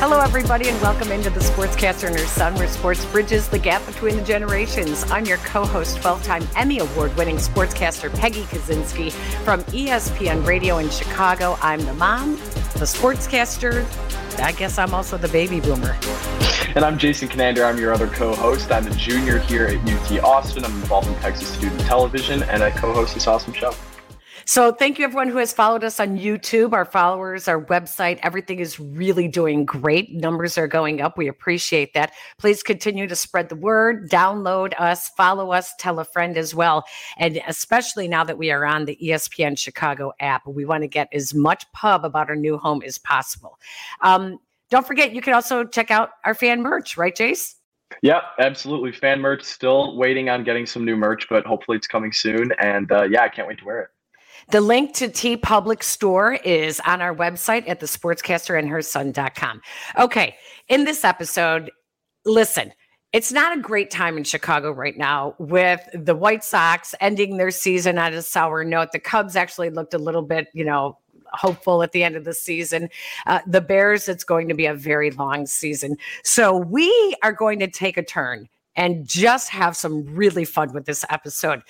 Hello, 0.00 0.18
everybody, 0.18 0.66
and 0.70 0.80
welcome 0.80 1.12
into 1.12 1.28
the 1.28 1.40
Sportscaster 1.40 2.06
and 2.06 2.18
her 2.18 2.24
son, 2.24 2.54
where 2.54 2.66
sports 2.66 3.04
bridges 3.04 3.48
the 3.48 3.58
gap 3.58 3.84
between 3.84 4.16
the 4.16 4.22
generations. 4.22 5.04
I'm 5.10 5.26
your 5.26 5.36
co 5.36 5.66
host, 5.66 6.00
12 6.00 6.24
time 6.24 6.48
Emmy 6.56 6.78
Award 6.78 7.14
winning 7.18 7.36
sportscaster 7.36 8.10
Peggy 8.18 8.44
Kusinski 8.44 9.12
from 9.44 9.62
ESPN 9.64 10.46
Radio 10.46 10.78
in 10.78 10.88
Chicago. 10.88 11.58
I'm 11.60 11.84
the 11.84 11.92
mom, 11.92 12.36
the 12.36 12.86
sportscaster. 12.86 13.84
I 14.40 14.52
guess 14.52 14.78
I'm 14.78 14.94
also 14.94 15.18
the 15.18 15.28
baby 15.28 15.60
boomer. 15.60 15.94
And 16.74 16.82
I'm 16.82 16.96
Jason 16.96 17.28
Conander. 17.28 17.66
I'm 17.66 17.76
your 17.76 17.92
other 17.92 18.08
co 18.08 18.34
host. 18.34 18.72
I'm 18.72 18.86
a 18.86 18.94
junior 18.94 19.38
here 19.40 19.66
at 19.66 19.76
UT 19.86 20.24
Austin. 20.24 20.64
I'm 20.64 20.72
involved 20.76 21.08
in 21.08 21.14
Texas 21.16 21.48
Student 21.48 21.80
Television, 21.82 22.42
and 22.44 22.62
I 22.62 22.70
co 22.70 22.94
host 22.94 23.12
this 23.12 23.26
awesome 23.26 23.52
show. 23.52 23.74
So 24.50 24.72
thank 24.72 24.98
you 24.98 25.04
everyone 25.04 25.28
who 25.28 25.38
has 25.38 25.52
followed 25.52 25.84
us 25.84 26.00
on 26.00 26.18
YouTube, 26.18 26.72
our 26.72 26.84
followers, 26.84 27.46
our 27.46 27.64
website. 27.66 28.18
Everything 28.24 28.58
is 28.58 28.80
really 28.80 29.28
doing 29.28 29.64
great. 29.64 30.12
Numbers 30.12 30.58
are 30.58 30.66
going 30.66 31.00
up. 31.00 31.16
We 31.16 31.28
appreciate 31.28 31.94
that. 31.94 32.10
Please 32.36 32.60
continue 32.64 33.06
to 33.06 33.14
spread 33.14 33.48
the 33.48 33.54
word, 33.54 34.10
download 34.10 34.72
us, 34.76 35.10
follow 35.10 35.52
us, 35.52 35.72
tell 35.78 36.00
a 36.00 36.04
friend 36.04 36.36
as 36.36 36.52
well. 36.52 36.82
And 37.16 37.40
especially 37.46 38.08
now 38.08 38.24
that 38.24 38.38
we 38.38 38.50
are 38.50 38.66
on 38.66 38.86
the 38.86 38.98
ESPN 39.00 39.56
Chicago 39.56 40.12
app, 40.18 40.44
we 40.48 40.64
want 40.64 40.82
to 40.82 40.88
get 40.88 41.06
as 41.12 41.32
much 41.32 41.64
pub 41.72 42.04
about 42.04 42.28
our 42.28 42.34
new 42.34 42.58
home 42.58 42.82
as 42.84 42.98
possible. 42.98 43.56
Um, 44.00 44.40
don't 44.68 44.84
forget, 44.84 45.14
you 45.14 45.22
can 45.22 45.32
also 45.32 45.62
check 45.62 45.92
out 45.92 46.10
our 46.24 46.34
fan 46.34 46.60
merch, 46.60 46.96
right, 46.96 47.14
Jace? 47.14 47.54
Yeah, 48.02 48.22
absolutely. 48.40 48.90
Fan 48.90 49.20
merch, 49.20 49.44
still 49.44 49.96
waiting 49.96 50.28
on 50.28 50.42
getting 50.42 50.66
some 50.66 50.84
new 50.84 50.96
merch, 50.96 51.28
but 51.30 51.46
hopefully 51.46 51.76
it's 51.76 51.86
coming 51.86 52.10
soon. 52.10 52.50
And 52.58 52.90
uh, 52.90 53.04
yeah, 53.04 53.22
I 53.22 53.28
can't 53.28 53.46
wait 53.46 53.58
to 53.58 53.64
wear 53.64 53.82
it. 53.82 53.90
The 54.50 54.60
link 54.60 54.94
to 54.94 55.08
TeePublic 55.08 55.82
Store 55.82 56.34
is 56.34 56.80
on 56.80 57.00
our 57.00 57.14
website 57.14 57.68
at 57.68 57.78
thesportscasterandherson.com. 57.78 59.60
Okay, 59.96 60.36
in 60.68 60.84
this 60.84 61.04
episode, 61.04 61.70
listen, 62.24 62.72
it's 63.12 63.30
not 63.30 63.56
a 63.56 63.60
great 63.60 63.92
time 63.92 64.16
in 64.16 64.24
Chicago 64.24 64.72
right 64.72 64.98
now 64.98 65.36
with 65.38 65.80
the 65.94 66.16
White 66.16 66.42
Sox 66.42 66.96
ending 67.00 67.36
their 67.36 67.52
season 67.52 67.96
on 67.96 68.12
a 68.12 68.22
sour 68.22 68.64
note. 68.64 68.90
The 68.90 68.98
Cubs 68.98 69.36
actually 69.36 69.70
looked 69.70 69.94
a 69.94 69.98
little 69.98 70.22
bit, 70.22 70.48
you 70.52 70.64
know, 70.64 70.98
hopeful 71.26 71.84
at 71.84 71.92
the 71.92 72.02
end 72.02 72.16
of 72.16 72.24
the 72.24 72.34
season. 72.34 72.88
Uh, 73.26 73.40
the 73.46 73.60
Bears, 73.60 74.08
it's 74.08 74.24
going 74.24 74.48
to 74.48 74.54
be 74.54 74.66
a 74.66 74.74
very 74.74 75.12
long 75.12 75.46
season. 75.46 75.96
So 76.24 76.56
we 76.56 77.14
are 77.22 77.32
going 77.32 77.60
to 77.60 77.68
take 77.68 77.96
a 77.96 78.02
turn 78.02 78.48
and 78.74 79.06
just 79.06 79.48
have 79.50 79.76
some 79.76 80.04
really 80.06 80.44
fun 80.44 80.72
with 80.72 80.86
this 80.86 81.04
episode. 81.10 81.62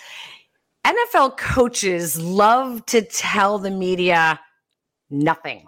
NFL 0.86 1.36
coaches 1.36 2.20
love 2.20 2.84
to 2.86 3.02
tell 3.02 3.58
the 3.58 3.70
media 3.70 4.40
nothing. 5.10 5.66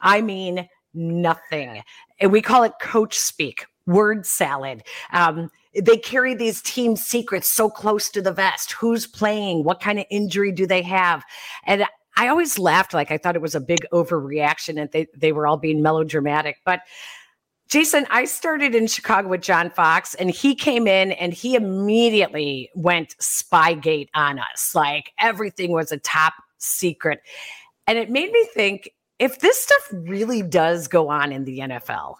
I 0.00 0.20
mean, 0.20 0.68
nothing. 0.94 1.82
And 2.20 2.32
we 2.32 2.42
call 2.42 2.64
it 2.64 2.72
coach 2.80 3.18
speak, 3.18 3.64
word 3.86 4.26
salad. 4.26 4.82
Um, 5.12 5.50
they 5.74 5.96
carry 5.96 6.34
these 6.34 6.60
team 6.60 6.96
secrets 6.96 7.50
so 7.50 7.70
close 7.70 8.10
to 8.10 8.20
the 8.20 8.32
vest. 8.32 8.72
Who's 8.72 9.06
playing? 9.06 9.64
What 9.64 9.80
kind 9.80 9.98
of 9.98 10.04
injury 10.10 10.52
do 10.52 10.66
they 10.66 10.82
have? 10.82 11.24
And 11.64 11.86
I 12.16 12.28
always 12.28 12.58
laughed 12.58 12.92
like 12.92 13.10
I 13.10 13.16
thought 13.16 13.36
it 13.36 13.42
was 13.42 13.54
a 13.54 13.60
big 13.60 13.86
overreaction 13.92 14.80
and 14.80 14.90
they, 14.92 15.06
they 15.16 15.32
were 15.32 15.46
all 15.46 15.56
being 15.56 15.80
melodramatic. 15.80 16.58
But 16.64 16.80
Jason, 17.72 18.06
I 18.10 18.26
started 18.26 18.74
in 18.74 18.86
Chicago 18.86 19.28
with 19.28 19.40
John 19.40 19.70
Fox, 19.70 20.12
and 20.16 20.30
he 20.30 20.54
came 20.54 20.86
in 20.86 21.12
and 21.12 21.32
he 21.32 21.54
immediately 21.54 22.68
went 22.74 23.16
Spygate 23.16 24.10
on 24.14 24.38
us. 24.38 24.74
Like 24.74 25.12
everything 25.18 25.72
was 25.72 25.90
a 25.90 25.96
top 25.96 26.34
secret. 26.58 27.22
And 27.86 27.96
it 27.96 28.10
made 28.10 28.30
me 28.30 28.46
think 28.52 28.90
if 29.18 29.38
this 29.38 29.58
stuff 29.58 29.88
really 29.90 30.42
does 30.42 30.86
go 30.86 31.08
on 31.08 31.32
in 31.32 31.44
the 31.44 31.60
NFL. 31.60 32.16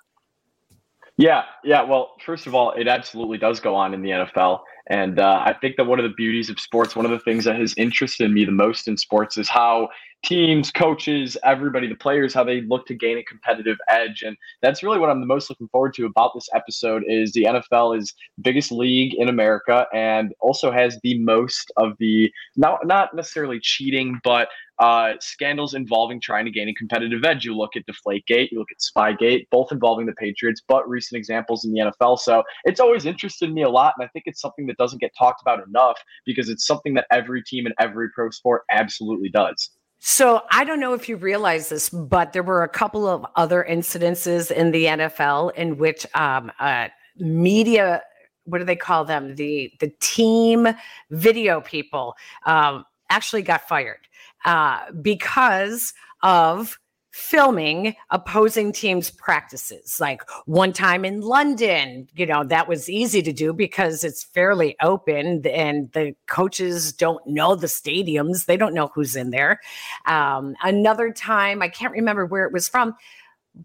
Yeah, 1.19 1.43
yeah. 1.63 1.83
Well, 1.83 2.15
first 2.25 2.47
of 2.47 2.55
all, 2.55 2.71
it 2.71 2.89
absolutely 2.89 3.37
does 3.37 3.61
go 3.61 3.75
on 3.75 3.93
in 3.93 4.01
the 4.01 4.09
NFL. 4.09 4.61
And 4.93 5.19
uh, 5.19 5.43
I 5.43 5.55
think 5.55 5.77
that 5.77 5.87
one 5.87 5.99
of 5.99 6.03
the 6.03 6.15
beauties 6.15 6.51
of 6.51 6.61
sports, 6.61 6.95
one 6.95 7.07
of 7.07 7.11
the 7.11 7.19
things 7.19 7.45
that 7.47 7.57
has 7.59 7.73
interested 7.79 8.31
me 8.31 8.45
the 8.45 8.53
most 8.53 8.87
in 8.87 8.99
sports 8.99 9.39
is 9.39 9.49
how 9.49 9.89
teams, 10.23 10.71
coaches, 10.71 11.35
everybody, 11.43 11.89
the 11.89 11.95
players, 11.95 12.35
how 12.35 12.45
they 12.45 12.61
look 12.61 12.87
to 12.89 12.95
gain 12.95 13.17
a 13.17 13.23
competitive 13.23 13.79
edge. 13.89 14.23
And 14.23 14.37
that's 14.61 14.83
really 14.83 14.99
what 14.99 15.09
I'm 15.09 15.21
the 15.21 15.27
most 15.27 15.49
looking 15.49 15.69
forward 15.69 15.95
to 15.95 16.05
about 16.05 16.33
this 16.35 16.47
episode 16.55 17.05
is 17.09 17.33
the 17.33 17.45
NFL 17.45 17.99
is 17.99 18.13
biggest 18.43 18.71
league 18.71 19.15
in 19.15 19.31
America 19.31 19.87
and 19.95 20.35
also 20.41 20.71
has 20.71 20.99
the 21.03 21.19
most 21.21 21.73
of 21.79 21.97
the 21.99 22.31
not 22.57 22.87
not 22.87 23.17
necessarily 23.17 23.61
cheating, 23.61 24.21
but 24.23 24.49
uh, 24.83 25.15
scandals 25.21 25.75
involving 25.75 26.21
trying 26.21 26.45
to 26.45 26.51
gain 26.51 26.69
a 26.69 26.75
competitive 26.75 27.25
edge. 27.25 27.45
You 27.45 27.57
look 27.57 27.77
at 27.77 27.85
Deflategate, 27.87 28.51
you 28.51 28.59
look 28.59 28.69
at 28.73 28.79
Spygate, 28.81 29.47
both 29.49 29.71
involving 29.71 30.07
the 30.07 30.13
Patriots, 30.15 30.61
but 30.67 30.89
recent 30.89 31.17
examples 31.17 31.65
in 31.65 31.73
the 31.73 31.79
NFL. 31.81 32.19
So 32.19 32.43
it's 32.65 32.81
always 32.81 33.07
interested 33.07 33.53
me 33.53 33.63
a 33.63 33.69
lot, 33.69 33.95
and 33.97 34.05
I 34.05 34.09
think 34.09 34.25
it's 34.27 34.41
something 34.41 34.67
that 34.67 34.77
doesn't 34.79 34.99
get 34.99 35.13
talked 35.17 35.41
about 35.41 35.65
enough 35.65 35.99
because 36.27 36.49
it's 36.49 36.67
something 36.67 36.95
that 36.95 37.07
every 37.13 37.45
team 37.45 37.65
in 37.65 37.73
every 37.79 38.09
pro 38.11 38.31
sport 38.31 38.63
absolutely 38.73 39.29
does. 39.29 39.71
So 40.01 40.43
I 40.51 40.65
don't 40.65 40.81
know 40.81 40.95
if 40.95 41.09
you 41.09 41.15
realize 41.15 41.69
this, 41.69 41.89
but 41.89 42.33
there 42.33 42.43
were 42.43 42.65
a 42.65 42.69
couple 42.69 43.07
of 43.07 43.25
other 43.37 43.65
incidences 43.71 44.51
in 44.51 44.73
the 44.73 44.87
NFL 44.87 45.55
in 45.55 45.79
which 45.79 46.05
um, 46.17 46.51
uh, 46.59 46.89
media, 47.19 48.03
what 48.47 48.59
do 48.59 48.65
they 48.65 48.75
call 48.75 49.05
them? 49.05 49.37
The 49.37 49.73
the 49.79 49.93
team 50.01 50.67
video 51.11 51.61
people 51.61 52.17
um, 52.47 52.85
actually 53.11 53.43
got 53.43 53.69
fired 53.69 54.01
uh, 54.45 54.91
because 55.01 55.93
of 56.23 56.79
filming 57.13 57.95
opposing 58.11 58.73
teams' 58.73 59.11
practices. 59.11 59.99
Like 60.01 60.23
one 60.47 60.73
time 60.73 61.05
in 61.05 61.21
London, 61.21 62.09
you 62.15 62.25
know, 62.25 62.43
that 62.45 62.69
was 62.69 62.89
easy 62.89 63.21
to 63.23 63.33
do 63.33 63.53
because 63.53 64.03
it's 64.03 64.25
fairly 64.25 64.77
open 64.81 65.47
and 65.47 65.93
the 65.93 66.17
coaches 66.27 66.93
don't 66.93 67.25
know 67.27 67.55
the 67.55 67.67
stadiums, 67.67 68.47
they 68.47 68.57
don't 68.57 68.75
know 68.75 68.91
who's 68.95 69.15
in 69.15 69.31
there. 69.31 69.61
Um, 70.07 70.57
another 70.63 71.13
time, 71.13 71.61
I 71.61 71.69
can't 71.69 71.93
remember 71.93 72.25
where 72.25 72.47
it 72.47 72.53
was 72.53 72.69
from. 72.69 72.97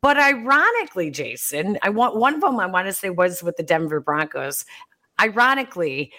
But 0.01 0.17
ironically, 0.17 1.09
Jason, 1.09 1.79
I 1.81 1.89
want 1.89 2.17
one 2.17 2.35
of 2.35 2.41
them 2.41 2.59
I 2.59 2.65
want 2.65 2.87
to 2.87 2.93
say 2.93 3.09
was 3.09 3.41
with 3.41 3.55
the 3.55 3.63
Denver 3.63 4.01
Broncos. 4.01 4.65
Ironically, 5.21 6.11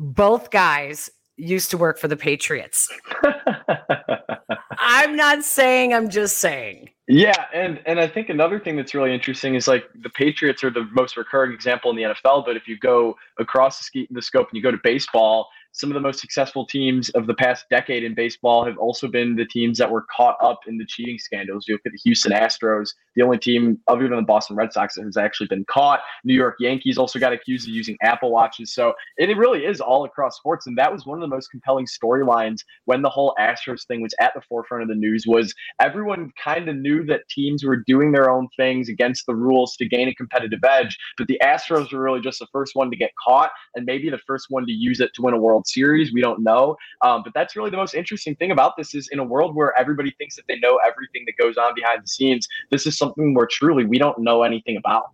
both 0.00 0.50
guys 0.50 1.08
used 1.36 1.70
to 1.70 1.78
work 1.78 1.98
for 1.98 2.08
the 2.08 2.16
Patriots. 2.16 2.88
I'm 4.78 5.16
not 5.16 5.44
saying, 5.44 5.94
I'm 5.94 6.10
just 6.10 6.38
saying. 6.38 6.90
Yeah, 7.08 7.46
and 7.52 7.80
and 7.84 7.98
I 8.00 8.06
think 8.06 8.28
another 8.28 8.60
thing 8.60 8.76
that's 8.76 8.94
really 8.94 9.12
interesting 9.12 9.54
is 9.54 9.66
like 9.66 9.84
the 10.02 10.10
Patriots 10.10 10.62
are 10.62 10.70
the 10.70 10.88
most 10.92 11.16
recurring 11.16 11.52
example 11.52 11.90
in 11.90 11.96
the 11.96 12.02
NFL, 12.04 12.46
but 12.46 12.56
if 12.56 12.68
you 12.68 12.78
go 12.78 13.16
across 13.38 13.78
the, 13.78 13.84
ski, 13.84 14.08
the 14.10 14.22
scope 14.22 14.48
and 14.48 14.56
you 14.56 14.62
go 14.62 14.70
to 14.70 14.78
baseball, 14.82 15.48
some 15.72 15.90
of 15.90 15.94
the 15.94 16.00
most 16.00 16.20
successful 16.20 16.64
teams 16.64 17.08
of 17.10 17.26
the 17.26 17.34
past 17.34 17.66
decade 17.70 18.04
in 18.04 18.14
baseball 18.14 18.64
have 18.64 18.78
also 18.78 19.08
been 19.08 19.34
the 19.34 19.44
teams 19.46 19.78
that 19.78 19.90
were 19.90 20.06
caught 20.14 20.36
up 20.40 20.60
in 20.66 20.78
the 20.78 20.86
cheating 20.86 21.18
scandals. 21.18 21.66
You 21.66 21.74
look 21.74 21.82
at 21.86 21.92
the 21.92 22.00
Houston 22.04 22.32
Astros, 22.32 22.90
the 23.14 23.22
only 23.22 23.38
team 23.38 23.78
other 23.88 24.08
than 24.08 24.16
the 24.16 24.22
Boston 24.22 24.56
Red 24.56 24.72
Sox 24.72 24.94
that 24.94 25.04
has 25.04 25.16
actually 25.16 25.46
been 25.48 25.64
caught. 25.66 26.00
New 26.24 26.34
York 26.34 26.56
Yankees 26.58 26.98
also 26.98 27.18
got 27.18 27.32
accused 27.32 27.68
of 27.68 27.74
using 27.74 27.96
Apple 28.02 28.30
Watches. 28.30 28.72
So 28.72 28.94
it 29.16 29.36
really 29.36 29.64
is 29.64 29.80
all 29.80 30.04
across 30.04 30.36
sports. 30.36 30.66
And 30.66 30.76
that 30.78 30.92
was 30.92 31.06
one 31.06 31.18
of 31.18 31.22
the 31.22 31.34
most 31.34 31.48
compelling 31.48 31.86
storylines 31.86 32.60
when 32.84 33.02
the 33.02 33.10
whole 33.10 33.34
Astros 33.38 33.86
thing 33.86 34.00
was 34.00 34.14
at 34.20 34.32
the 34.34 34.40
forefront 34.48 34.82
of 34.82 34.88
the 34.88 34.94
news 34.94 35.24
was 35.26 35.54
everyone 35.80 36.30
kind 36.42 36.68
of 36.68 36.76
knew 36.76 37.04
that 37.06 37.28
teams 37.28 37.64
were 37.64 37.76
doing 37.76 38.12
their 38.12 38.30
own 38.30 38.48
things 38.56 38.88
against 38.88 39.26
the 39.26 39.34
rules 39.34 39.76
to 39.76 39.88
gain 39.88 40.08
a 40.08 40.14
competitive 40.14 40.60
edge. 40.64 40.96
But 41.18 41.28
the 41.28 41.40
Astros 41.42 41.92
were 41.92 42.02
really 42.02 42.20
just 42.20 42.38
the 42.38 42.46
first 42.52 42.74
one 42.74 42.90
to 42.90 42.96
get 42.96 43.10
caught 43.22 43.50
and 43.74 43.84
maybe 43.84 44.10
the 44.10 44.20
first 44.26 44.46
one 44.48 44.66
to 44.66 44.72
use 44.72 45.00
it 45.00 45.10
to 45.14 45.22
win 45.22 45.34
a 45.34 45.38
World 45.38 45.66
Series. 45.66 46.12
We 46.12 46.20
don't 46.20 46.42
know. 46.42 46.76
Um, 47.02 47.22
but 47.24 47.32
that's 47.34 47.56
really 47.56 47.70
the 47.70 47.76
most 47.76 47.94
interesting 47.94 48.36
thing 48.36 48.50
about 48.50 48.76
this 48.76 48.94
is 48.94 49.08
in 49.12 49.18
a 49.18 49.24
world 49.24 49.54
where 49.54 49.78
everybody 49.78 50.14
thinks 50.18 50.36
that 50.36 50.44
they 50.48 50.58
know 50.58 50.78
everything 50.86 51.24
that 51.26 51.42
goes 51.42 51.56
on 51.56 51.74
behind 51.74 52.02
the 52.02 52.08
scenes, 52.08 52.46
this 52.70 52.86
is 52.86 52.96
something 53.02 53.34
where 53.34 53.48
truly 53.50 53.84
we 53.84 53.98
don't 53.98 54.18
know 54.18 54.42
anything 54.42 54.76
about. 54.76 55.10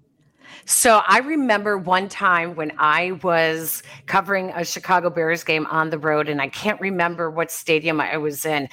So 0.64 1.00
I 1.06 1.20
remember 1.20 1.78
one 1.78 2.10
time 2.10 2.54
when 2.54 2.72
I 2.78 3.12
was 3.22 3.82
covering 4.04 4.50
a 4.50 4.66
Chicago 4.66 5.08
Bears 5.08 5.42
game 5.42 5.66
on 5.66 5.88
the 5.88 5.98
road, 5.98 6.28
and 6.28 6.42
I 6.42 6.48
can't 6.48 6.78
remember 6.78 7.30
what 7.30 7.50
stadium 7.50 8.02
I 8.02 8.18
was 8.18 8.44
in, 8.44 8.68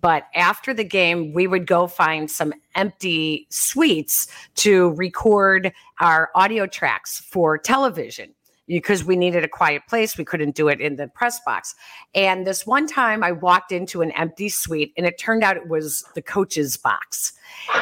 but 0.00 0.26
after 0.34 0.72
the 0.72 0.84
game, 0.84 1.32
we 1.32 1.48
would 1.48 1.66
go 1.66 1.88
find 1.88 2.30
some 2.30 2.52
empty 2.76 3.48
suites 3.50 4.28
to 4.56 4.90
record 4.92 5.72
our 6.00 6.30
audio 6.36 6.66
tracks 6.66 7.18
for 7.18 7.58
television 7.58 8.32
because 8.70 9.04
we 9.04 9.16
needed 9.16 9.42
a 9.42 9.48
quiet 9.48 9.82
place. 9.88 10.16
We 10.16 10.24
couldn't 10.24 10.54
do 10.54 10.68
it 10.68 10.80
in 10.80 10.94
the 10.94 11.08
press 11.08 11.40
box. 11.44 11.74
And 12.14 12.46
this 12.46 12.64
one 12.64 12.86
time 12.86 13.24
I 13.24 13.32
walked 13.32 13.72
into 13.72 14.00
an 14.00 14.12
empty 14.12 14.48
suite 14.48 14.92
and 14.96 15.04
it 15.06 15.18
turned 15.18 15.42
out 15.42 15.56
it 15.56 15.68
was 15.68 16.04
the 16.14 16.22
coach's 16.22 16.76
box. 16.76 17.32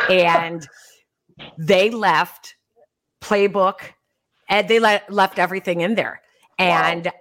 And 0.08 0.66
they 1.58 1.90
left 1.90 2.56
playbook 3.20 3.80
and 4.48 4.66
they 4.66 4.80
le- 4.80 5.02
left 5.10 5.38
everything 5.38 5.82
in 5.82 5.94
there. 5.94 6.22
And 6.58 7.04
wow. 7.06 7.12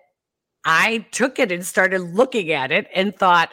I 0.64 1.06
took 1.12 1.38
it 1.38 1.52
and 1.52 1.66
started 1.66 2.00
looking 2.00 2.52
at 2.52 2.72
it 2.72 2.88
and 2.96 3.14
thought, 3.14 3.52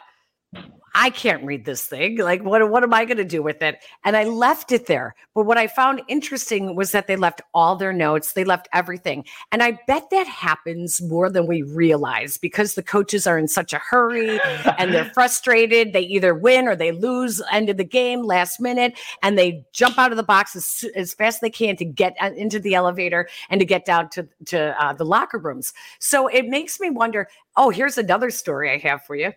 I 0.97 1.09
can't 1.09 1.43
read 1.43 1.65
this 1.65 1.85
thing. 1.85 2.17
Like, 2.19 2.41
what, 2.41 2.69
what 2.69 2.81
am 2.81 2.93
I 2.93 3.03
going 3.03 3.17
to 3.17 3.25
do 3.25 3.43
with 3.43 3.61
it? 3.61 3.83
And 4.05 4.15
I 4.15 4.23
left 4.23 4.71
it 4.71 4.85
there. 4.85 5.13
But 5.33 5.45
what 5.45 5.57
I 5.57 5.67
found 5.67 6.01
interesting 6.07 6.73
was 6.73 6.93
that 6.93 7.07
they 7.07 7.17
left 7.17 7.41
all 7.53 7.75
their 7.75 7.91
notes, 7.91 8.31
they 8.31 8.45
left 8.45 8.69
everything. 8.71 9.25
And 9.51 9.61
I 9.61 9.77
bet 9.87 10.09
that 10.11 10.25
happens 10.25 11.01
more 11.01 11.29
than 11.29 11.47
we 11.47 11.63
realize 11.63 12.37
because 12.37 12.75
the 12.75 12.81
coaches 12.81 13.27
are 13.27 13.37
in 13.37 13.49
such 13.49 13.73
a 13.73 13.77
hurry 13.77 14.39
and 14.77 14.93
they're 14.93 15.05
frustrated. 15.13 15.91
They 15.91 16.03
either 16.03 16.33
win 16.33 16.65
or 16.65 16.77
they 16.77 16.93
lose, 16.93 17.41
end 17.51 17.69
of 17.69 17.75
the 17.75 17.83
game, 17.83 18.23
last 18.23 18.61
minute, 18.61 18.97
and 19.21 19.37
they 19.37 19.65
jump 19.73 19.99
out 19.99 20.11
of 20.11 20.17
the 20.17 20.23
box 20.23 20.55
as, 20.55 20.85
as 20.95 21.13
fast 21.13 21.35
as 21.35 21.41
they 21.41 21.49
can 21.49 21.75
to 21.75 21.85
get 21.85 22.15
uh, 22.21 22.31
into 22.37 22.57
the 22.57 22.73
elevator 22.73 23.27
and 23.49 23.59
to 23.59 23.65
get 23.65 23.83
down 23.83 24.09
to, 24.11 24.25
to 24.45 24.81
uh, 24.81 24.93
the 24.93 25.05
locker 25.05 25.39
rooms. 25.39 25.73
So 25.99 26.27
it 26.27 26.47
makes 26.47 26.79
me 26.79 26.89
wonder 26.89 27.27
oh, 27.57 27.69
here's 27.69 27.97
another 27.97 28.29
story 28.31 28.69
I 28.69 28.77
have 28.77 29.03
for 29.03 29.15
you 29.15 29.31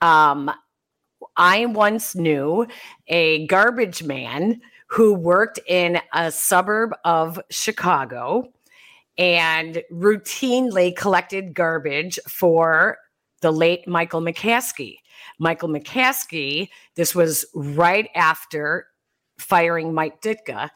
um, 0.00 0.50
I 1.36 1.66
once 1.66 2.14
knew 2.14 2.66
a 3.08 3.46
garbage 3.46 4.02
man 4.02 4.60
who 4.88 5.14
worked 5.14 5.60
in 5.66 6.00
a 6.12 6.30
suburb 6.32 6.94
of 7.04 7.40
Chicago 7.50 8.52
and 9.16 9.82
routinely 9.92 10.94
collected 10.96 11.54
garbage 11.54 12.18
for 12.26 12.98
the 13.40 13.52
late 13.52 13.86
Michael 13.86 14.20
McCaskey. 14.20 14.96
Michael 15.38 15.68
McCaskey, 15.68 16.68
this 16.96 17.14
was 17.14 17.44
right 17.54 18.08
after 18.14 18.86
firing 19.38 19.94
Mike 19.94 20.20
Ditka. 20.20 20.70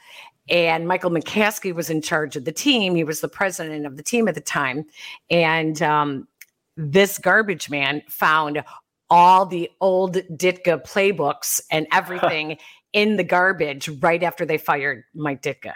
And 0.48 0.86
Michael 0.86 1.10
McCaskey 1.10 1.74
was 1.74 1.88
in 1.88 2.02
charge 2.02 2.36
of 2.36 2.44
the 2.44 2.52
team. 2.52 2.94
He 2.94 3.04
was 3.04 3.20
the 3.20 3.28
president 3.28 3.86
of 3.86 3.96
the 3.96 4.02
team 4.02 4.28
at 4.28 4.34
the 4.34 4.40
time. 4.40 4.84
And 5.30 5.80
um, 5.82 6.28
this 6.76 7.18
garbage 7.18 7.70
man 7.70 8.02
found 8.08 8.62
all 9.10 9.46
the 9.46 9.70
old 9.80 10.14
Ditka 10.14 10.84
playbooks 10.84 11.60
and 11.70 11.86
everything 11.92 12.58
in 12.92 13.16
the 13.16 13.24
garbage 13.24 13.88
right 14.00 14.22
after 14.22 14.46
they 14.46 14.58
fired 14.58 15.04
Mike 15.14 15.42
Ditka. 15.42 15.74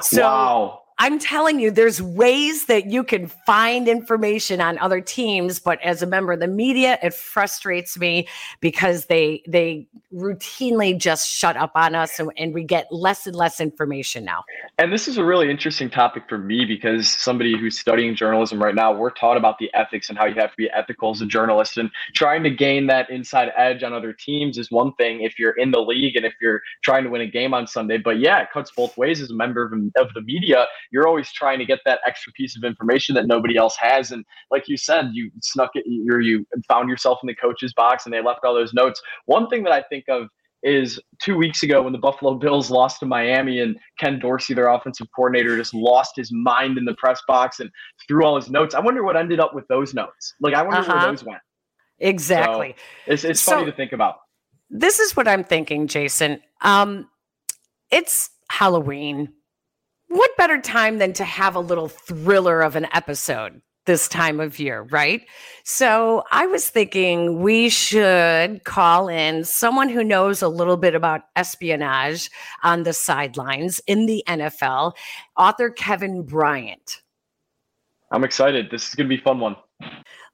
So 0.00 0.22
wow. 0.22 0.81
I'm 0.98 1.18
telling 1.18 1.58
you, 1.58 1.70
there's 1.70 2.00
ways 2.00 2.66
that 2.66 2.86
you 2.86 3.02
can 3.02 3.26
find 3.26 3.88
information 3.88 4.60
on 4.60 4.78
other 4.78 5.00
teams, 5.00 5.58
but 5.58 5.80
as 5.82 6.02
a 6.02 6.06
member 6.06 6.32
of 6.32 6.40
the 6.40 6.46
media, 6.46 6.98
it 7.02 7.14
frustrates 7.14 7.98
me 7.98 8.28
because 8.60 9.06
they 9.06 9.42
they 9.48 9.86
routinely 10.14 10.96
just 10.96 11.28
shut 11.28 11.56
up 11.56 11.72
on 11.74 11.94
us, 11.94 12.18
and, 12.18 12.30
and 12.36 12.54
we 12.54 12.62
get 12.62 12.86
less 12.92 13.26
and 13.26 13.34
less 13.34 13.60
information 13.60 14.24
now. 14.24 14.44
And 14.78 14.92
this 14.92 15.08
is 15.08 15.18
a 15.18 15.24
really 15.24 15.50
interesting 15.50 15.90
topic 15.90 16.24
for 16.28 16.38
me 16.38 16.64
because 16.64 17.10
somebody 17.10 17.58
who's 17.58 17.78
studying 17.78 18.14
journalism 18.14 18.62
right 18.62 18.74
now, 18.74 18.92
we're 18.92 19.10
taught 19.10 19.36
about 19.36 19.58
the 19.58 19.70
ethics 19.74 20.08
and 20.08 20.18
how 20.18 20.26
you 20.26 20.34
have 20.34 20.50
to 20.50 20.56
be 20.56 20.70
ethical 20.70 21.10
as 21.10 21.20
a 21.20 21.26
journalist, 21.26 21.78
and 21.78 21.90
trying 22.14 22.42
to 22.42 22.50
gain 22.50 22.86
that 22.86 23.10
inside 23.10 23.50
edge 23.56 23.82
on 23.82 23.92
other 23.92 24.12
teams 24.12 24.58
is 24.58 24.70
one 24.70 24.92
thing 24.94 25.22
if 25.22 25.38
you're 25.38 25.52
in 25.52 25.70
the 25.70 25.80
league 25.80 26.16
and 26.16 26.24
if 26.24 26.34
you're 26.40 26.60
trying 26.82 27.04
to 27.04 27.10
win 27.10 27.22
a 27.22 27.26
game 27.26 27.54
on 27.54 27.66
Sunday. 27.66 27.98
But 27.98 28.18
yeah, 28.18 28.42
it 28.42 28.48
cuts 28.52 28.70
both 28.70 28.96
ways 28.96 29.20
as 29.20 29.30
a 29.30 29.34
member 29.34 29.64
of, 29.64 29.72
of 29.96 30.12
the 30.14 30.20
media 30.22 30.66
you're 30.90 31.06
always 31.06 31.32
trying 31.32 31.58
to 31.58 31.64
get 31.64 31.80
that 31.84 32.00
extra 32.06 32.32
piece 32.32 32.56
of 32.56 32.64
information 32.64 33.14
that 33.14 33.26
nobody 33.26 33.56
else 33.56 33.76
has. 33.78 34.10
And 34.10 34.24
like 34.50 34.68
you 34.68 34.76
said, 34.76 35.10
you 35.12 35.30
snuck 35.40 35.70
it, 35.74 35.84
you 35.86 36.18
you 36.20 36.46
found 36.68 36.88
yourself 36.88 37.18
in 37.22 37.26
the 37.26 37.34
coach's 37.34 37.72
box 37.74 38.04
and 38.04 38.12
they 38.12 38.22
left 38.22 38.40
all 38.44 38.54
those 38.54 38.74
notes. 38.74 39.00
One 39.26 39.48
thing 39.48 39.62
that 39.64 39.72
I 39.72 39.82
think 39.82 40.04
of 40.08 40.28
is 40.62 41.00
two 41.20 41.36
weeks 41.36 41.62
ago 41.62 41.82
when 41.82 41.92
the 41.92 41.98
Buffalo 41.98 42.34
Bills 42.38 42.70
lost 42.70 43.00
to 43.00 43.06
Miami 43.06 43.60
and 43.60 43.76
Ken 43.98 44.18
Dorsey, 44.18 44.54
their 44.54 44.68
offensive 44.68 45.08
coordinator, 45.14 45.56
just 45.56 45.74
lost 45.74 46.16
his 46.16 46.32
mind 46.32 46.78
in 46.78 46.84
the 46.84 46.94
press 46.94 47.20
box 47.26 47.60
and 47.60 47.70
threw 48.06 48.24
all 48.24 48.36
his 48.36 48.50
notes. 48.50 48.74
I 48.74 48.80
wonder 48.80 49.02
what 49.02 49.16
ended 49.16 49.40
up 49.40 49.54
with 49.54 49.66
those 49.68 49.94
notes. 49.94 50.34
Like, 50.40 50.54
I 50.54 50.62
wonder 50.62 50.78
uh-huh. 50.78 50.92
where 50.92 51.06
those 51.06 51.24
went. 51.24 51.40
Exactly. 51.98 52.74
So 53.06 53.12
it's 53.12 53.24
it's 53.24 53.40
so, 53.40 53.52
funny 53.52 53.66
to 53.66 53.76
think 53.76 53.92
about. 53.92 54.16
This 54.70 54.98
is 54.98 55.16
what 55.16 55.28
I'm 55.28 55.44
thinking, 55.44 55.86
Jason. 55.86 56.40
Um, 56.62 57.08
it's 57.90 58.30
Halloween 58.48 59.32
what 60.12 60.36
better 60.36 60.60
time 60.60 60.98
than 60.98 61.12
to 61.14 61.24
have 61.24 61.56
a 61.56 61.60
little 61.60 61.88
thriller 61.88 62.60
of 62.60 62.76
an 62.76 62.86
episode 62.92 63.62
this 63.86 64.06
time 64.08 64.40
of 64.40 64.60
year, 64.60 64.82
right? 64.82 65.22
So 65.64 66.22
I 66.30 66.46
was 66.46 66.68
thinking 66.68 67.40
we 67.40 67.68
should 67.68 68.64
call 68.64 69.08
in 69.08 69.44
someone 69.44 69.88
who 69.88 70.04
knows 70.04 70.42
a 70.42 70.48
little 70.48 70.76
bit 70.76 70.94
about 70.94 71.22
espionage 71.34 72.30
on 72.62 72.84
the 72.84 72.92
sidelines 72.92 73.80
in 73.86 74.06
the 74.06 74.22
NFL, 74.28 74.92
author 75.36 75.70
Kevin 75.70 76.22
Bryant. 76.22 77.02
I'm 78.12 78.22
excited. 78.22 78.70
This 78.70 78.88
is 78.88 78.94
going 78.94 79.08
to 79.08 79.16
be 79.16 79.22
fun 79.22 79.40
one. 79.40 79.56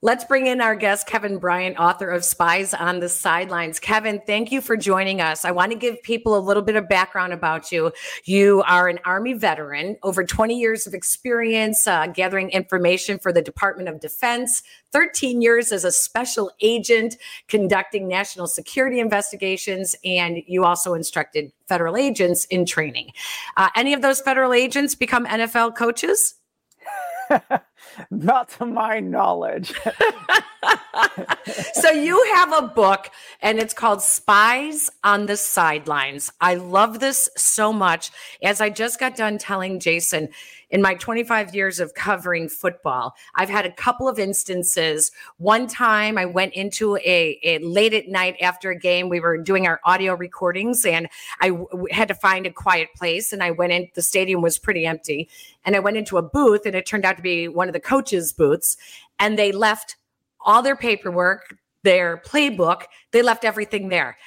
Let's 0.01 0.23
bring 0.23 0.47
in 0.47 0.61
our 0.61 0.75
guest, 0.75 1.07
Kevin 1.07 1.39
Bryant, 1.39 1.77
author 1.77 2.09
of 2.09 2.23
Spies 2.23 2.73
on 2.73 3.01
the 3.01 3.09
Sidelines. 3.09 3.81
Kevin, 3.81 4.21
thank 4.25 4.49
you 4.49 4.61
for 4.61 4.77
joining 4.77 5.19
us. 5.19 5.43
I 5.43 5.51
want 5.51 5.73
to 5.73 5.77
give 5.77 6.01
people 6.03 6.37
a 6.37 6.39
little 6.39 6.63
bit 6.63 6.77
of 6.77 6.87
background 6.87 7.33
about 7.33 7.69
you. 7.69 7.91
You 8.23 8.63
are 8.65 8.87
an 8.87 8.99
Army 9.03 9.33
veteran, 9.33 9.97
over 10.01 10.23
20 10.23 10.57
years 10.57 10.87
of 10.87 10.93
experience 10.93 11.85
uh, 11.85 12.07
gathering 12.07 12.49
information 12.51 13.19
for 13.19 13.33
the 13.33 13.41
Department 13.41 13.89
of 13.89 13.99
Defense, 13.99 14.63
13 14.93 15.41
years 15.41 15.73
as 15.73 15.83
a 15.83 15.91
special 15.91 16.49
agent 16.61 17.17
conducting 17.49 18.07
national 18.07 18.47
security 18.47 19.01
investigations, 19.01 19.97
and 20.05 20.37
you 20.47 20.63
also 20.63 20.93
instructed 20.93 21.51
federal 21.67 21.97
agents 21.97 22.45
in 22.45 22.65
training. 22.65 23.11
Uh, 23.57 23.67
any 23.75 23.93
of 23.93 24.01
those 24.01 24.21
federal 24.21 24.53
agents 24.53 24.95
become 24.95 25.25
NFL 25.25 25.75
coaches? 25.75 26.35
Not 28.11 28.49
to 28.49 28.65
my 28.65 28.99
knowledge. 28.99 29.73
so 31.73 31.91
you 31.91 32.23
have 32.35 32.51
a 32.53 32.67
book 32.67 33.09
and 33.41 33.59
it's 33.59 33.73
called 33.73 34.01
Spies 34.01 34.89
on 35.03 35.25
the 35.25 35.37
Sidelines. 35.37 36.31
I 36.41 36.55
love 36.55 36.99
this 36.99 37.29
so 37.37 37.71
much. 37.71 38.11
As 38.43 38.61
I 38.61 38.69
just 38.69 38.99
got 38.99 39.15
done 39.15 39.37
telling 39.37 39.79
Jason, 39.79 40.29
in 40.71 40.81
my 40.83 40.93
25 40.93 41.55
years 41.55 41.79
of 41.79 41.93
covering 41.95 42.47
football, 42.47 43.15
I've 43.35 43.49
had 43.49 43.65
a 43.65 43.71
couple 43.71 44.07
of 44.07 44.19
instances. 44.19 45.11
One 45.37 45.65
time 45.67 46.17
I 46.17 46.25
went 46.25 46.53
into 46.53 46.97
a, 46.97 47.39
a 47.43 47.57
late 47.59 47.93
at 47.93 48.07
night 48.07 48.35
after 48.39 48.69
a 48.69 48.77
game, 48.77 49.09
we 49.09 49.19
were 49.19 49.37
doing 49.37 49.65
our 49.65 49.79
audio 49.83 50.13
recordings 50.13 50.85
and 50.85 51.09
I 51.41 51.49
w- 51.49 51.87
had 51.91 52.07
to 52.09 52.13
find 52.13 52.45
a 52.45 52.51
quiet 52.51 52.89
place. 52.95 53.33
And 53.33 53.41
I 53.41 53.51
went 53.51 53.73
in, 53.73 53.89
the 53.95 54.03
stadium 54.03 54.41
was 54.41 54.59
pretty 54.59 54.85
empty. 54.85 55.27
And 55.65 55.75
I 55.75 55.79
went 55.79 55.97
into 55.97 56.17
a 56.17 56.21
booth 56.21 56.65
and 56.65 56.75
it 56.75 56.85
turned 56.85 57.05
out 57.05 57.17
to 57.17 57.23
be 57.23 57.47
one 57.47 57.67
of 57.67 57.73
the 57.73 57.79
coaches' 57.89 58.33
boots 58.33 58.77
And 59.19 59.37
they 59.37 59.51
left 59.51 59.97
all 60.41 60.61
their 60.61 60.75
paperwork, 60.75 61.55
their 61.83 62.17
playbook, 62.17 62.83
they 63.11 63.21
left 63.21 63.43
everything 63.43 63.89
there. 63.89 64.17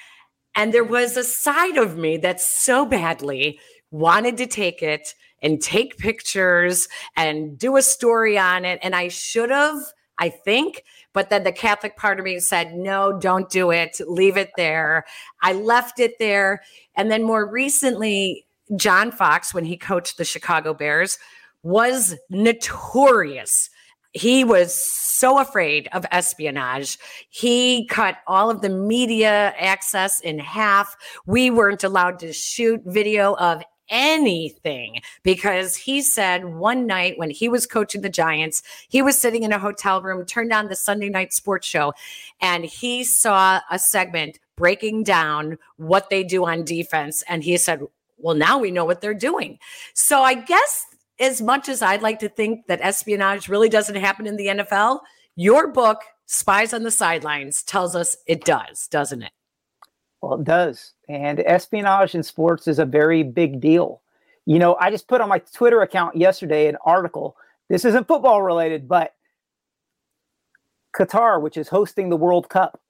And 0.54 0.72
there 0.72 0.84
was 0.84 1.16
a 1.16 1.24
side 1.24 1.78
of 1.78 1.96
me 1.96 2.18
that 2.18 2.40
so 2.40 2.84
badly 2.84 3.58
wanted 3.90 4.36
to 4.38 4.46
take 4.46 4.82
it 4.82 5.14
and 5.42 5.62
take 5.62 5.98
pictures 5.98 6.88
and 7.16 7.58
do 7.58 7.76
a 7.76 7.82
story 7.82 8.38
on 8.38 8.64
it. 8.64 8.78
And 8.82 8.94
I 8.94 9.08
should 9.08 9.50
have, 9.50 9.78
I 10.18 10.28
think, 10.28 10.84
but 11.12 11.30
then 11.30 11.44
the 11.44 11.52
Catholic 11.52 11.96
part 11.96 12.18
of 12.18 12.24
me 12.24 12.38
said, 12.38 12.74
no, 12.74 13.18
don't 13.18 13.50
do 13.50 13.70
it. 13.70 14.00
Leave 14.06 14.36
it 14.36 14.50
there. 14.56 15.04
I 15.42 15.52
left 15.52 15.98
it 15.98 16.18
there. 16.18 16.62
And 16.94 17.10
then 17.10 17.22
more 17.22 17.50
recently, 17.50 18.46
John 18.76 19.10
Fox, 19.10 19.52
when 19.52 19.64
he 19.64 19.76
coached 19.76 20.16
the 20.16 20.24
Chicago 20.24 20.74
Bears, 20.74 21.18
was 21.62 22.16
notorious. 22.30 23.70
He 24.12 24.44
was 24.44 24.74
so 24.74 25.38
afraid 25.38 25.88
of 25.92 26.04
espionage. 26.10 26.98
He 27.30 27.86
cut 27.86 28.18
all 28.26 28.50
of 28.50 28.60
the 28.60 28.68
media 28.68 29.54
access 29.58 30.20
in 30.20 30.38
half. 30.38 30.96
We 31.26 31.50
weren't 31.50 31.84
allowed 31.84 32.18
to 32.20 32.32
shoot 32.32 32.82
video 32.84 33.34
of 33.36 33.62
anything 33.88 35.00
because 35.22 35.76
he 35.76 36.02
said 36.02 36.44
one 36.44 36.86
night 36.86 37.18
when 37.18 37.30
he 37.30 37.48
was 37.48 37.66
coaching 37.66 38.00
the 38.00 38.08
Giants, 38.08 38.62
he 38.88 39.02
was 39.02 39.18
sitting 39.18 39.44
in 39.44 39.52
a 39.52 39.58
hotel 39.58 40.02
room, 40.02 40.24
turned 40.24 40.52
on 40.52 40.68
the 40.68 40.76
Sunday 40.76 41.08
night 41.08 41.32
sports 41.32 41.66
show, 41.66 41.92
and 42.40 42.64
he 42.64 43.04
saw 43.04 43.60
a 43.70 43.78
segment 43.78 44.38
breaking 44.56 45.04
down 45.04 45.58
what 45.76 46.10
they 46.10 46.24
do 46.24 46.44
on 46.44 46.64
defense. 46.64 47.22
And 47.28 47.44
he 47.44 47.56
said, 47.56 47.82
Well, 48.18 48.34
now 48.34 48.58
we 48.58 48.70
know 48.70 48.84
what 48.84 49.00
they're 49.00 49.14
doing. 49.14 49.58
So 49.94 50.22
I 50.22 50.34
guess 50.34 50.86
as 51.22 51.40
much 51.40 51.68
as 51.68 51.82
I'd 51.82 52.02
like 52.02 52.18
to 52.18 52.28
think 52.28 52.66
that 52.66 52.80
espionage 52.82 53.48
really 53.48 53.68
doesn't 53.68 53.94
happen 53.94 54.26
in 54.26 54.36
the 54.36 54.46
NFL, 54.48 55.00
your 55.36 55.68
book, 55.68 56.00
Spies 56.26 56.74
on 56.74 56.82
the 56.82 56.90
Sidelines, 56.90 57.62
tells 57.62 57.94
us 57.94 58.16
it 58.26 58.44
does, 58.44 58.88
doesn't 58.88 59.22
it? 59.22 59.32
Well, 60.20 60.40
it 60.40 60.44
does. 60.44 60.94
And 61.08 61.40
espionage 61.40 62.14
in 62.14 62.22
sports 62.22 62.66
is 62.66 62.78
a 62.78 62.84
very 62.84 63.22
big 63.22 63.60
deal. 63.60 64.02
You 64.46 64.58
know, 64.58 64.76
I 64.80 64.90
just 64.90 65.06
put 65.06 65.20
on 65.20 65.28
my 65.28 65.38
Twitter 65.38 65.82
account 65.82 66.16
yesterday 66.16 66.66
an 66.66 66.76
article. 66.84 67.36
This 67.68 67.84
isn't 67.84 68.08
football 68.08 68.42
related, 68.42 68.88
but 68.88 69.14
Qatar, 70.96 71.40
which 71.40 71.56
is 71.56 71.68
hosting 71.68 72.08
the 72.08 72.16
World 72.16 72.48
Cup 72.48 72.80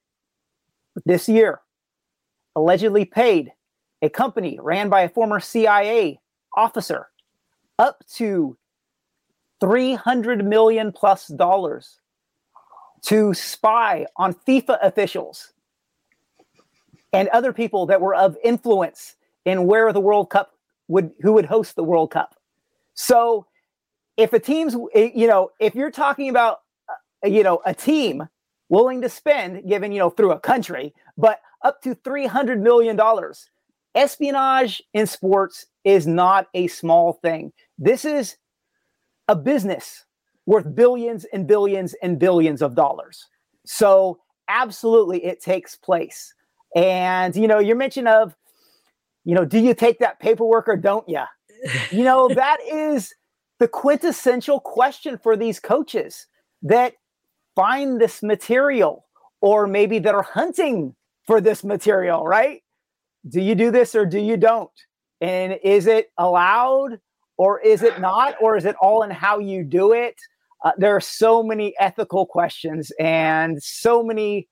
this 1.05 1.29
year, 1.29 1.61
allegedly 2.55 3.05
paid 3.05 3.53
a 4.01 4.09
company 4.09 4.59
ran 4.61 4.89
by 4.89 5.01
a 5.01 5.09
former 5.09 5.39
CIA 5.39 6.19
officer 6.55 7.07
up 7.79 8.03
to 8.15 8.57
300 9.59 10.45
million 10.45 10.91
plus 10.91 11.27
dollars 11.27 11.99
to 13.03 13.33
spy 13.33 14.05
on 14.17 14.33
FIFA 14.33 14.77
officials 14.81 15.53
and 17.13 17.29
other 17.29 17.53
people 17.53 17.85
that 17.85 18.01
were 18.01 18.15
of 18.15 18.37
influence 18.43 19.15
in 19.45 19.67
where 19.67 19.93
the 19.93 20.01
World 20.01 20.29
Cup 20.29 20.53
would 20.87 21.11
who 21.21 21.33
would 21.33 21.45
host 21.45 21.75
the 21.75 21.83
World 21.83 22.11
Cup. 22.11 22.35
So 22.93 23.45
if 24.17 24.33
a 24.33 24.39
team's 24.39 24.75
you 24.95 25.27
know 25.27 25.51
if 25.59 25.75
you're 25.75 25.91
talking 25.91 26.29
about 26.29 26.61
uh, 27.25 27.27
you 27.27 27.43
know 27.43 27.61
a 27.65 27.73
team 27.73 28.27
willing 28.69 29.01
to 29.01 29.09
spend 29.09 29.67
given 29.67 29.91
you 29.91 29.99
know 29.99 30.09
through 30.09 30.31
a 30.31 30.39
country 30.39 30.93
but 31.17 31.39
up 31.63 31.81
to 31.81 31.95
300 31.95 32.61
million 32.61 32.95
dollars 32.95 33.49
espionage 33.95 34.81
in 34.93 35.07
sports 35.07 35.65
is 35.83 36.07
not 36.07 36.47
a 36.53 36.67
small 36.67 37.13
thing. 37.13 37.51
This 37.77 38.05
is 38.05 38.37
a 39.27 39.35
business 39.35 40.05
worth 40.45 40.73
billions 40.75 41.25
and 41.25 41.47
billions 41.47 41.93
and 42.01 42.19
billions 42.19 42.61
of 42.61 42.75
dollars. 42.75 43.27
So 43.65 44.19
absolutely 44.47 45.23
it 45.23 45.41
takes 45.41 45.75
place. 45.75 46.33
And 46.75 47.35
you 47.35 47.47
know 47.47 47.59
your 47.59 47.75
mention 47.75 48.07
of 48.07 48.35
you 49.25 49.35
know 49.35 49.45
do 49.45 49.59
you 49.59 49.73
take 49.73 49.99
that 49.99 50.19
paperwork 50.19 50.67
or 50.67 50.75
don't 50.75 51.07
you 51.07 51.21
you 51.91 52.03
know 52.03 52.27
that 52.29 52.57
is 52.69 53.13
the 53.59 53.67
quintessential 53.67 54.59
question 54.59 55.17
for 55.17 55.37
these 55.37 55.59
coaches 55.59 56.25
that 56.63 56.93
find 57.55 58.01
this 58.01 58.23
material 58.23 59.05
or 59.41 59.67
maybe 59.67 59.99
that 59.99 60.15
are 60.15 60.23
hunting 60.23 60.95
for 61.25 61.39
this 61.39 61.63
material, 61.63 62.25
right? 62.25 62.62
Do 63.29 63.41
you 63.41 63.55
do 63.55 63.71
this 63.71 63.95
or 63.95 64.05
do 64.05 64.19
you 64.19 64.37
don't? 64.37 64.71
And 65.21 65.57
is 65.63 65.87
it 65.87 66.11
allowed 66.17 66.99
or 67.37 67.61
is 67.61 67.81
it 67.81 67.99
not? 67.99 68.35
Or 68.41 68.57
is 68.57 68.65
it 68.65 68.75
all 68.81 69.03
in 69.03 69.11
how 69.11 69.39
you 69.39 69.63
do 69.63 69.93
it? 69.93 70.15
Uh, 70.63 70.71
there 70.77 70.95
are 70.95 71.01
so 71.01 71.43
many 71.43 71.73
ethical 71.79 72.25
questions 72.25 72.91
and 72.99 73.61
so 73.61 74.03
many, 74.03 74.47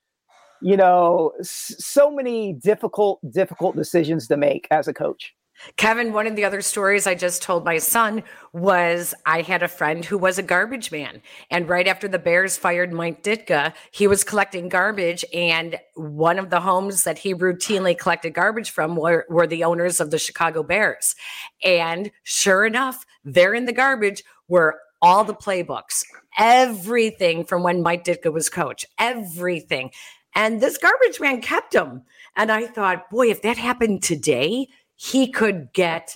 you 0.61 0.75
know, 0.75 1.31
so 1.41 2.11
many 2.11 2.53
difficult, 2.53 3.19
difficult 3.31 3.75
decisions 3.75 4.27
to 4.27 4.37
make 4.37 4.67
as 4.71 4.87
a 4.87 4.93
coach. 4.93 5.33
Kevin, 5.77 6.13
one 6.13 6.27
of 6.27 6.35
the 6.35 6.45
other 6.45 6.61
stories 6.61 7.07
I 7.07 7.15
just 7.15 7.41
told 7.41 7.65
my 7.65 7.77
son 7.77 8.23
was 8.53 9.13
I 9.25 9.41
had 9.41 9.63
a 9.63 9.67
friend 9.67 10.03
who 10.03 10.17
was 10.17 10.37
a 10.37 10.43
garbage 10.43 10.91
man. 10.91 11.21
And 11.49 11.69
right 11.69 11.87
after 11.87 12.07
the 12.07 12.19
Bears 12.19 12.57
fired 12.57 12.91
Mike 12.91 13.23
Ditka, 13.23 13.73
he 13.91 14.07
was 14.07 14.23
collecting 14.23 14.69
garbage. 14.69 15.23
And 15.33 15.77
one 15.95 16.39
of 16.39 16.49
the 16.49 16.61
homes 16.61 17.03
that 17.03 17.19
he 17.19 17.33
routinely 17.33 17.97
collected 17.97 18.33
garbage 18.33 18.71
from 18.71 18.95
were, 18.95 19.25
were 19.29 19.47
the 19.47 19.63
owners 19.63 19.99
of 19.99 20.11
the 20.11 20.19
Chicago 20.19 20.63
Bears. 20.63 21.15
And 21.63 22.11
sure 22.23 22.65
enough, 22.65 23.05
there 23.23 23.53
in 23.53 23.65
the 23.65 23.73
garbage 23.73 24.23
were 24.47 24.79
all 25.01 25.23
the 25.23 25.33
playbooks, 25.33 26.03
everything 26.37 27.43
from 27.43 27.63
when 27.63 27.81
Mike 27.81 28.03
Ditka 28.03 28.31
was 28.31 28.49
coach, 28.49 28.85
everything. 28.99 29.91
And 30.35 30.61
this 30.61 30.77
garbage 30.77 31.19
man 31.19 31.41
kept 31.41 31.73
them. 31.73 32.03
And 32.35 32.51
I 32.51 32.67
thought, 32.67 33.09
boy, 33.09 33.29
if 33.29 33.41
that 33.41 33.57
happened 33.57 34.03
today, 34.03 34.67
he 35.01 35.27
could 35.27 35.73
get 35.73 36.13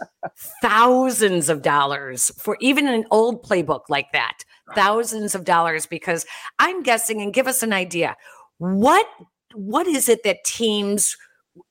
thousands 0.62 1.50
of 1.50 1.64
dollars 1.64 2.32
for 2.38 2.56
even 2.60 2.88
an 2.88 3.04
old 3.10 3.44
playbook 3.44 3.82
like 3.90 4.12
that. 4.14 4.44
Thousands 4.76 5.36
of 5.36 5.44
dollars 5.44 5.86
because 5.86 6.26
i'm 6.58 6.82
guessing 6.82 7.22
and 7.22 7.34
give 7.34 7.46
us 7.46 7.62
an 7.62 7.72
idea 7.72 8.16
what 8.58 9.08
what 9.54 9.88
is 9.88 10.10
it 10.10 10.24
that 10.24 10.44
teams 10.44 11.16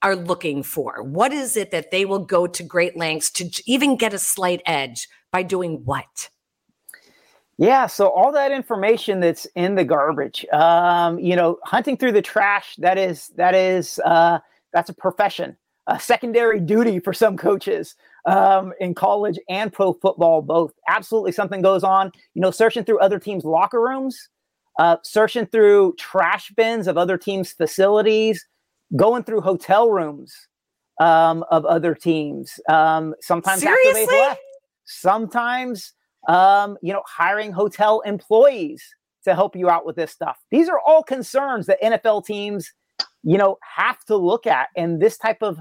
are 0.03 0.17
looking 0.17 0.63
for? 0.63 1.03
What 1.03 1.33
is 1.33 1.57
it 1.57 1.71
that 1.71 1.91
they 1.91 2.07
will 2.07 2.25
go 2.25 2.47
to 2.47 2.63
great 2.63 2.97
lengths 2.97 3.31
to 3.33 3.51
even 3.67 3.97
get 3.97 4.15
a 4.15 4.19
slight 4.19 4.63
edge 4.65 5.09
by 5.31 5.43
doing 5.43 5.83
what? 5.85 6.31
Yeah, 7.59 7.87
so 7.87 8.09
all 8.09 8.33
that 8.33 8.51
information 8.51 9.21
that's 9.21 9.47
in 9.55 9.75
the 9.75 9.85
garbage, 9.85 10.45
um, 10.53 11.19
you 11.19 11.37
know, 11.37 11.59
hunting 11.65 11.97
through 11.97 12.13
the 12.13 12.23
trash, 12.23 12.75
that 12.77 12.99
is 12.99 13.29
that 13.37 13.55
is 13.55 14.01
uh, 14.05 14.41
that's 14.73 14.89
a 14.89 14.95
profession 14.95 15.57
a 15.87 16.01
secondary 16.01 16.61
duty 16.61 16.99
for 16.99 17.13
some 17.13 17.37
coaches 17.37 17.95
um, 18.27 18.73
in 18.81 18.95
college 18.95 19.39
and 19.49 19.73
pro 19.73 19.93
football, 19.93 20.43
both. 20.43 20.73
Absolutely, 20.89 21.33
something 21.33 21.63
goes 21.63 21.85
on. 21.85 22.11
You 22.35 22.43
know, 22.43 22.51
searching 22.51 22.85
through 22.85 23.01
other 23.01 23.19
teams' 23.19 23.45
locker 23.45 23.81
rooms, 23.81 24.29
uh, 24.79 24.97
searching 25.03 25.47
through 25.47 25.95
trash 25.99 26.51
bins 26.57 26.87
of 26.87 26.97
other 26.97 27.19
teams' 27.19 27.53
facilities, 27.53 28.47
going 28.97 29.25
through 29.25 29.41
hotel 29.41 29.91
rooms 29.91 30.35
um, 31.01 31.45
of 31.51 31.65
other 31.65 31.95
teams. 31.95 32.61
Um, 32.69 33.15
sometimes 33.21 33.61
Seriously? 33.61 34.03
after 34.03 34.13
they've 34.13 34.21
left. 34.21 34.41
Sometimes, 34.85 35.93
um, 36.29 36.77
you 36.83 36.93
know, 36.93 37.03
hiring 37.07 37.53
hotel 37.53 38.01
employees 38.01 38.83
to 39.25 39.35
help 39.35 39.57
you 39.57 39.71
out 39.71 39.87
with 39.87 39.97
this 39.97 40.11
stuff. 40.11 40.37
These 40.51 40.69
are 40.69 40.81
all 40.87 41.03
concerns 41.03 41.67
that 41.67 41.83
NFL 41.83 42.27
teams, 42.27 42.73
you 43.23 43.39
know, 43.39 43.57
have 43.77 44.05
to 44.05 44.17
look 44.17 44.47
at. 44.47 44.69
And 44.77 45.01
this 45.01 45.17
type 45.17 45.39
of 45.43 45.59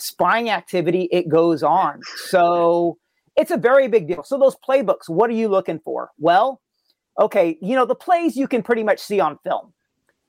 spying 0.00 0.50
activity, 0.50 1.08
it 1.12 1.28
goes 1.28 1.62
on. 1.62 2.00
So 2.26 2.98
it's 3.36 3.50
a 3.50 3.56
very 3.56 3.88
big 3.88 4.08
deal. 4.08 4.22
So 4.22 4.38
those 4.38 4.56
playbooks, 4.56 5.08
what 5.08 5.30
are 5.30 5.34
you 5.34 5.48
looking 5.48 5.80
for? 5.80 6.10
Well, 6.18 6.60
okay, 7.18 7.58
you 7.60 7.74
know, 7.74 7.86
the 7.86 7.94
plays 7.94 8.36
you 8.36 8.48
can 8.48 8.62
pretty 8.62 8.82
much 8.82 8.98
see 8.98 9.20
on 9.20 9.38
film. 9.44 9.72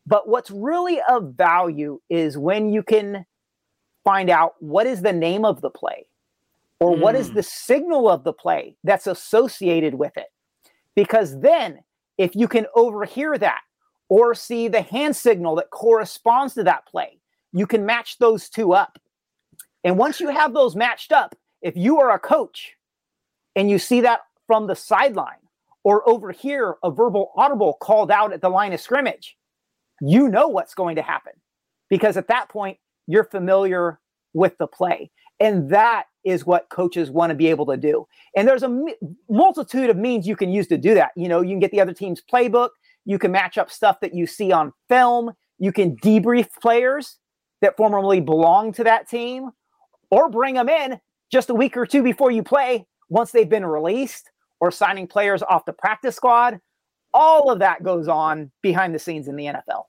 But 0.05 0.27
what's 0.27 0.51
really 0.51 0.99
of 1.09 1.35
value 1.35 2.01
is 2.09 2.37
when 2.37 2.73
you 2.73 2.83
can 2.83 3.25
find 4.03 4.29
out 4.29 4.55
what 4.59 4.87
is 4.87 5.01
the 5.01 5.13
name 5.13 5.45
of 5.45 5.61
the 5.61 5.69
play 5.69 6.07
or 6.79 6.95
what 6.95 7.15
is 7.15 7.29
hmm. 7.29 7.35
the 7.35 7.43
signal 7.43 8.09
of 8.09 8.23
the 8.23 8.33
play 8.33 8.75
that's 8.83 9.07
associated 9.07 9.95
with 9.95 10.17
it. 10.17 10.27
Because 10.95 11.39
then, 11.39 11.79
if 12.17 12.35
you 12.35 12.47
can 12.47 12.65
overhear 12.75 13.37
that 13.37 13.61
or 14.09 14.35
see 14.35 14.67
the 14.67 14.81
hand 14.81 15.15
signal 15.15 15.55
that 15.55 15.69
corresponds 15.69 16.55
to 16.55 16.63
that 16.63 16.85
play, 16.85 17.19
you 17.53 17.67
can 17.67 17.85
match 17.85 18.17
those 18.17 18.49
two 18.49 18.73
up. 18.73 18.99
And 19.83 19.97
once 19.97 20.19
you 20.19 20.29
have 20.29 20.53
those 20.53 20.75
matched 20.75 21.11
up, 21.11 21.35
if 21.61 21.75
you 21.75 21.99
are 21.99 22.11
a 22.11 22.19
coach 22.19 22.73
and 23.55 23.69
you 23.69 23.79
see 23.79 24.01
that 24.01 24.21
from 24.47 24.67
the 24.67 24.75
sideline 24.75 25.35
or 25.83 26.07
overhear 26.07 26.75
a 26.83 26.91
verbal 26.91 27.31
audible 27.35 27.77
called 27.81 28.11
out 28.11 28.33
at 28.33 28.41
the 28.41 28.49
line 28.49 28.73
of 28.73 28.79
scrimmage, 28.79 29.37
you 30.01 30.27
know 30.27 30.47
what's 30.47 30.73
going 30.73 30.95
to 30.95 31.01
happen 31.01 31.33
because 31.89 32.17
at 32.17 32.27
that 32.27 32.49
point, 32.49 32.77
you're 33.07 33.25
familiar 33.25 33.99
with 34.33 34.57
the 34.57 34.67
play. 34.67 35.11
And 35.39 35.69
that 35.71 36.05
is 36.23 36.45
what 36.45 36.69
coaches 36.69 37.09
want 37.09 37.31
to 37.31 37.35
be 37.35 37.47
able 37.47 37.65
to 37.65 37.77
do. 37.77 38.07
And 38.35 38.47
there's 38.47 38.63
a 38.63 38.85
multitude 39.29 39.89
of 39.89 39.97
means 39.97 40.27
you 40.27 40.35
can 40.35 40.51
use 40.51 40.67
to 40.67 40.77
do 40.77 40.93
that. 40.93 41.11
You 41.15 41.27
know, 41.27 41.41
you 41.41 41.49
can 41.49 41.59
get 41.59 41.71
the 41.71 41.81
other 41.81 41.93
team's 41.93 42.21
playbook, 42.21 42.69
you 43.05 43.17
can 43.17 43.31
match 43.31 43.57
up 43.57 43.71
stuff 43.71 43.99
that 44.01 44.13
you 44.13 44.27
see 44.27 44.51
on 44.51 44.71
film, 44.87 45.31
you 45.57 45.71
can 45.71 45.97
debrief 45.97 46.47
players 46.61 47.17
that 47.61 47.75
formerly 47.75 48.21
belonged 48.21 48.75
to 48.75 48.83
that 48.83 49.09
team, 49.09 49.49
or 50.11 50.29
bring 50.29 50.55
them 50.55 50.69
in 50.69 50.99
just 51.31 51.49
a 51.49 51.53
week 51.53 51.75
or 51.75 51.85
two 51.85 52.03
before 52.03 52.29
you 52.29 52.43
play 52.43 52.85
once 53.09 53.31
they've 53.31 53.49
been 53.49 53.65
released, 53.65 54.29
or 54.59 54.71
signing 54.71 55.07
players 55.07 55.41
off 55.41 55.65
the 55.65 55.73
practice 55.73 56.15
squad. 56.15 56.59
All 57.13 57.51
of 57.51 57.59
that 57.59 57.83
goes 57.83 58.07
on 58.07 58.51
behind 58.61 58.93
the 58.93 58.99
scenes 58.99 59.27
in 59.27 59.35
the 59.35 59.45
NFL. 59.45 59.85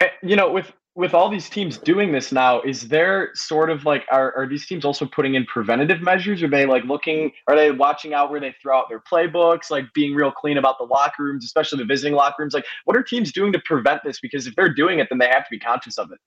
Eh, 0.00 0.08
You 0.22 0.36
know, 0.36 0.50
with 0.50 0.72
with 0.94 1.14
all 1.14 1.30
these 1.30 1.48
teams 1.48 1.78
doing 1.78 2.12
this 2.12 2.32
now, 2.32 2.60
is 2.60 2.88
there 2.88 3.30
sort 3.34 3.70
of 3.70 3.86
like 3.86 4.04
are, 4.10 4.34
are 4.36 4.46
these 4.46 4.66
teams 4.66 4.84
also 4.84 5.06
putting 5.06 5.34
in 5.34 5.46
preventative 5.46 6.02
measures? 6.02 6.42
Are 6.42 6.48
they 6.48 6.66
like 6.66 6.84
looking? 6.84 7.32
Are 7.48 7.56
they 7.56 7.70
watching 7.70 8.12
out 8.12 8.30
where 8.30 8.40
they 8.40 8.54
throw 8.60 8.78
out 8.78 8.90
their 8.90 9.00
playbooks? 9.00 9.70
Like 9.70 9.86
being 9.94 10.14
real 10.14 10.30
clean 10.30 10.58
about 10.58 10.76
the 10.76 10.84
locker 10.84 11.22
rooms, 11.22 11.46
especially 11.46 11.78
the 11.78 11.86
visiting 11.86 12.14
locker 12.14 12.42
rooms. 12.42 12.52
Like, 12.52 12.66
what 12.84 12.96
are 12.96 13.02
teams 13.02 13.32
doing 13.32 13.52
to 13.54 13.58
prevent 13.60 14.02
this? 14.04 14.20
Because 14.20 14.46
if 14.46 14.54
they're 14.54 14.74
doing 14.74 14.98
it, 14.98 15.08
then 15.08 15.18
they 15.18 15.28
have 15.28 15.44
to 15.44 15.50
be 15.50 15.58
conscious 15.58 15.96
of 15.96 16.12
it. 16.12 16.18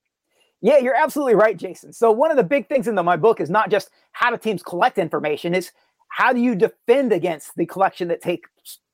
Yeah, 0.66 0.80
you're 0.80 0.96
absolutely 0.96 1.36
right, 1.36 1.56
Jason. 1.56 1.94
So 1.94 2.10
one 2.10 2.32
of 2.32 2.38
the 2.38 2.44
big 2.44 2.68
things 2.68 2.88
in 2.88 2.96
the, 2.96 3.04
my 3.04 3.18
book 3.18 3.40
is 3.40 3.52
not 3.52 3.70
just 3.70 3.92
how 4.14 4.32
do 4.32 4.38
teams 4.38 4.64
collect 4.64 4.98
information; 4.98 5.54
it's 5.54 5.72
how 6.10 6.34
do 6.34 6.42
you 6.42 6.56
defend 6.56 7.14
against 7.14 7.52
the 7.56 7.68
collection 7.68 8.08
that 8.08 8.20
takes 8.20 8.50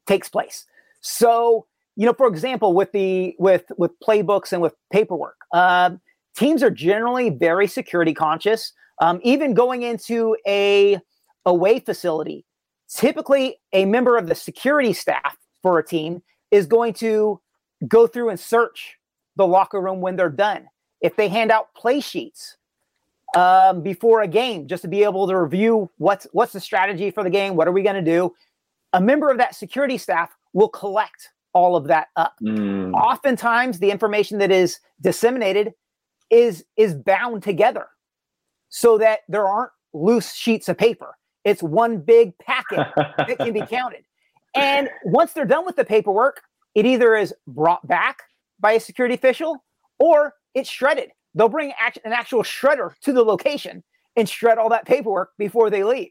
takes 0.06 0.28
place. 0.28 0.66
So 1.00 1.68
you 1.96 2.06
know, 2.06 2.14
for 2.14 2.28
example, 2.28 2.74
with 2.74 2.92
the 2.92 3.36
with 3.40 3.64
with 3.78 3.92
playbooks 4.06 4.52
and 4.52 4.62
with 4.62 4.74
paperwork, 4.92 5.38
uh, 5.54 5.92
teams 6.36 6.62
are 6.62 6.72
generally 6.72 7.30
very 7.30 7.68
security 7.68 8.14
conscious. 8.14 8.74
Um, 9.02 9.22
even 9.24 9.54
going 9.54 9.84
into 9.84 10.36
a 10.46 11.00
away 11.46 11.80
facility, 11.80 12.46
typically 12.94 13.60
a 13.72 13.86
member 13.86 14.18
of 14.18 14.28
the 14.28 14.36
security 14.36 14.92
staff 14.92 15.38
for 15.62 15.80
a 15.80 15.86
team 15.86 16.22
is 16.52 16.66
going 16.68 16.92
to 16.96 17.40
go 17.88 18.08
through 18.08 18.28
and 18.28 18.38
search 18.38 18.98
the 19.38 19.48
locker 19.48 19.80
room 19.80 20.02
when 20.02 20.18
they're 20.18 20.30
done. 20.30 20.68
If 21.02 21.16
they 21.16 21.28
hand 21.28 21.52
out 21.52 21.74
play 21.74 22.00
sheets 22.00 22.58
um, 23.36 23.82
before 23.82 24.22
a 24.22 24.28
game, 24.28 24.68
just 24.68 24.82
to 24.84 24.88
be 24.88 25.04
able 25.04 25.28
to 25.28 25.38
review 25.38 25.90
what's 25.98 26.28
what's 26.32 26.54
the 26.54 26.60
strategy 26.60 27.12
for 27.12 27.24
the 27.24 27.30
game, 27.30 27.56
what 27.56 27.68
are 27.68 27.72
we 27.72 27.82
going 27.82 27.96
to 27.96 28.02
do, 28.02 28.34
a 28.94 29.02
member 29.02 29.30
of 29.30 29.38
that 29.38 29.56
security 29.56 29.98
staff 29.98 30.36
will 30.54 30.70
collect 30.70 31.30
all 31.54 31.76
of 31.76 31.88
that 31.88 32.08
up. 32.16 32.36
Mm. 32.42 32.94
Oftentimes, 32.94 33.80
the 33.80 33.92
information 33.92 34.38
that 34.40 34.52
is 34.52 34.80
disseminated 35.02 35.74
is 36.30 36.66
is 36.78 36.94
bound 36.94 37.44
together 37.44 37.88
so 38.70 38.98
that 38.98 39.20
there 39.28 39.48
aren't 39.48 39.72
loose 39.94 40.34
sheets 40.34 40.70
of 40.70 40.78
paper. 40.78 41.18
It's 41.44 41.64
one 41.64 42.00
big 42.00 42.38
packet 42.38 42.88
that 42.96 43.38
can 43.38 43.54
be 43.54 43.62
counted. 43.70 44.04
And 44.56 44.90
once 45.06 45.34
they're 45.34 45.46
done 45.46 45.66
with 45.66 45.76
the 45.76 45.86
paperwork, 45.86 46.42
it 46.76 46.86
either 46.86 47.16
is 47.16 47.34
brought 47.48 47.86
back 47.88 48.24
by 48.60 48.74
a 48.74 48.80
security 48.80 49.16
official 49.16 49.64
or 50.00 50.36
it's 50.54 50.70
shredded 50.70 51.12
they'll 51.36 51.50
bring 51.50 51.74
an 52.06 52.14
actual 52.14 52.44
shredder 52.44 52.94
to 53.02 53.14
the 53.14 53.24
location 53.24 53.84
and 54.16 54.28
shred 54.28 54.58
all 54.58 54.70
that 54.70 54.86
paperwork 54.86 55.32
before 55.38 55.70
they 55.70 55.84
leave. 55.84 56.10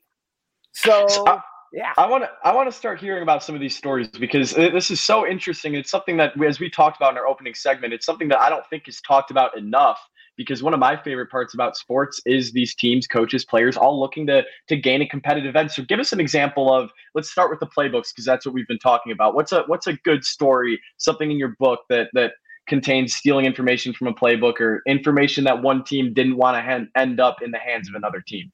So, 0.73 1.07
so 1.09 1.27
I, 1.27 1.41
yeah, 1.73 1.93
I 1.99 2.07
want 2.07 2.25
to 2.25 2.31
I 2.45 2.55
want 2.55 2.71
to 2.71 2.77
start 2.77 3.01
hearing 3.01 3.23
about 3.23 3.43
some 3.43 3.55
of 3.55 3.61
these 3.61 3.77
stories 3.77 4.09
because 4.09 4.53
this 4.53 4.91
is 4.91 5.01
so 5.01 5.27
interesting. 5.27 5.75
It's 5.75 5.91
something 5.91 6.17
that, 6.17 6.41
as 6.43 6.61
we 6.61 6.71
talked 6.71 6.97
about 6.97 7.13
in 7.13 7.19
our 7.19 7.27
opening 7.27 7.55
segment, 7.55 7.93
it's 7.93 8.07
something 8.07 8.29
that 8.29 8.41
I 8.41 8.49
don't 8.49 8.67
think 8.71 8.89
is 8.89 9.01
talked 9.01 9.31
about 9.31 9.57
enough 9.59 10.01
because 10.37 10.63
one 10.63 10.73
of 10.73 10.81
my 10.81 10.97
favorite 10.97 11.29
parts 11.31 11.55
about 11.55 11.77
sports 11.77 12.21
is 12.25 12.53
these 12.53 12.75
teams, 12.75 13.07
coaches, 13.07 13.45
players 13.45 13.77
all 13.77 14.01
looking 14.01 14.27
to 14.29 14.45
to 14.69 14.77
gain 14.77 15.03
a 15.03 15.09
competitive 15.09 15.57
edge. 15.57 15.73
So 15.73 15.83
give 15.83 15.99
us 15.99 16.13
an 16.13 16.21
example 16.21 16.73
of 16.73 16.91
let's 17.15 17.31
start 17.31 17.51
with 17.51 17.61
the 17.61 17.67
playbooks 17.67 18.13
because 18.13 18.25
that's 18.25 18.47
what 18.47 18.55
we've 18.55 18.69
been 18.69 18.79
talking 18.79 19.13
about. 19.13 19.35
What's 19.35 19.53
a 19.53 19.65
what's 19.67 19.89
a 19.89 19.95
good 20.05 20.25
story, 20.25 20.81
something 20.97 21.31
in 21.31 21.39
your 21.39 21.57
book 21.59 21.81
that 21.89 22.09
that 22.15 22.33
contains 22.71 23.15
stealing 23.15 23.45
information 23.45 23.93
from 23.93 24.07
a 24.07 24.15
playbook 24.15 24.61
or 24.61 24.83
information 24.87 25.45
that 25.45 25.61
one 25.61 25.85
team 25.85 26.15
didn't 26.15 26.37
want 26.37 26.57
to 26.57 26.87
end 26.99 27.21
up 27.21 27.43
in 27.43 27.51
the 27.51 27.59
hands 27.59 27.89
of 27.89 27.95
another 27.95 28.23
team? 28.27 28.51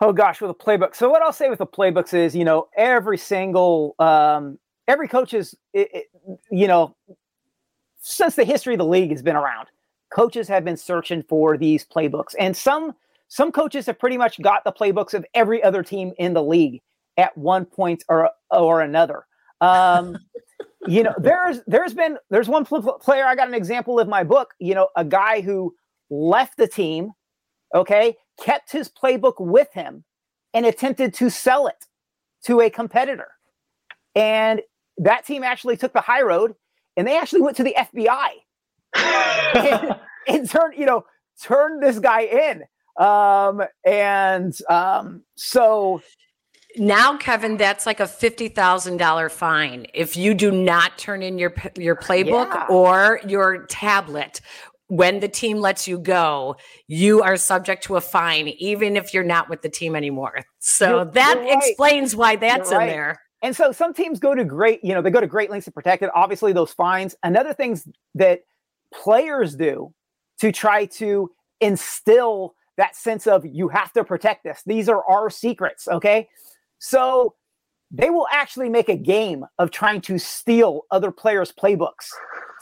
Oh 0.00 0.12
gosh, 0.12 0.40
with 0.40 0.50
a 0.50 0.54
playbook. 0.54 0.96
So 0.96 1.08
what 1.08 1.22
I'll 1.22 1.32
say 1.32 1.48
with 1.48 1.60
the 1.60 1.66
playbooks 1.66 2.12
is, 2.12 2.34
you 2.34 2.44
know, 2.44 2.66
every 2.76 3.16
single 3.16 3.94
um, 4.00 4.58
every 4.88 5.06
coach 5.06 5.34
is, 5.34 5.54
it, 5.72 5.88
it, 5.94 6.06
you 6.50 6.66
know, 6.66 6.96
since 8.00 8.34
the 8.34 8.44
history 8.44 8.74
of 8.74 8.78
the 8.78 8.84
league 8.84 9.10
has 9.10 9.22
been 9.22 9.36
around, 9.36 9.68
coaches 10.12 10.48
have 10.48 10.64
been 10.64 10.76
searching 10.76 11.22
for 11.22 11.56
these 11.56 11.86
playbooks, 11.86 12.34
and 12.40 12.56
some 12.56 12.94
some 13.28 13.52
coaches 13.52 13.86
have 13.86 13.98
pretty 13.98 14.18
much 14.18 14.42
got 14.42 14.64
the 14.64 14.72
playbooks 14.72 15.14
of 15.14 15.24
every 15.32 15.62
other 15.62 15.82
team 15.82 16.12
in 16.18 16.34
the 16.34 16.42
league 16.42 16.82
at 17.16 17.36
one 17.38 17.64
point 17.64 18.02
or 18.08 18.30
or 18.50 18.80
another. 18.80 19.26
Um, 19.60 20.18
you 20.86 21.02
know, 21.02 21.14
there's 21.18 21.60
there's 21.66 21.94
been 21.94 22.18
there's 22.30 22.48
one 22.48 22.64
player 22.64 23.24
I 23.24 23.34
got 23.34 23.48
an 23.48 23.54
example 23.54 23.98
of 23.98 24.08
my 24.08 24.24
book. 24.24 24.54
You 24.58 24.74
know, 24.74 24.88
a 24.96 25.04
guy 25.04 25.40
who 25.40 25.74
left 26.10 26.56
the 26.56 26.68
team, 26.68 27.12
okay, 27.74 28.16
kept 28.40 28.72
his 28.72 28.88
playbook 28.88 29.34
with 29.38 29.72
him, 29.72 30.04
and 30.52 30.66
attempted 30.66 31.14
to 31.14 31.30
sell 31.30 31.66
it 31.66 31.86
to 32.44 32.60
a 32.60 32.70
competitor, 32.70 33.32
and 34.14 34.60
that 34.98 35.26
team 35.26 35.42
actually 35.42 35.76
took 35.76 35.92
the 35.92 36.00
high 36.00 36.22
road, 36.22 36.54
and 36.96 37.06
they 37.06 37.18
actually 37.18 37.42
went 37.42 37.56
to 37.56 37.64
the 37.64 37.74
FBI 37.76 38.28
and, 38.94 39.96
and 40.28 40.50
turned, 40.50 40.74
you 40.76 40.86
know, 40.86 41.04
turned 41.42 41.82
this 41.82 41.98
guy 41.98 42.22
in. 42.22 42.64
Um, 42.96 43.62
and 43.84 44.56
um, 44.68 45.22
so 45.36 46.00
now, 46.76 47.16
Kevin, 47.16 47.56
that's 47.56 47.86
like 47.86 48.00
a 48.00 48.06
fifty 48.06 48.48
thousand 48.48 48.96
dollar 48.96 49.28
fine 49.28 49.86
if 49.94 50.16
you 50.16 50.34
do 50.34 50.50
not 50.50 50.98
turn 50.98 51.22
in 51.22 51.38
your 51.38 51.54
your 51.76 51.96
playbook 51.96 52.52
yeah. 52.52 52.66
or 52.68 53.20
your 53.26 53.66
tablet. 53.66 54.40
When 54.88 55.20
the 55.20 55.28
team 55.28 55.58
lets 55.58 55.88
you 55.88 55.98
go, 55.98 56.56
you 56.88 57.22
are 57.22 57.38
subject 57.38 57.84
to 57.84 57.96
a 57.96 58.02
fine, 58.02 58.48
even 58.48 58.96
if 58.96 59.14
you're 59.14 59.24
not 59.24 59.48
with 59.48 59.62
the 59.62 59.70
team 59.70 59.96
anymore. 59.96 60.40
So 60.58 60.96
you're, 60.96 61.04
that 61.06 61.34
you're 61.36 61.44
right. 61.44 61.56
explains 61.56 62.14
why 62.14 62.36
that's 62.36 62.70
in 62.70 62.78
there. 62.78 63.18
And 63.42 63.56
so 63.56 63.72
some 63.72 63.94
teams 63.94 64.20
go 64.20 64.34
to 64.34 64.44
great, 64.44 64.84
you 64.84 64.94
know, 64.94 65.00
they 65.02 65.10
go 65.10 65.20
to 65.20 65.26
great 65.26 65.50
lengths 65.50 65.64
to 65.64 65.70
protect 65.70 66.02
it. 66.02 66.10
Obviously, 66.14 66.52
those 66.52 66.72
fines. 66.72 67.14
Another 67.22 67.54
things 67.54 67.88
that 68.14 68.40
players 68.92 69.56
do 69.56 69.92
to 70.40 70.52
try 70.52 70.84
to 70.86 71.30
instill 71.60 72.54
that 72.76 72.94
sense 72.94 73.26
of 73.26 73.44
you 73.46 73.68
have 73.68 73.92
to 73.92 74.04
protect 74.04 74.44
this. 74.44 74.62
These 74.66 74.88
are 74.88 75.02
our 75.08 75.30
secrets. 75.30 75.88
Okay. 75.88 76.28
So 76.86 77.34
they 77.90 78.10
will 78.10 78.26
actually 78.30 78.68
make 78.68 78.90
a 78.90 78.96
game 78.96 79.46
of 79.58 79.70
trying 79.70 80.02
to 80.02 80.18
steal 80.18 80.82
other 80.90 81.10
players' 81.10 81.50
playbooks 81.50 82.10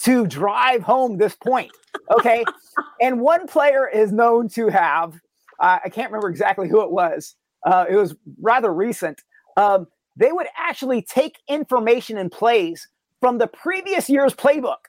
to 0.04 0.28
drive 0.28 0.82
home 0.82 1.18
this 1.18 1.34
point. 1.34 1.72
Okay. 2.16 2.44
and 3.00 3.20
one 3.20 3.48
player 3.48 3.88
is 3.88 4.12
known 4.12 4.48
to 4.50 4.68
have, 4.68 5.14
uh, 5.58 5.80
I 5.84 5.88
can't 5.88 6.12
remember 6.12 6.28
exactly 6.28 6.68
who 6.68 6.82
it 6.82 6.92
was, 6.92 7.34
uh, 7.66 7.86
it 7.90 7.96
was 7.96 8.14
rather 8.40 8.72
recent. 8.72 9.20
Um, 9.56 9.88
they 10.16 10.30
would 10.30 10.46
actually 10.56 11.02
take 11.02 11.38
information 11.48 12.16
and 12.16 12.30
plays 12.30 12.86
from 13.20 13.38
the 13.38 13.48
previous 13.48 14.08
year's 14.08 14.34
playbook 14.34 14.86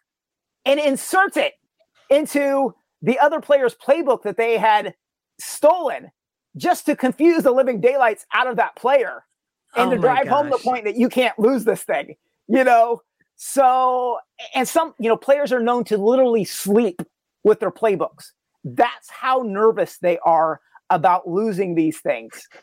and 0.63 0.79
insert 0.79 1.37
it 1.37 1.53
into 2.11 2.75
the 3.01 3.17
other 3.17 3.41
player's 3.41 3.73
playbook 3.73 4.21
that 4.23 4.37
they 4.37 4.59
had 4.59 4.93
stolen 5.39 6.11
just 6.57 6.85
to 6.85 6.95
confuse 6.95 7.43
the 7.43 7.51
living 7.51 7.81
daylights 7.81 8.25
out 8.33 8.47
of 8.47 8.57
that 8.57 8.75
player 8.75 9.23
and 9.75 9.89
oh 9.89 9.95
to 9.95 9.97
drive 9.97 10.25
gosh. 10.25 10.33
home 10.33 10.49
the 10.49 10.57
point 10.57 10.85
that 10.85 10.95
you 10.95 11.09
can't 11.09 11.37
lose 11.37 11.63
this 11.63 11.83
thing, 11.83 12.15
you 12.47 12.63
know? 12.63 13.01
So, 13.35 14.19
and 14.55 14.67
some, 14.67 14.93
you 14.99 15.09
know, 15.09 15.17
players 15.17 15.51
are 15.51 15.59
known 15.59 15.83
to 15.85 15.97
literally 15.97 16.45
sleep 16.45 17.01
with 17.43 17.59
their 17.59 17.71
playbooks. 17.71 18.31
That's 18.63 19.09
how 19.09 19.43
nervous 19.45 19.97
they 19.97 20.17
are 20.19 20.61
about 20.89 21.27
losing 21.27 21.75
these 21.75 21.99
things. 21.99 22.47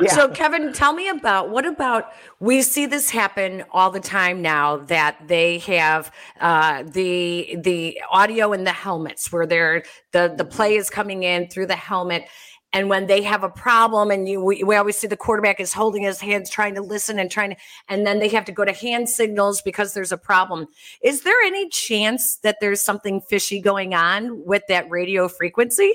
Yeah. 0.00 0.12
So, 0.12 0.28
Kevin, 0.28 0.72
tell 0.72 0.92
me 0.94 1.08
about 1.08 1.50
what 1.50 1.66
about 1.66 2.12
we 2.40 2.62
see 2.62 2.86
this 2.86 3.10
happen 3.10 3.62
all 3.72 3.90
the 3.90 4.00
time 4.00 4.42
now 4.42 4.78
that 4.78 5.16
they 5.26 5.58
have 5.60 6.10
uh, 6.40 6.82
the 6.82 7.56
the 7.62 8.00
audio 8.10 8.52
in 8.52 8.64
the 8.64 8.72
helmets 8.72 9.30
where 9.30 9.46
they're 9.46 9.84
the 10.12 10.34
the 10.36 10.44
play 10.44 10.76
is 10.76 10.90
coming 10.90 11.22
in 11.22 11.48
through 11.48 11.66
the 11.66 11.76
helmet 11.76 12.24
and 12.72 12.88
when 12.88 13.06
they 13.06 13.22
have 13.22 13.44
a 13.44 13.48
problem 13.48 14.10
and 14.10 14.28
you 14.28 14.42
we, 14.42 14.62
we, 14.64 14.76
always 14.76 14.96
see 14.96 15.06
the 15.06 15.16
quarterback 15.16 15.60
is 15.60 15.72
holding 15.72 16.02
his 16.02 16.20
hands 16.20 16.50
trying 16.50 16.74
to 16.74 16.82
listen 16.82 17.18
and 17.18 17.30
trying 17.30 17.50
to 17.50 17.56
and 17.88 18.06
then 18.06 18.18
they 18.18 18.28
have 18.28 18.44
to 18.46 18.52
go 18.52 18.64
to 18.64 18.72
hand 18.72 19.08
signals 19.08 19.62
because 19.62 19.94
there's 19.94 20.12
a 20.12 20.18
problem. 20.18 20.66
Is 21.02 21.22
there 21.22 21.40
any 21.42 21.68
chance 21.68 22.36
that 22.42 22.58
there's 22.60 22.80
something 22.80 23.20
fishy 23.20 23.60
going 23.60 23.94
on 23.94 24.44
with 24.44 24.62
that 24.68 24.88
radio 24.90 25.28
frequency? 25.28 25.92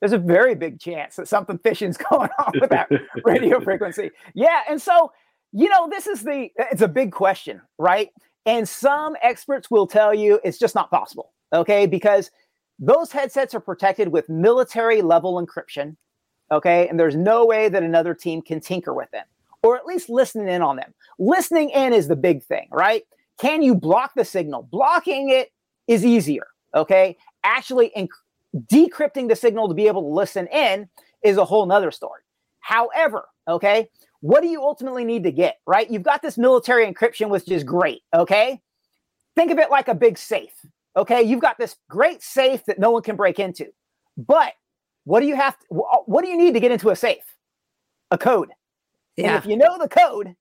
There's 0.00 0.12
a 0.12 0.18
very 0.18 0.54
big 0.54 0.80
chance 0.80 1.16
that 1.16 1.28
something 1.28 1.58
fishy's 1.58 1.96
going 2.10 2.30
on 2.38 2.52
with 2.60 2.70
that 2.70 2.90
radio 3.24 3.60
frequency. 3.60 4.10
Yeah 4.34 4.60
and 4.68 4.80
so 4.80 5.12
you 5.52 5.68
know 5.68 5.88
this 5.88 6.06
is 6.06 6.22
the 6.22 6.50
it's 6.58 6.82
a 6.82 6.88
big 6.88 7.12
question 7.12 7.60
right? 7.78 8.10
And 8.46 8.68
some 8.68 9.16
experts 9.22 9.70
will 9.70 9.86
tell 9.86 10.12
you 10.12 10.40
it's 10.44 10.58
just 10.58 10.74
not 10.74 10.90
possible 10.90 11.32
okay? 11.52 11.86
Because 11.86 12.30
those 12.78 13.12
headsets 13.12 13.54
are 13.54 13.60
protected 13.60 14.08
with 14.08 14.28
military 14.28 15.00
level 15.00 15.44
encryption 15.44 15.96
Okay. 16.54 16.88
And 16.88 16.98
there's 16.98 17.16
no 17.16 17.44
way 17.44 17.68
that 17.68 17.82
another 17.82 18.14
team 18.14 18.40
can 18.40 18.60
tinker 18.60 18.94
with 18.94 19.10
them 19.10 19.24
or 19.64 19.76
at 19.76 19.86
least 19.86 20.08
listening 20.08 20.48
in 20.48 20.62
on 20.62 20.76
them. 20.76 20.94
Listening 21.18 21.70
in 21.70 21.92
is 21.92 22.06
the 22.06 22.14
big 22.14 22.44
thing, 22.44 22.68
right? 22.70 23.02
Can 23.40 23.62
you 23.62 23.74
block 23.74 24.12
the 24.14 24.24
signal? 24.24 24.68
Blocking 24.70 25.30
it 25.30 25.50
is 25.88 26.04
easier. 26.04 26.46
Okay. 26.74 27.16
Actually, 27.42 27.90
inc- 27.96 28.08
decrypting 28.70 29.28
the 29.28 29.34
signal 29.34 29.66
to 29.68 29.74
be 29.74 29.88
able 29.88 30.02
to 30.02 30.14
listen 30.14 30.46
in 30.48 30.88
is 31.24 31.38
a 31.38 31.44
whole 31.44 31.66
nother 31.66 31.90
story. 31.90 32.20
However, 32.60 33.26
okay, 33.48 33.88
what 34.20 34.42
do 34.42 34.48
you 34.48 34.62
ultimately 34.62 35.04
need 35.04 35.24
to 35.24 35.32
get, 35.32 35.56
right? 35.66 35.90
You've 35.90 36.02
got 36.02 36.22
this 36.22 36.38
military 36.38 36.86
encryption, 36.86 37.30
which 37.30 37.50
is 37.50 37.64
great. 37.64 38.02
Okay. 38.14 38.60
Think 39.34 39.50
of 39.50 39.58
it 39.58 39.70
like 39.70 39.88
a 39.88 39.94
big 39.94 40.18
safe. 40.18 40.54
Okay. 40.96 41.22
You've 41.22 41.40
got 41.40 41.58
this 41.58 41.76
great 41.88 42.22
safe 42.22 42.64
that 42.66 42.78
no 42.78 42.90
one 42.90 43.02
can 43.02 43.16
break 43.16 43.38
into. 43.40 43.66
But 44.16 44.52
what 45.04 45.20
do 45.20 45.26
you 45.26 45.36
have? 45.36 45.58
To, 45.58 45.66
what 46.06 46.24
do 46.24 46.30
you 46.30 46.36
need 46.36 46.54
to 46.54 46.60
get 46.60 46.70
into 46.70 46.90
a 46.90 46.96
safe? 46.96 47.36
A 48.10 48.18
code. 48.18 48.50
Yeah. 49.16 49.28
And 49.28 49.36
if 49.36 49.46
you 49.48 49.56
know 49.56 49.78
the 49.78 49.88
code, 49.88 50.34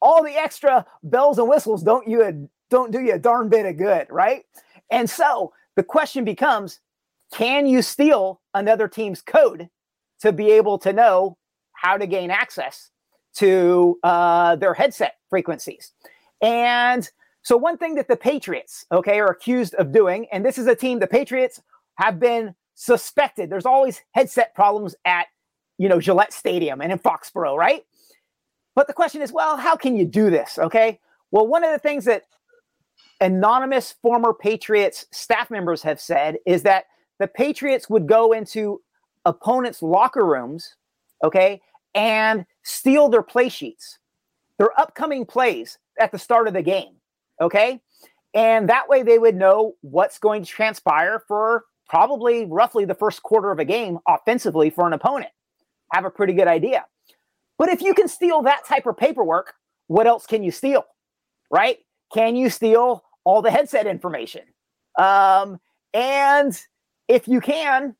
all 0.00 0.22
the 0.22 0.34
extra 0.34 0.86
bells 1.02 1.38
and 1.38 1.48
whistles 1.48 1.82
don't 1.82 2.08
you 2.08 2.48
don't 2.70 2.92
do 2.92 3.00
you 3.00 3.14
a 3.14 3.18
darn 3.18 3.48
bit 3.48 3.66
of 3.66 3.76
good, 3.76 4.06
right? 4.10 4.44
And 4.90 5.08
so 5.08 5.52
the 5.76 5.82
question 5.82 6.24
becomes, 6.24 6.80
can 7.32 7.66
you 7.66 7.82
steal 7.82 8.40
another 8.54 8.88
team's 8.88 9.22
code 9.22 9.68
to 10.20 10.32
be 10.32 10.50
able 10.50 10.78
to 10.78 10.92
know 10.92 11.36
how 11.72 11.96
to 11.96 12.06
gain 12.06 12.30
access 12.30 12.90
to 13.36 13.98
uh, 14.02 14.56
their 14.56 14.74
headset 14.74 15.16
frequencies? 15.28 15.92
And 16.42 17.08
so 17.42 17.56
one 17.56 17.78
thing 17.78 17.94
that 17.94 18.08
the 18.08 18.16
Patriots, 18.16 18.84
okay, 18.92 19.20
are 19.20 19.30
accused 19.30 19.74
of 19.74 19.92
doing, 19.92 20.26
and 20.32 20.44
this 20.44 20.58
is 20.58 20.66
a 20.66 20.74
team 20.74 20.98
the 20.98 21.06
Patriots 21.06 21.62
have 21.96 22.18
been 22.18 22.54
suspected. 22.80 23.50
There's 23.50 23.66
always 23.66 24.00
headset 24.12 24.54
problems 24.54 24.94
at, 25.04 25.26
you 25.76 25.86
know, 25.86 26.00
Gillette 26.00 26.32
Stadium 26.32 26.80
and 26.80 26.90
in 26.90 26.98
Foxborough, 26.98 27.54
right? 27.54 27.84
But 28.74 28.86
the 28.86 28.94
question 28.94 29.20
is, 29.20 29.30
well, 29.30 29.58
how 29.58 29.76
can 29.76 29.96
you 29.96 30.06
do 30.06 30.30
this? 30.30 30.58
Okay. 30.58 30.98
Well, 31.30 31.46
one 31.46 31.62
of 31.62 31.72
the 31.72 31.78
things 31.78 32.06
that 32.06 32.22
anonymous 33.20 33.94
former 34.00 34.32
Patriots 34.32 35.04
staff 35.12 35.50
members 35.50 35.82
have 35.82 36.00
said 36.00 36.38
is 36.46 36.62
that 36.62 36.86
the 37.18 37.26
Patriots 37.26 37.90
would 37.90 38.06
go 38.06 38.32
into 38.32 38.80
opponents' 39.26 39.82
locker 39.82 40.24
rooms, 40.24 40.74
okay, 41.22 41.60
and 41.94 42.46
steal 42.62 43.10
their 43.10 43.22
play 43.22 43.50
sheets, 43.50 43.98
their 44.58 44.70
upcoming 44.80 45.26
plays 45.26 45.76
at 46.00 46.12
the 46.12 46.18
start 46.18 46.48
of 46.48 46.54
the 46.54 46.62
game, 46.62 46.94
okay? 47.42 47.82
And 48.32 48.70
that 48.70 48.88
way 48.88 49.02
they 49.02 49.18
would 49.18 49.36
know 49.36 49.74
what's 49.82 50.18
going 50.18 50.44
to 50.44 50.48
transpire 50.48 51.22
for 51.28 51.64
probably 51.90 52.46
roughly 52.46 52.84
the 52.84 52.94
first 52.94 53.22
quarter 53.22 53.50
of 53.50 53.58
a 53.58 53.64
game 53.64 53.98
offensively 54.06 54.70
for 54.70 54.86
an 54.86 54.92
opponent. 54.92 55.32
Have 55.92 56.04
a 56.04 56.10
pretty 56.10 56.32
good 56.32 56.46
idea. 56.46 56.86
But 57.58 57.68
if 57.68 57.82
you 57.82 57.94
can 57.94 58.08
steal 58.08 58.42
that 58.42 58.64
type 58.64 58.86
of 58.86 58.96
paperwork, 58.96 59.54
what 59.88 60.06
else 60.06 60.24
can 60.24 60.44
you 60.44 60.52
steal? 60.52 60.84
Right? 61.50 61.78
Can 62.14 62.36
you 62.36 62.48
steal 62.48 63.02
all 63.24 63.42
the 63.42 63.50
headset 63.50 63.86
information? 63.86 64.42
Um, 64.96 65.60
And 65.92 66.56
if 67.08 67.26
you 67.26 67.40
can, 67.40 67.96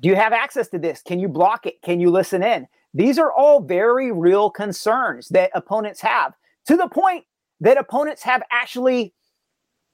do 0.00 0.08
you 0.08 0.16
have 0.16 0.32
access 0.32 0.68
to 0.70 0.78
this? 0.78 1.00
Can 1.02 1.20
you 1.20 1.28
block 1.28 1.66
it? 1.66 1.80
Can 1.82 2.00
you 2.00 2.10
listen 2.10 2.42
in? 2.42 2.66
These 2.92 3.18
are 3.18 3.32
all 3.32 3.60
very 3.60 4.10
real 4.10 4.50
concerns 4.50 5.28
that 5.28 5.50
opponents 5.54 6.00
have 6.00 6.34
to 6.66 6.76
the 6.76 6.88
point 6.88 7.24
that 7.60 7.78
opponents 7.78 8.22
have 8.22 8.42
actually 8.50 9.14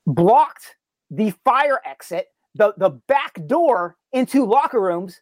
blocked 0.06 0.76
the 1.10 1.34
fire 1.44 1.80
exit, 1.84 2.28
the, 2.54 2.74
the 2.76 2.90
back 2.90 3.46
door 3.46 3.96
into 4.12 4.44
locker 4.44 4.80
rooms. 4.80 5.20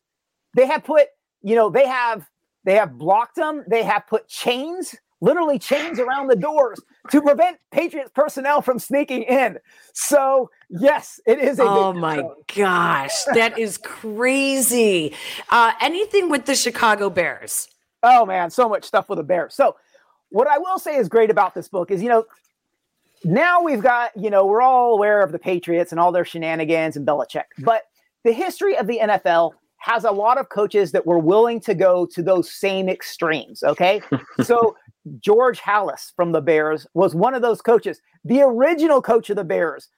They 0.57 0.67
have 0.67 0.85
put, 0.85 1.09
you 1.43 1.55
know, 1.55 1.71
they 1.71 1.87
have 1.87 2.27
they 2.65 2.75
have 2.75 2.99
blocked 2.99 3.37
them. 3.37 3.65
They 3.69 3.83
have 3.83 4.07
put 4.07 4.29
chains, 4.29 4.95
literally 5.21 5.59
chains 5.59 5.99
around 5.99 6.29
the 6.29 6.37
doors 6.37 6.81
to 7.11 7.23
prevent 7.23 7.59
Patriots 7.73 8.11
personnel 8.15 8.61
from 8.63 8.79
sneaking 8.79 9.23
in. 9.23 9.59
So 9.93 10.51
yes, 10.69 11.21
it 11.27 11.39
is. 11.39 11.59
A 11.59 11.63
oh 11.63 11.93
my 11.93 12.25
gosh, 12.55 13.25
that 13.35 13.59
is 13.59 13.79
crazy. 13.79 15.15
Uh, 15.49 15.73
anything 15.81 16.29
with 16.29 16.47
the 16.47 16.55
Chicago 16.55 17.09
Bears? 17.09 17.69
Oh 18.03 18.27
man, 18.27 18.51
so 18.51 18.69
much 18.69 18.85
stuff 18.85 19.09
with 19.09 19.19
the 19.19 19.25
Bears. 19.25 19.55
So 19.55 19.77
what 20.31 20.47
I 20.47 20.59
will 20.59 20.79
say 20.79 20.97
is 20.97 21.09
great 21.09 21.31
about 21.31 21.55
this 21.55 21.69
book 21.69 21.91
is, 21.91 22.03
you 22.03 22.09
know, 22.09 22.25
now 23.25 23.63
we've 23.63 23.83
got, 23.83 24.11
you 24.17 24.31
know, 24.31 24.47
we're 24.47 24.63
all 24.63 24.95
aware 24.95 25.23
of 25.23 25.33
the 25.33 25.39
Patriots 25.39 25.93
and 25.93 26.01
all 26.01 26.13
their 26.13 26.25
shenanigans 26.25 26.97
and 26.97 27.07
Belichick, 27.07 27.45
but 27.59 27.85
the 28.25 28.33
history 28.33 28.77
of 28.77 28.87
the 28.87 28.99
NFL 28.99 29.53
has 29.79 30.05
a 30.05 30.11
lot 30.11 30.39
of 30.39 30.49
coaches 30.49 30.93
that 30.93 31.07
were 31.07 31.19
willing 31.19 31.61
to 31.61 31.75
go 31.75 32.05
to 32.07 32.23
those 32.23 32.51
same 32.51 32.89
extremes. 32.89 33.63
Okay. 33.63 34.01
so 34.43 34.77
George 35.21 35.61
Halas 35.61 36.13
from 36.15 36.33
the 36.33 36.41
Bears 36.41 36.87
was 36.95 37.15
one 37.15 37.35
of 37.35 37.43
those 37.43 37.63
coaches, 37.63 38.01
the 38.25 38.43
original 38.43 39.01
coach 39.01 39.31
of 39.31 39.37
the 39.37 39.45
Bears. 39.45 39.89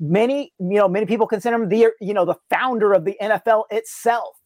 Many, 0.00 0.52
you 0.58 0.78
know, 0.78 0.88
many 0.88 1.06
people 1.06 1.26
consider 1.26 1.56
him 1.56 1.68
the, 1.68 1.92
you 2.00 2.12
know, 2.12 2.24
the 2.24 2.34
founder 2.50 2.92
of 2.92 3.04
the 3.04 3.16
NFL 3.22 3.64
itself. 3.70 4.36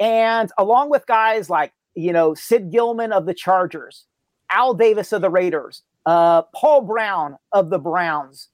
And 0.00 0.50
along 0.58 0.90
with 0.90 1.06
guys 1.06 1.48
like, 1.48 1.72
you 1.94 2.12
know, 2.12 2.34
Sid 2.34 2.72
Gilman 2.72 3.12
of 3.12 3.26
the 3.26 3.34
Chargers, 3.34 4.06
Al 4.50 4.74
Davis 4.74 5.12
of 5.12 5.20
the 5.20 5.30
Raiders, 5.30 5.82
uh, 6.10 6.42
Paul 6.52 6.80
Brown 6.80 7.36
of 7.52 7.70
the 7.70 7.78
Browns, 7.78 8.48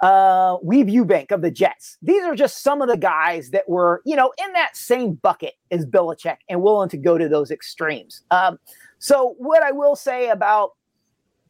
uh, 0.00 0.58
Weeb 0.58 0.88
Ewbank 0.88 1.32
of 1.32 1.42
the 1.42 1.50
Jets. 1.50 1.98
These 2.02 2.22
are 2.22 2.36
just 2.36 2.62
some 2.62 2.80
of 2.80 2.86
the 2.86 2.96
guys 2.96 3.50
that 3.50 3.68
were, 3.68 4.00
you 4.06 4.14
know, 4.14 4.32
in 4.38 4.52
that 4.52 4.76
same 4.76 5.14
bucket 5.14 5.54
as 5.72 5.84
Belichick 5.84 6.36
and 6.48 6.62
willing 6.62 6.88
to 6.90 6.96
go 6.96 7.18
to 7.18 7.28
those 7.28 7.50
extremes. 7.50 8.22
Um, 8.30 8.60
so, 9.00 9.34
what 9.38 9.64
I 9.64 9.72
will 9.72 9.96
say 9.96 10.28
about 10.28 10.76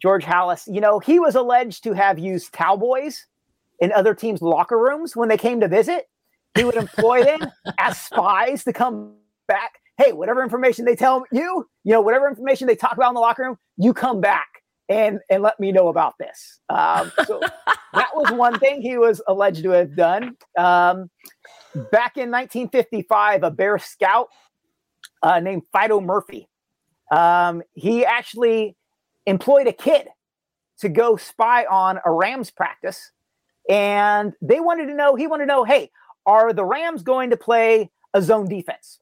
George 0.00 0.24
Halas, 0.24 0.66
you 0.66 0.80
know, 0.80 0.98
he 0.98 1.20
was 1.20 1.34
alleged 1.34 1.84
to 1.84 1.92
have 1.92 2.18
used 2.18 2.52
cowboys 2.52 3.26
in 3.80 3.92
other 3.92 4.14
teams' 4.14 4.40
locker 4.40 4.78
rooms 4.78 5.14
when 5.14 5.28
they 5.28 5.36
came 5.36 5.60
to 5.60 5.68
visit. 5.68 6.08
He 6.54 6.64
would 6.64 6.74
employ 6.74 7.22
them 7.22 7.50
as 7.78 8.00
spies 8.00 8.64
to 8.64 8.72
come 8.72 9.12
back. 9.46 9.72
Hey, 9.98 10.12
whatever 10.12 10.42
information 10.42 10.86
they 10.86 10.96
tell 10.96 11.26
you, 11.30 11.68
you 11.84 11.92
know, 11.92 12.00
whatever 12.00 12.26
information 12.30 12.66
they 12.66 12.76
talk 12.76 12.94
about 12.94 13.10
in 13.10 13.14
the 13.14 13.20
locker 13.20 13.42
room, 13.42 13.58
you 13.76 13.92
come 13.92 14.22
back 14.22 14.57
and 14.88 15.20
and 15.28 15.42
let 15.42 15.58
me 15.60 15.72
know 15.72 15.88
about 15.88 16.14
this. 16.18 16.60
Um, 16.68 17.12
so 17.26 17.40
that 17.92 18.10
was 18.14 18.30
one 18.32 18.58
thing 18.58 18.80
he 18.80 18.98
was 18.98 19.20
alleged 19.26 19.62
to 19.62 19.70
have 19.70 19.94
done. 19.94 20.36
Um, 20.56 21.10
back 21.92 22.16
in 22.16 22.30
1955, 22.30 23.42
a 23.42 23.50
Bear 23.50 23.78
Scout 23.78 24.28
uh, 25.22 25.40
named 25.40 25.62
Fido 25.72 26.00
Murphy, 26.00 26.48
um, 27.10 27.62
he 27.74 28.04
actually 28.04 28.76
employed 29.26 29.66
a 29.66 29.72
kid 29.72 30.08
to 30.78 30.88
go 30.88 31.16
spy 31.16 31.64
on 31.64 31.98
a 32.04 32.10
Rams 32.10 32.50
practice, 32.50 33.10
and 33.68 34.32
they 34.40 34.60
wanted 34.60 34.86
to 34.86 34.94
know. 34.94 35.14
He 35.16 35.26
wanted 35.26 35.44
to 35.44 35.48
know, 35.48 35.64
hey, 35.64 35.90
are 36.24 36.52
the 36.52 36.64
Rams 36.64 37.02
going 37.02 37.30
to 37.30 37.36
play 37.36 37.90
a 38.14 38.22
zone 38.22 38.48
defense? 38.48 39.00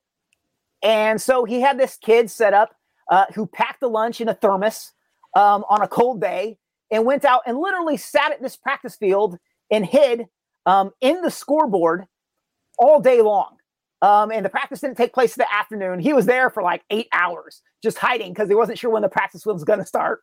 And 0.83 1.21
so 1.21 1.45
he 1.45 1.61
had 1.61 1.79
this 1.79 1.97
kid 1.97 2.31
set 2.31 2.55
up 2.55 2.77
uh, 3.11 3.25
who 3.35 3.47
packed 3.47 3.81
the 3.81 3.89
lunch 3.89 4.21
in 4.21 4.29
a 4.29 4.35
thermos 4.35 4.93
um, 5.37 5.65
on 5.69 5.83
a 5.83 5.89
cold 5.89 6.21
day 6.21 6.59
and 6.91 7.05
went 7.05 7.25
out 7.25 7.43
and 7.47 7.59
literally 7.59 7.97
sat 7.97 8.33
at 8.33 8.43
this 8.43 8.57
practice 8.57 8.97
field 8.97 9.39
and 9.71 9.85
hid 9.85 10.27
um, 10.65 10.91
in 11.01 11.21
the 11.21 11.31
scoreboard 11.31 12.07
all 12.79 13.01
day 13.01 13.21
long. 13.21 13.57
Um, 14.03 14.31
and 14.31 14.45
the 14.45 14.51
practice 14.51 14.81
didn't 14.81 14.97
take 14.97 15.13
place 15.13 15.37
in 15.37 15.43
the 15.43 15.55
afternoon. 15.55 16.01
He 16.01 16.13
was 16.13 16.27
there 16.27 16.51
for 16.51 16.63
like 16.63 16.83
eight 16.91 17.09
hours, 17.13 17.63
just 17.83 17.99
hiding 17.99 18.33
because 18.33 18.49
he 18.49 18.55
wasn't 18.55 18.79
sure 18.79 18.91
when 18.91 19.03
the 19.03 19.09
practice 19.09 19.47
was 19.47 19.65
going 19.65 19.79
to 19.79 19.87
start. 19.87 20.21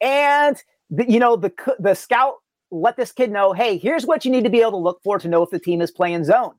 And 0.00 0.62
the, 0.90 1.10
you 1.10 1.18
know, 1.18 1.36
the 1.36 1.52
the 1.78 1.94
scout 1.94 2.36
let 2.70 2.96
this 2.96 3.12
kid 3.12 3.30
know, 3.30 3.52
hey, 3.52 3.78
here's 3.78 4.06
what 4.06 4.24
you 4.24 4.30
need 4.30 4.44
to 4.44 4.50
be 4.50 4.60
able 4.60 4.72
to 4.72 4.76
look 4.78 5.00
for 5.02 5.18
to 5.18 5.28
know 5.28 5.42
if 5.42 5.50
the 5.50 5.58
team 5.58 5.80
is 5.80 5.90
playing 5.90 6.24
zone. 6.24 6.54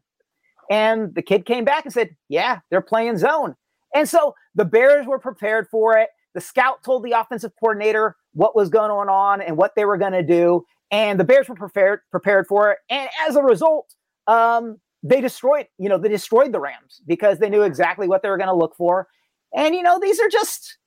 And 0.69 1.13
the 1.13 1.21
kid 1.21 1.45
came 1.45 1.65
back 1.65 1.85
and 1.85 1.93
said, 1.93 2.15
yeah, 2.29 2.59
they're 2.69 2.81
playing 2.81 3.17
zone. 3.17 3.55
And 3.93 4.07
so 4.07 4.33
the 4.55 4.65
Bears 4.65 5.05
were 5.05 5.19
prepared 5.19 5.67
for 5.69 5.97
it. 5.97 6.09
The 6.35 6.41
scout 6.41 6.83
told 6.83 7.03
the 7.03 7.13
offensive 7.13 7.53
coordinator 7.59 8.15
what 8.33 8.55
was 8.55 8.69
going 8.69 8.91
on 9.09 9.41
and 9.41 9.57
what 9.57 9.73
they 9.75 9.85
were 9.85 9.97
going 9.97 10.11
to 10.11 10.21
do, 10.21 10.63
and 10.91 11.19
the 11.19 11.23
Bears 11.23 11.49
were 11.49 11.55
prepared 11.55 12.01
prepared 12.11 12.45
for 12.45 12.71
it. 12.71 12.77
And 12.89 13.09
as 13.27 13.35
a 13.35 13.41
result, 13.41 13.95
um, 14.27 14.77
they 15.01 15.21
destroyed 15.21 15.67
you 15.79 15.89
know 15.89 15.97
they 15.97 16.09
destroyed 16.09 16.51
the 16.51 16.59
Rams 16.59 17.01
because 17.07 17.39
they 17.39 17.49
knew 17.49 17.63
exactly 17.63 18.07
what 18.07 18.21
they 18.21 18.29
were 18.29 18.37
going 18.37 18.49
to 18.49 18.55
look 18.55 18.75
for. 18.75 19.07
And 19.55 19.73
you 19.73 19.81
know 19.81 19.97
these 19.99 20.19
are 20.19 20.29
just 20.29 20.77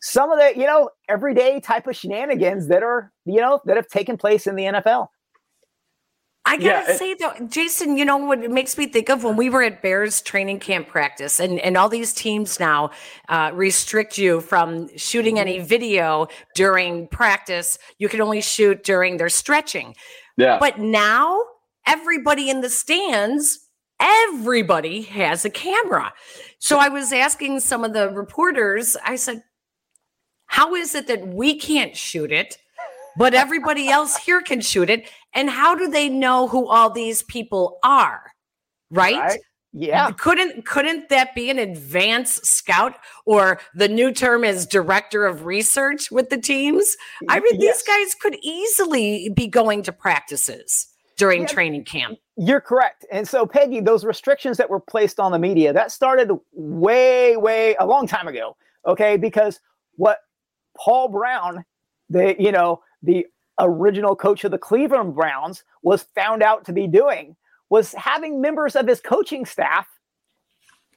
some 0.00 0.30
of 0.30 0.38
the 0.38 0.58
you 0.58 0.66
know 0.66 0.90
everyday 1.08 1.60
type 1.60 1.86
of 1.86 1.96
shenanigans 1.96 2.68
that 2.68 2.82
are 2.82 3.12
you 3.24 3.40
know 3.40 3.60
that 3.64 3.76
have 3.76 3.88
taken 3.88 4.16
place 4.16 4.46
in 4.46 4.54
the 4.54 4.64
NFL. 4.64 5.08
I 6.46 6.56
gotta 6.58 6.92
yeah, 6.92 6.96
say 6.96 7.14
though, 7.14 7.34
Jason, 7.48 7.96
you 7.96 8.04
know 8.04 8.18
what 8.18 8.44
it 8.44 8.52
makes 8.52 8.78
me 8.78 8.86
think 8.86 9.10
of 9.10 9.24
when 9.24 9.34
we 9.34 9.50
were 9.50 9.64
at 9.64 9.82
Bears 9.82 10.22
training 10.22 10.60
camp 10.60 10.86
practice, 10.86 11.40
and 11.40 11.58
and 11.58 11.76
all 11.76 11.88
these 11.88 12.12
teams 12.12 12.60
now 12.60 12.90
uh, 13.28 13.50
restrict 13.52 14.16
you 14.16 14.40
from 14.40 14.88
shooting 14.96 15.40
any 15.40 15.58
mm-hmm. 15.58 15.66
video 15.66 16.28
during 16.54 17.08
practice. 17.08 17.80
You 17.98 18.08
can 18.08 18.20
only 18.20 18.40
shoot 18.40 18.84
during 18.84 19.16
their 19.16 19.28
stretching. 19.28 19.96
Yeah. 20.36 20.58
But 20.60 20.78
now 20.78 21.42
everybody 21.84 22.48
in 22.48 22.60
the 22.60 22.70
stands, 22.70 23.58
everybody 23.98 25.02
has 25.02 25.44
a 25.44 25.50
camera. 25.50 26.12
So 26.60 26.78
I 26.78 26.88
was 26.88 27.12
asking 27.12 27.58
some 27.58 27.82
of 27.82 27.92
the 27.92 28.08
reporters. 28.10 28.96
I 29.04 29.16
said, 29.16 29.42
"How 30.46 30.76
is 30.76 30.94
it 30.94 31.08
that 31.08 31.26
we 31.26 31.58
can't 31.58 31.96
shoot 31.96 32.30
it?" 32.30 32.56
but 33.16 33.34
everybody 33.34 33.88
else 33.88 34.16
here 34.16 34.42
can 34.42 34.60
shoot 34.60 34.90
it. 34.90 35.08
And 35.36 35.50
how 35.50 35.74
do 35.74 35.88
they 35.88 36.08
know 36.08 36.48
who 36.48 36.66
all 36.66 36.90
these 36.90 37.22
people 37.22 37.78
are? 37.84 38.32
Right? 38.90 39.18
right? 39.18 39.40
Yeah. 39.78 40.10
Couldn't 40.12 40.64
couldn't 40.64 41.10
that 41.10 41.34
be 41.34 41.50
an 41.50 41.58
advanced 41.58 42.46
scout 42.46 42.94
or 43.26 43.60
the 43.74 43.88
new 43.88 44.10
term 44.10 44.42
is 44.42 44.66
director 44.66 45.26
of 45.26 45.44
research 45.44 46.10
with 46.10 46.30
the 46.30 46.38
teams? 46.38 46.96
I 47.28 47.40
mean, 47.40 47.60
yes. 47.60 47.76
these 47.76 47.82
guys 47.86 48.14
could 48.14 48.36
easily 48.42 49.30
be 49.36 49.46
going 49.46 49.82
to 49.82 49.92
practices 49.92 50.88
during 51.18 51.42
yeah, 51.42 51.48
training 51.48 51.84
camp. 51.84 52.18
You're 52.38 52.62
correct. 52.62 53.04
And 53.12 53.28
so 53.28 53.44
Peggy, 53.46 53.80
those 53.80 54.02
restrictions 54.02 54.56
that 54.56 54.70
were 54.70 54.80
placed 54.80 55.20
on 55.20 55.30
the 55.30 55.38
media, 55.38 55.74
that 55.74 55.92
started 55.92 56.30
way, 56.52 57.36
way 57.36 57.76
a 57.78 57.86
long 57.86 58.06
time 58.06 58.28
ago. 58.28 58.56
Okay. 58.86 59.18
Because 59.18 59.60
what 59.96 60.20
Paul 60.78 61.08
Brown, 61.08 61.66
the 62.08 62.34
you 62.38 62.50
know, 62.50 62.80
the 63.02 63.26
original 63.58 64.16
coach 64.16 64.44
of 64.44 64.50
the 64.50 64.58
Cleveland 64.58 65.14
Browns, 65.14 65.64
was 65.82 66.02
found 66.14 66.42
out 66.42 66.64
to 66.66 66.72
be 66.72 66.86
doing 66.86 67.36
was 67.68 67.92
having 67.94 68.40
members 68.40 68.76
of 68.76 68.86
his 68.86 69.00
coaching 69.00 69.44
staff 69.44 69.86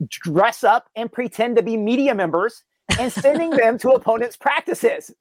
dress 0.08 0.64
up 0.64 0.90
and 0.96 1.12
pretend 1.12 1.58
to 1.58 1.64
be 1.64 1.76
media 1.76 2.14
members 2.16 2.64
and 3.00 3.12
sending 3.12 3.50
them 3.50 3.78
to 3.80 3.90
opponents' 3.96 4.38
practices. 4.38 5.12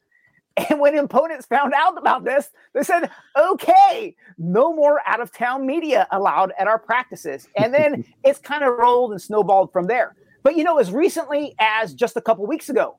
And 0.56 0.80
when 0.80 0.96
opponents 0.98 1.46
found 1.46 1.72
out 1.72 1.96
about 1.98 2.24
this, 2.24 2.50
they 2.74 2.82
said, 2.82 3.10
okay, 3.38 4.16
no 4.38 4.74
more 4.74 5.00
out 5.06 5.20
of 5.20 5.32
town 5.32 5.66
media 5.66 6.06
allowed 6.10 6.52
at 6.58 6.66
our 6.66 6.78
practices. 6.78 7.48
And 7.56 7.72
then 7.72 8.04
it's 8.24 8.38
kind 8.38 8.64
of 8.64 8.76
rolled 8.76 9.12
and 9.12 9.22
snowballed 9.22 9.72
from 9.72 9.86
there. 9.86 10.16
But 10.42 10.56
you 10.56 10.64
know, 10.64 10.78
as 10.78 10.90
recently 10.90 11.54
as 11.58 11.94
just 11.94 12.16
a 12.16 12.20
couple 12.20 12.46
weeks 12.46 12.68
ago, 12.68 12.96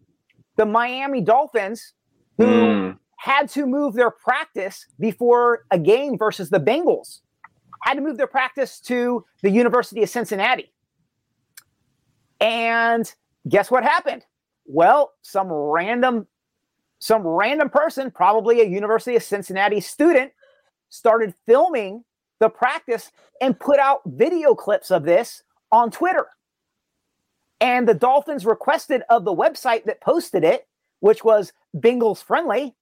the 0.56 0.66
Miami 0.66 1.22
Dolphins, 1.22 1.94
who 2.38 2.46
mm 2.46 2.98
had 3.20 3.50
to 3.50 3.66
move 3.66 3.96
their 3.96 4.12
practice 4.12 4.86
before 4.98 5.66
a 5.72 5.78
game 5.78 6.18
versus 6.18 6.50
the 6.50 6.60
Bengals, 6.60 7.20
had 7.82 7.96
to 7.96 8.02
move 8.02 8.16
their 8.16 8.28
practice 8.28 8.80
to 8.80 9.26
the 9.42 9.50
University 9.50 10.02
of 10.02 10.10
Cincinnati. 10.10 10.72
And 12.40 13.14
guess 13.50 13.70
what 13.70 13.84
happened? 13.84 14.26
Well, 14.66 15.12
some 15.22 15.52
random 15.52 16.28
some 17.00 17.26
random 17.26 17.70
person, 17.70 18.12
probably 18.12 18.62
a 18.62 18.66
University 18.66 19.16
of 19.16 19.24
Cincinnati 19.24 19.80
student, 19.80 20.32
started 20.90 21.34
filming 21.46 22.04
the 22.40 22.50
practice 22.50 23.12
and 23.42 23.60
put 23.60 23.80
out 23.80 24.02
video 24.06 24.54
clips 24.54 24.92
of 24.92 25.04
this 25.04 25.44
on 25.72 25.92
Twitter. 25.92 26.28
And 27.62 27.88
the 27.88 27.94
Dolphins 27.94 28.46
requested 28.46 29.04
of 29.10 29.26
the 29.26 29.36
website 29.36 29.86
that 29.86 30.02
posted 30.02 30.44
it, 30.44 30.68
which 31.00 31.24
was 31.24 31.54
Bengals 31.76 32.24
friendly, 32.24 32.76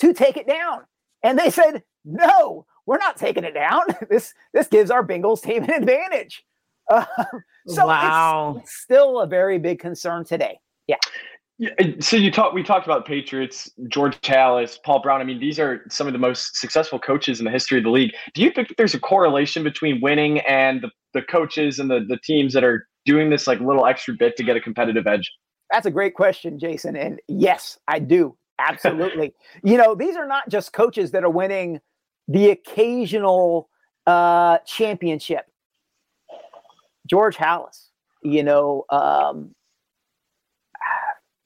to 0.00 0.12
take 0.12 0.36
it 0.36 0.46
down. 0.46 0.82
And 1.22 1.38
they 1.38 1.50
said, 1.50 1.82
no, 2.04 2.66
we're 2.86 2.98
not 2.98 3.16
taking 3.16 3.44
it 3.44 3.54
down. 3.54 3.82
This 4.10 4.34
this 4.52 4.68
gives 4.68 4.90
our 4.90 5.06
Bengals 5.06 5.42
team 5.42 5.64
an 5.64 5.70
advantage. 5.70 6.44
Uh, 6.90 7.04
so 7.66 7.86
wow. 7.86 8.56
It's, 8.58 8.64
it's 8.64 8.76
still 8.82 9.20
a 9.20 9.26
very 9.26 9.58
big 9.58 9.78
concern 9.78 10.24
today. 10.24 10.58
Yeah. 10.86 10.96
Yeah, 11.56 11.70
so 12.00 12.16
you 12.16 12.32
talked. 12.32 12.52
We 12.52 12.64
talked 12.64 12.84
about 12.84 13.06
Patriots, 13.06 13.70
George 13.88 14.20
Halas, 14.22 14.76
Paul 14.84 15.00
Brown. 15.00 15.20
I 15.20 15.24
mean, 15.24 15.38
these 15.38 15.60
are 15.60 15.82
some 15.88 16.08
of 16.08 16.12
the 16.12 16.18
most 16.18 16.56
successful 16.56 16.98
coaches 16.98 17.38
in 17.38 17.44
the 17.44 17.50
history 17.52 17.78
of 17.78 17.84
the 17.84 17.90
league. 17.90 18.10
Do 18.34 18.42
you 18.42 18.50
think 18.50 18.66
that 18.68 18.76
there's 18.76 18.94
a 18.94 18.98
correlation 18.98 19.62
between 19.62 20.00
winning 20.00 20.40
and 20.40 20.82
the, 20.82 20.90
the 21.12 21.22
coaches 21.22 21.78
and 21.78 21.88
the, 21.88 22.04
the 22.08 22.18
teams 22.24 22.54
that 22.54 22.64
are 22.64 22.88
doing 23.04 23.30
this 23.30 23.46
like 23.46 23.60
little 23.60 23.86
extra 23.86 24.14
bit 24.14 24.36
to 24.36 24.42
get 24.42 24.56
a 24.56 24.60
competitive 24.60 25.06
edge? 25.06 25.30
That's 25.70 25.86
a 25.86 25.92
great 25.92 26.14
question, 26.14 26.58
Jason. 26.58 26.96
And 26.96 27.20
yes, 27.28 27.78
I 27.86 28.00
do. 28.00 28.36
Absolutely. 28.58 29.34
you 29.62 29.76
know, 29.76 29.94
these 29.94 30.16
are 30.16 30.26
not 30.26 30.48
just 30.48 30.72
coaches 30.72 31.10
that 31.10 31.24
are 31.24 31.30
winning 31.30 31.80
the 32.28 32.50
occasional 32.50 33.68
uh, 34.06 34.58
championship. 34.58 35.46
George 37.06 37.36
Halas, 37.36 37.88
you 38.22 38.42
know, 38.42 38.84
um, 38.90 39.54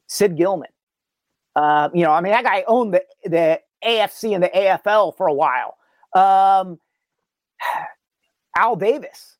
Sid 0.06 0.36
Gilman. 0.36 0.70
Uh, 1.56 1.88
you 1.92 2.04
know, 2.04 2.12
I 2.12 2.20
mean, 2.20 2.32
that 2.32 2.44
guy 2.44 2.64
owned 2.68 2.94
the, 2.94 3.02
the 3.24 3.60
AFC 3.84 4.34
and 4.34 4.42
the 4.42 4.48
AFL 4.48 5.16
for 5.16 5.26
a 5.26 5.34
while. 5.34 5.76
Um, 6.14 6.78
Al 8.56 8.76
Davis, 8.76 9.36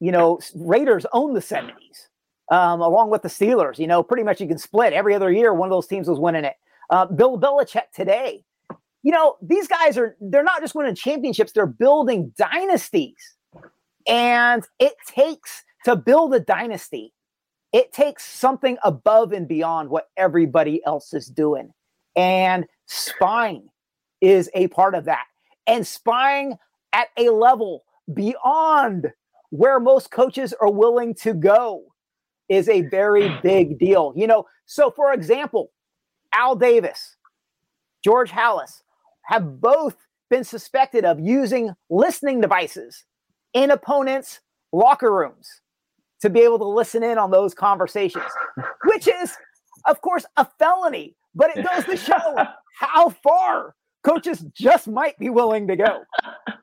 you 0.00 0.10
know, 0.10 0.40
Raiders 0.56 1.06
owned 1.12 1.36
the 1.36 1.40
70s 1.40 2.08
um, 2.50 2.80
along 2.80 3.10
with 3.10 3.22
the 3.22 3.28
Steelers. 3.28 3.78
You 3.78 3.86
know, 3.86 4.02
pretty 4.02 4.24
much 4.24 4.40
you 4.40 4.48
can 4.48 4.58
split 4.58 4.92
every 4.92 5.14
other 5.14 5.30
year. 5.30 5.54
One 5.54 5.68
of 5.68 5.70
those 5.70 5.86
teams 5.86 6.08
was 6.08 6.18
winning 6.18 6.44
it. 6.44 6.56
Uh, 6.90 7.06
Bill 7.06 7.38
Belichick 7.38 7.90
today. 7.94 8.44
You 9.02 9.12
know, 9.12 9.36
these 9.40 9.66
guys 9.66 9.96
are, 9.96 10.16
they're 10.20 10.44
not 10.44 10.60
just 10.60 10.74
winning 10.74 10.94
championships, 10.94 11.52
they're 11.52 11.66
building 11.66 12.32
dynasties. 12.36 13.36
And 14.06 14.66
it 14.78 14.94
takes 15.06 15.64
to 15.84 15.96
build 15.96 16.34
a 16.34 16.40
dynasty 16.40 17.14
it 17.72 17.92
takes 17.92 18.24
something 18.24 18.78
above 18.82 19.32
and 19.32 19.46
beyond 19.46 19.90
what 19.90 20.08
everybody 20.16 20.80
else 20.84 21.14
is 21.14 21.26
doing. 21.26 21.72
And 22.16 22.66
spying 22.86 23.68
is 24.20 24.50
a 24.54 24.68
part 24.68 24.94
of 24.94 25.04
that. 25.04 25.24
And 25.66 25.86
spying 25.86 26.56
at 26.92 27.08
a 27.16 27.30
level 27.30 27.84
beyond 28.12 29.12
where 29.50 29.78
most 29.78 30.10
coaches 30.10 30.52
are 30.60 30.70
willing 30.70 31.14
to 31.14 31.32
go 31.32 31.84
is 32.48 32.68
a 32.68 32.82
very 32.82 33.30
big 33.42 33.78
deal. 33.78 34.12
You 34.16 34.26
know, 34.26 34.46
so 34.66 34.90
for 34.90 35.12
example, 35.12 35.70
Al 36.32 36.56
Davis, 36.56 37.16
George 38.04 38.30
Halas 38.30 38.82
have 39.24 39.60
both 39.60 39.96
been 40.30 40.44
suspected 40.44 41.04
of 41.04 41.20
using 41.20 41.74
listening 41.88 42.40
devices 42.40 43.04
in 43.52 43.70
opponents' 43.70 44.40
locker 44.72 45.12
rooms 45.12 45.60
to 46.20 46.30
be 46.30 46.40
able 46.40 46.58
to 46.58 46.68
listen 46.68 47.02
in 47.02 47.18
on 47.18 47.30
those 47.30 47.54
conversations, 47.54 48.30
which 48.84 49.08
is, 49.08 49.36
of 49.86 50.00
course, 50.00 50.24
a 50.36 50.46
felony. 50.58 51.16
But 51.34 51.56
it 51.56 51.66
goes 51.66 51.84
to 51.84 51.96
show 51.96 52.44
how 52.78 53.10
far 53.10 53.74
coaches 54.04 54.44
just 54.54 54.88
might 54.88 55.18
be 55.18 55.30
willing 55.30 55.66
to 55.68 55.76
go. 55.76 56.02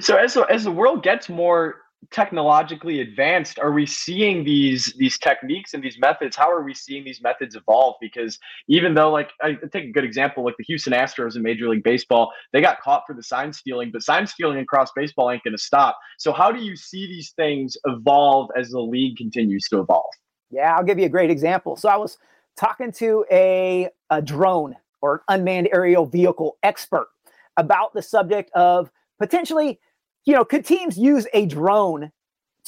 So 0.00 0.16
as 0.16 0.34
as 0.48 0.64
the 0.64 0.70
world 0.70 1.02
gets 1.02 1.28
more 1.28 1.81
technologically 2.10 3.00
advanced 3.00 3.58
are 3.58 3.72
we 3.72 3.86
seeing 3.86 4.44
these 4.44 4.92
these 4.98 5.18
techniques 5.18 5.72
and 5.72 5.82
these 5.82 5.98
methods? 5.98 6.36
How 6.36 6.50
are 6.50 6.62
we 6.62 6.74
seeing 6.74 7.04
these 7.04 7.22
methods 7.22 7.54
evolve? 7.54 7.96
Because 8.00 8.38
even 8.68 8.94
though 8.94 9.10
like 9.10 9.30
i 9.40 9.54
take 9.72 9.84
a 9.84 9.92
good 9.92 10.04
example 10.04 10.44
like 10.44 10.56
the 10.58 10.64
houston 10.64 10.92
astros 10.92 11.36
in 11.36 11.42
major 11.42 11.68
league 11.68 11.84
baseball 11.84 12.32
they 12.52 12.60
got 12.60 12.80
caught 12.80 13.04
for 13.06 13.14
the 13.14 13.22
sign 13.22 13.52
stealing 13.52 13.90
but 13.92 14.02
sign 14.02 14.26
stealing 14.26 14.58
across 14.58 14.90
baseball 14.96 15.30
ain't 15.30 15.44
going 15.44 15.56
to 15.56 15.62
stop. 15.62 15.98
So 16.18 16.32
how 16.32 16.50
do 16.50 16.60
you 16.60 16.76
see 16.76 17.06
these 17.06 17.32
things 17.36 17.76
evolve 17.84 18.50
as 18.56 18.70
the 18.70 18.80
league 18.80 19.16
continues 19.16 19.68
to 19.68 19.80
evolve? 19.80 20.12
Yeah 20.50 20.74
i'll 20.76 20.84
give 20.84 20.98
you 20.98 21.06
a 21.06 21.10
great 21.10 21.30
example. 21.30 21.76
So 21.76 21.88
i 21.88 21.96
was 21.96 22.18
talking 22.56 22.92
to 22.92 23.24
a, 23.30 23.88
a 24.10 24.20
drone 24.20 24.76
or 25.00 25.22
unmanned 25.28 25.68
aerial 25.72 26.06
vehicle 26.06 26.58
expert 26.62 27.08
about 27.56 27.94
the 27.94 28.02
subject 28.02 28.50
of 28.54 28.90
potentially 29.18 29.80
you 30.24 30.34
know, 30.34 30.44
could 30.44 30.64
teams 30.64 30.96
use 30.96 31.26
a 31.34 31.46
drone 31.46 32.12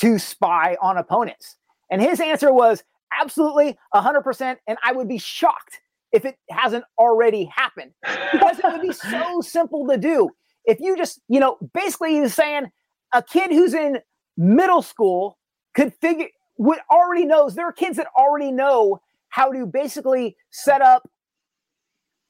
to 0.01 0.19
spy 0.19 0.77
on 0.83 0.99
opponents? 0.99 1.57
And 1.91 2.01
his 2.01 2.21
answer 2.21 2.53
was 2.53 2.83
absolutely 3.19 3.79
100%. 3.95 4.57
And 4.67 4.79
I 4.83 4.93
would 4.93 5.09
be 5.09 5.19
shocked 5.19 5.81
if 6.13 6.25
it 6.25 6.37
hasn't 6.51 6.85
already 6.99 7.45
happened 7.45 7.93
because 8.33 8.59
it 8.59 8.65
would 8.65 8.83
be 8.83 8.93
so 8.93 9.41
simple 9.43 9.87
to 9.89 9.97
do. 9.97 10.31
If 10.65 10.81
you 10.81 10.97
just, 10.97 11.21
you 11.29 11.41
know, 11.41 11.59
basically 11.75 12.21
he's 12.21 12.35
saying 12.35 12.71
a 13.13 13.23
kid 13.23 13.51
who's 13.51 13.75
in 13.75 13.99
middle 14.37 14.83
school 14.83 15.39
could 15.75 15.93
figure, 15.95 16.29
would 16.57 16.79
already 16.91 17.27
knows 17.27 17.55
there 17.55 17.67
are 17.67 17.73
kids 17.73 17.97
that 17.97 18.07
already 18.17 18.53
know 18.53 19.01
how 19.29 19.53
to 19.53 19.67
basically 19.67 20.37
set 20.51 20.81
up 20.81 21.09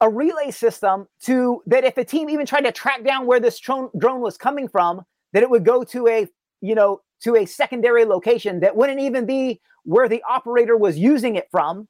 a 0.01 0.09
relay 0.09 0.51
system 0.51 1.07
to 1.21 1.63
that 1.67 1.85
if 1.85 1.97
a 1.97 2.05
team 2.05 2.29
even 2.29 2.47
tried 2.47 2.63
to 2.63 2.73
track 2.73 3.05
down 3.05 3.27
where 3.27 3.41
this 3.41 3.59
drone, 3.59 3.91
drone 3.99 4.21
was 4.21 4.37
coming 4.37 4.69
from, 4.69 5.05
that 5.35 5.43
it 5.43 5.51
would 5.51 5.65
go 5.65 5.85
to 5.85 6.09
a 6.09 6.27
you 6.63 6.75
know 6.75 7.03
to 7.23 7.37
a 7.37 7.45
secondary 7.45 8.07
location 8.07 8.61
that 8.61 8.75
wouldn't 8.75 9.01
even 9.01 9.27
be 9.27 9.61
where 9.85 10.09
the 10.09 10.23
operator 10.29 10.79
was 10.79 10.97
using 10.97 11.37
it 11.37 11.47
from. 11.51 11.87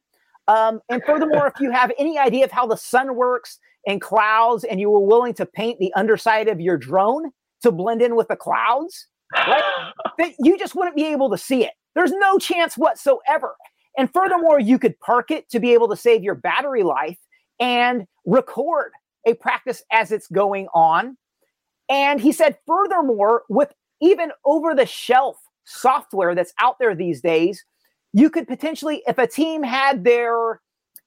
Um, 0.49 0.81
and 0.91 1.03
furthermore 1.07 1.47
if 1.47 1.61
you 1.61 1.71
have 1.71 1.93
any 1.99 2.19
idea 2.19 2.45
of 2.45 2.51
how 2.51 2.67
the 2.67 2.77
sun 2.77 3.15
works 3.15 3.59
and 3.87 4.01
clouds 4.01 4.65
and 4.65 4.79
you 4.81 4.91
were 4.91 5.01
willing 5.01 5.33
to 5.35 5.47
paint 5.47 5.79
the 5.79 5.93
underside 5.95 6.49
of 6.49 6.61
your 6.61 6.77
drone 6.77 7.31
to 7.63 7.73
blend 7.73 8.03
in 8.03 8.15
with 8.15 8.29
the 8.29 8.37
clouds 8.37 9.07
right 9.35 9.63
that 10.19 10.35
you 10.39 10.59
just 10.59 10.75
wouldn't 10.75 10.97
be 10.97 11.07
able 11.07 11.31
to 11.31 11.39
see 11.39 11.65
it. 11.65 11.73
There's 11.95 12.13
no 12.13 12.39
chance 12.39 12.77
whatsoever. 12.77 13.57
And 13.97 14.13
furthermore 14.13 14.59
you 14.59 14.79
could 14.79 14.99
park 15.01 15.31
it 15.31 15.49
to 15.51 15.61
be 15.61 15.73
able 15.73 15.89
to 15.89 15.97
save 15.97 16.23
your 16.23 16.35
battery 16.35 16.83
life 16.83 17.19
and 17.59 18.07
record 18.27 18.93
a 19.27 19.35
practice 19.35 19.83
as 19.91 20.13
it's 20.13 20.27
going 20.29 20.69
on 20.75 21.17
and 21.89 22.21
he 22.21 22.33
said, 22.33 22.57
furthermore, 22.67 23.43
with 23.49 23.73
even 24.01 24.33
over 24.45 24.75
the 24.75 24.87
shelf 24.87 25.37
software 25.65 26.35
that's 26.35 26.53
out 26.59 26.79
there 26.79 26.95
these 26.95 27.21
days, 27.21 27.65
you 28.13 28.31
could 28.31 28.47
potentially, 28.47 29.03
if 29.07 29.19
a 29.19 29.27
team 29.27 29.63
had 29.63 30.05
their 30.05 30.61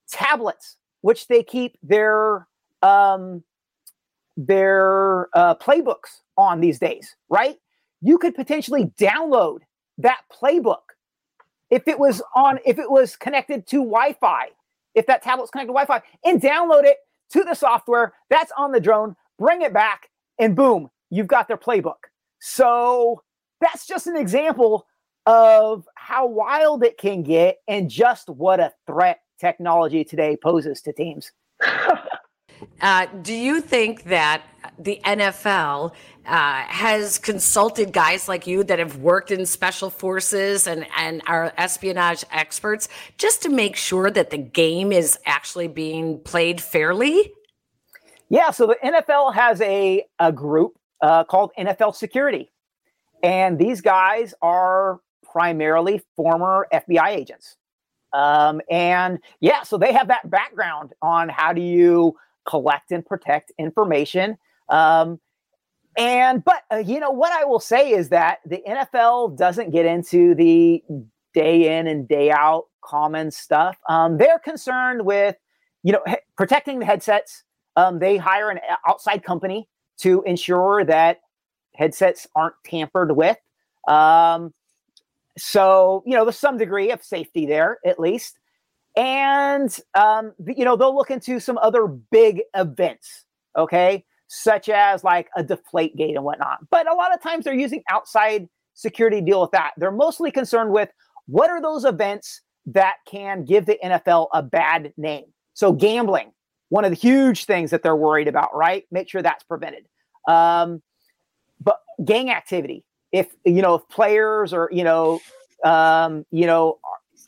tablets, 0.09 0.77
which 1.01 1.27
they 1.27 1.43
keep 1.43 1.77
their 1.81 2.47
um, 2.81 3.43
their 4.35 5.27
uh, 5.33 5.55
playbooks 5.55 6.21
on 6.37 6.61
these 6.61 6.79
days, 6.79 7.15
right? 7.29 7.57
You 8.01 8.17
could 8.17 8.35
potentially 8.35 8.91
download 8.99 9.59
that 9.97 10.21
playbook 10.31 10.93
if 11.69 11.87
it 11.87 11.99
was 11.99 12.21
on 12.35 12.59
if 12.65 12.77
it 12.77 12.89
was 12.89 13.15
connected 13.15 13.65
to 13.67 13.77
Wi-Fi, 13.77 14.49
if 14.95 15.05
that 15.07 15.23
tablet's 15.23 15.51
connected 15.51 15.73
to 15.73 15.73
Wi-Fi, 15.73 16.01
and 16.23 16.41
download 16.41 16.83
it 16.83 16.97
to 17.31 17.43
the 17.43 17.55
software 17.55 18.13
that's 18.29 18.51
on 18.57 18.71
the 18.71 18.79
drone, 18.79 19.15
bring 19.39 19.61
it 19.61 19.73
back, 19.73 20.09
and 20.39 20.55
boom, 20.55 20.89
you've 21.09 21.27
got 21.27 21.47
their 21.47 21.57
playbook. 21.57 22.07
So 22.39 23.21
that's 23.61 23.87
just 23.87 24.07
an 24.07 24.15
example 24.15 24.87
of 25.25 25.85
how 25.95 26.27
wild 26.27 26.83
it 26.83 26.97
can 26.97 27.23
get 27.23 27.57
and 27.67 27.89
just 27.89 28.29
what 28.29 28.59
a 28.59 28.71
threat 28.85 29.19
technology 29.39 30.03
today 30.03 30.37
poses 30.41 30.81
to 30.81 30.93
teams. 30.93 31.31
Uh, 32.81 33.07
do 33.21 33.33
you 33.33 33.61
think 33.61 34.03
that 34.03 34.43
the 34.79 34.99
NFL 35.03 35.93
uh, 36.25 36.61
has 36.63 37.17
consulted 37.17 37.91
guys 37.91 38.27
like 38.27 38.45
you 38.45 38.63
that 38.63 38.79
have 38.79 38.97
worked 38.97 39.31
in 39.31 39.45
special 39.45 39.89
forces 39.89 40.67
and, 40.67 40.85
and 40.97 41.21
are 41.27 41.53
espionage 41.57 42.23
experts 42.31 42.87
just 43.17 43.41
to 43.43 43.49
make 43.49 43.75
sure 43.75 44.11
that 44.11 44.29
the 44.29 44.37
game 44.37 44.91
is 44.91 45.17
actually 45.25 45.67
being 45.67 46.19
played 46.19 46.61
fairly? 46.61 47.33
Yeah, 48.29 48.51
so 48.51 48.67
the 48.67 48.77
NFL 48.83 49.33
has 49.33 49.61
a, 49.61 50.05
a 50.19 50.31
group 50.31 50.77
uh, 51.01 51.23
called 51.23 51.51
NFL 51.57 51.95
Security. 51.95 52.51
And 53.23 53.57
these 53.57 53.81
guys 53.81 54.33
are 54.41 54.99
primarily 55.23 56.01
former 56.15 56.67
FBI 56.73 57.09
agents. 57.09 57.57
Um, 58.13 58.61
and 58.69 59.19
yeah, 59.39 59.63
so 59.63 59.77
they 59.77 59.93
have 59.93 60.07
that 60.07 60.29
background 60.29 60.93
on 61.01 61.29
how 61.29 61.53
do 61.53 61.61
you 61.61 62.15
collect 62.47 62.91
and 62.91 63.05
protect 63.05 63.51
information. 63.57 64.37
Um, 64.69 65.19
and 65.97 66.43
but 66.43 66.63
uh, 66.71 66.77
you 66.77 66.99
know 66.99 67.09
what 67.09 67.31
I 67.31 67.43
will 67.43 67.59
say 67.59 67.91
is 67.91 68.09
that 68.09 68.39
the 68.45 68.61
NFL 68.67 69.37
doesn't 69.37 69.71
get 69.71 69.85
into 69.85 70.35
the 70.35 70.83
day 71.33 71.77
in 71.77 71.87
and 71.87 72.07
day 72.07 72.31
out 72.31 72.65
common 72.83 73.31
stuff. 73.31 73.77
Um, 73.89 74.17
they're 74.17 74.39
concerned 74.39 75.05
with 75.05 75.35
you 75.83 75.91
know 75.93 76.03
protecting 76.37 76.79
the 76.79 76.85
headsets 76.85 77.43
um, 77.77 77.99
they 77.99 78.17
hire 78.17 78.49
an 78.49 78.59
outside 78.85 79.23
company 79.23 79.69
to 79.99 80.21
ensure 80.23 80.83
that 80.83 81.21
headsets 81.73 82.27
aren't 82.35 82.55
tampered 82.65 83.15
with. 83.15 83.37
Um, 83.87 84.53
so, 85.37 86.03
you 86.05 86.13
know, 86.13 86.25
there's 86.25 86.37
some 86.37 86.57
degree 86.57 86.91
of 86.91 87.01
safety 87.01 87.45
there, 87.45 87.77
at 87.85 87.99
least. 87.99 88.37
And, 88.97 89.73
um, 89.93 90.33
you 90.45 90.65
know, 90.65 90.75
they'll 90.75 90.95
look 90.95 91.11
into 91.11 91.39
some 91.39 91.57
other 91.59 91.87
big 91.87 92.41
events. 92.53 93.23
Okay. 93.55 94.03
such 94.27 94.69
as 94.69 95.03
like 95.03 95.29
a 95.35 95.43
deflate 95.43 95.95
gate 95.95 96.15
and 96.15 96.23
whatnot. 96.23 96.59
But 96.69 96.89
a 96.91 96.93
lot 96.93 97.13
of 97.13 97.21
times 97.21 97.45
they're 97.45 97.53
using 97.53 97.83
outside 97.89 98.47
security 98.73 99.19
to 99.19 99.25
deal 99.25 99.41
with 99.41 99.51
that. 99.51 99.71
They're 99.77 99.91
mostly 99.91 100.31
concerned 100.31 100.71
with 100.71 100.89
what 101.27 101.49
are 101.49 101.61
those 101.61 101.85
events 101.85 102.41
that 102.67 102.95
can 103.07 103.45
give 103.45 103.65
the 103.65 103.79
NFL 103.83 104.27
a 104.33 104.43
bad 104.43 104.93
name. 104.97 105.25
So 105.53 105.71
gambling, 105.71 106.31
one 106.69 106.85
of 106.85 106.91
the 106.91 106.97
huge 106.97 107.45
things 107.45 107.71
that 107.71 107.83
they're 107.83 107.95
worried 107.95 108.27
about, 108.27 108.55
right? 108.55 108.85
Make 108.91 109.09
sure 109.09 109.21
that's 109.21 109.43
prevented. 109.43 109.85
Um, 110.27 110.81
but 111.61 111.79
gang 112.03 112.29
activity, 112.29 112.83
if 113.11 113.27
you 113.45 113.61
know, 113.61 113.75
if 113.75 113.87
players 113.89 114.53
or 114.53 114.69
you 114.71 114.83
know, 114.83 115.19
um, 115.63 116.25
you 116.31 116.45
know, 116.45 116.79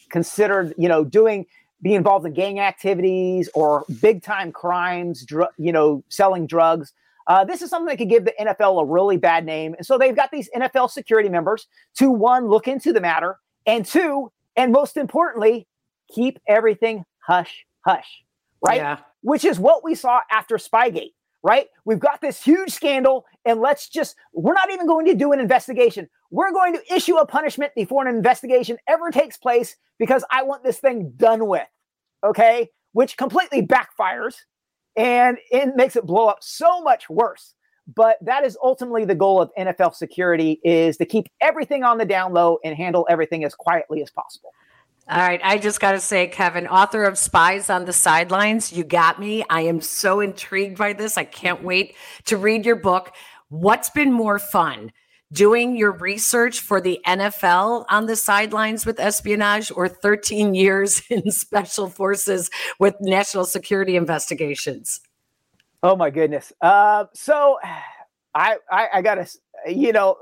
considered, 0.10 0.74
you 0.78 0.88
know, 0.88 1.04
doing 1.04 1.46
be 1.82 1.94
involved 1.96 2.26
in 2.26 2.34
gang 2.34 2.60
activities 2.60 3.50
or 3.54 3.86
big 4.02 4.22
time 4.22 4.52
crimes, 4.52 5.24
dr- 5.24 5.52
you 5.58 5.72
know, 5.72 6.04
selling 6.10 6.46
drugs. 6.46 6.94
Uh, 7.28 7.46
this 7.46 7.62
is 7.62 7.70
something 7.70 7.88
that 7.88 7.98
could 7.98 8.10
give 8.10 8.26
the 8.26 8.34
NFL 8.40 8.82
a 8.82 8.86
really 8.86 9.16
bad 9.16 9.46
name. 9.46 9.76
And 9.78 9.86
so 9.86 9.98
they've 9.98 10.16
got 10.16 10.32
these 10.32 10.50
NFL 10.56 10.90
security 10.90 11.30
members 11.30 11.68
to 11.98 12.12
one, 12.12 12.48
look 12.48 12.68
into 12.68 12.92
the 12.92 13.00
matter, 13.00 13.38
and 13.66 13.86
two, 13.86 14.32
and 14.56 14.72
most 14.72 14.98
importantly, 14.98 15.68
keep 16.14 16.40
everything 16.48 17.06
hush 17.26 17.66
hush, 17.86 18.24
right? 18.66 18.78
Yeah. 18.78 18.98
Which 19.22 19.44
is 19.46 19.60
what 19.60 19.84
we 19.84 19.96
saw 19.96 20.22
after 20.32 20.58
Spygate, 20.58 21.14
right? 21.44 21.68
We've 21.86 22.00
got 22.00 22.22
this 22.22 22.42
huge 22.44 22.72
scandal, 22.72 23.26
and 23.46 23.60
let's 23.60 23.90
just, 23.90 24.16
we're 24.34 24.54
not 24.54 24.72
even 24.72 24.88
going 24.88 25.06
to 25.08 25.14
do 25.16 25.32
an 25.34 25.40
investigation. 25.40 26.10
We're 26.32 26.52
going 26.52 26.74
to 26.74 26.94
issue 26.94 27.18
a 27.18 27.26
punishment 27.26 27.74
before 27.76 28.08
an 28.08 28.16
investigation 28.16 28.78
ever 28.88 29.12
takes 29.12 29.38
place 29.38 29.76
because 29.98 30.24
I 30.32 30.44
want 30.44 30.64
this 30.64 30.80
thing 30.80 31.14
done 31.18 31.48
with. 31.48 31.68
Okay. 32.24 32.70
Which 32.94 33.18
completely 33.18 33.66
backfires 33.66 34.36
and 34.96 35.38
it 35.52 35.76
makes 35.76 35.96
it 35.96 36.06
blow 36.06 36.28
up 36.28 36.40
so 36.42 36.82
much 36.82 37.10
worse. 37.10 37.56
But 37.96 38.18
that 38.22 38.44
is 38.46 38.58
ultimately 38.62 39.06
the 39.06 39.16
goal 39.16 39.42
of 39.42 39.50
NFL 39.58 39.96
security 39.96 40.60
is 40.64 40.98
to 40.98 41.06
keep 41.06 41.28
everything 41.42 41.84
on 41.84 41.98
the 41.98 42.06
down 42.06 42.34
low 42.34 42.60
and 42.64 42.76
handle 42.76 43.08
everything 43.10 43.44
as 43.44 43.56
quietly 43.56 44.04
as 44.04 44.12
possible. 44.12 44.52
All 45.10 45.18
right. 45.18 45.42
I 45.44 45.58
just 45.58 45.80
got 45.80 45.94
to 45.94 46.00
say, 46.00 46.28
Kevin, 46.28 46.68
author 46.68 47.04
of 47.04 47.18
Spies 47.18 47.72
on 47.72 47.86
the 47.86 47.94
Sidelines, 47.94 48.72
you 48.72 48.84
got 48.84 49.20
me. 49.20 49.44
I 49.50 49.62
am 49.62 49.82
so 49.82 50.20
intrigued 50.20 50.78
by 50.78 50.94
this. 50.94 51.18
I 51.18 51.24
can't 51.24 51.64
wait 51.64 51.96
to 52.26 52.38
read 52.38 52.64
your 52.64 52.76
book. 52.76 53.12
What's 53.50 53.90
been 53.90 54.14
more 54.14 54.38
fun? 54.38 54.92
doing 55.32 55.76
your 55.76 55.92
research 55.92 56.60
for 56.60 56.82
the 56.82 57.00
NFL 57.06 57.86
on 57.90 58.08
the 58.08 58.16
sidelines 58.16 58.86
with 58.86 59.00
espionage 59.00 59.72
or 59.76 59.88
13 59.88 60.56
years 60.56 61.04
in 61.10 61.32
special 61.32 61.88
forces 61.88 62.50
with 62.80 62.96
national 63.00 63.46
security 63.46 63.96
investigations? 63.96 65.02
Oh 65.84 65.96
my 65.96 66.10
goodness. 66.10 66.52
Uh, 66.62 67.06
so 67.14 67.60
I, 68.34 68.58
I, 68.72 68.88
I 68.96 69.02
gotta, 69.02 69.30
you 69.68 69.94
know, 69.94 70.18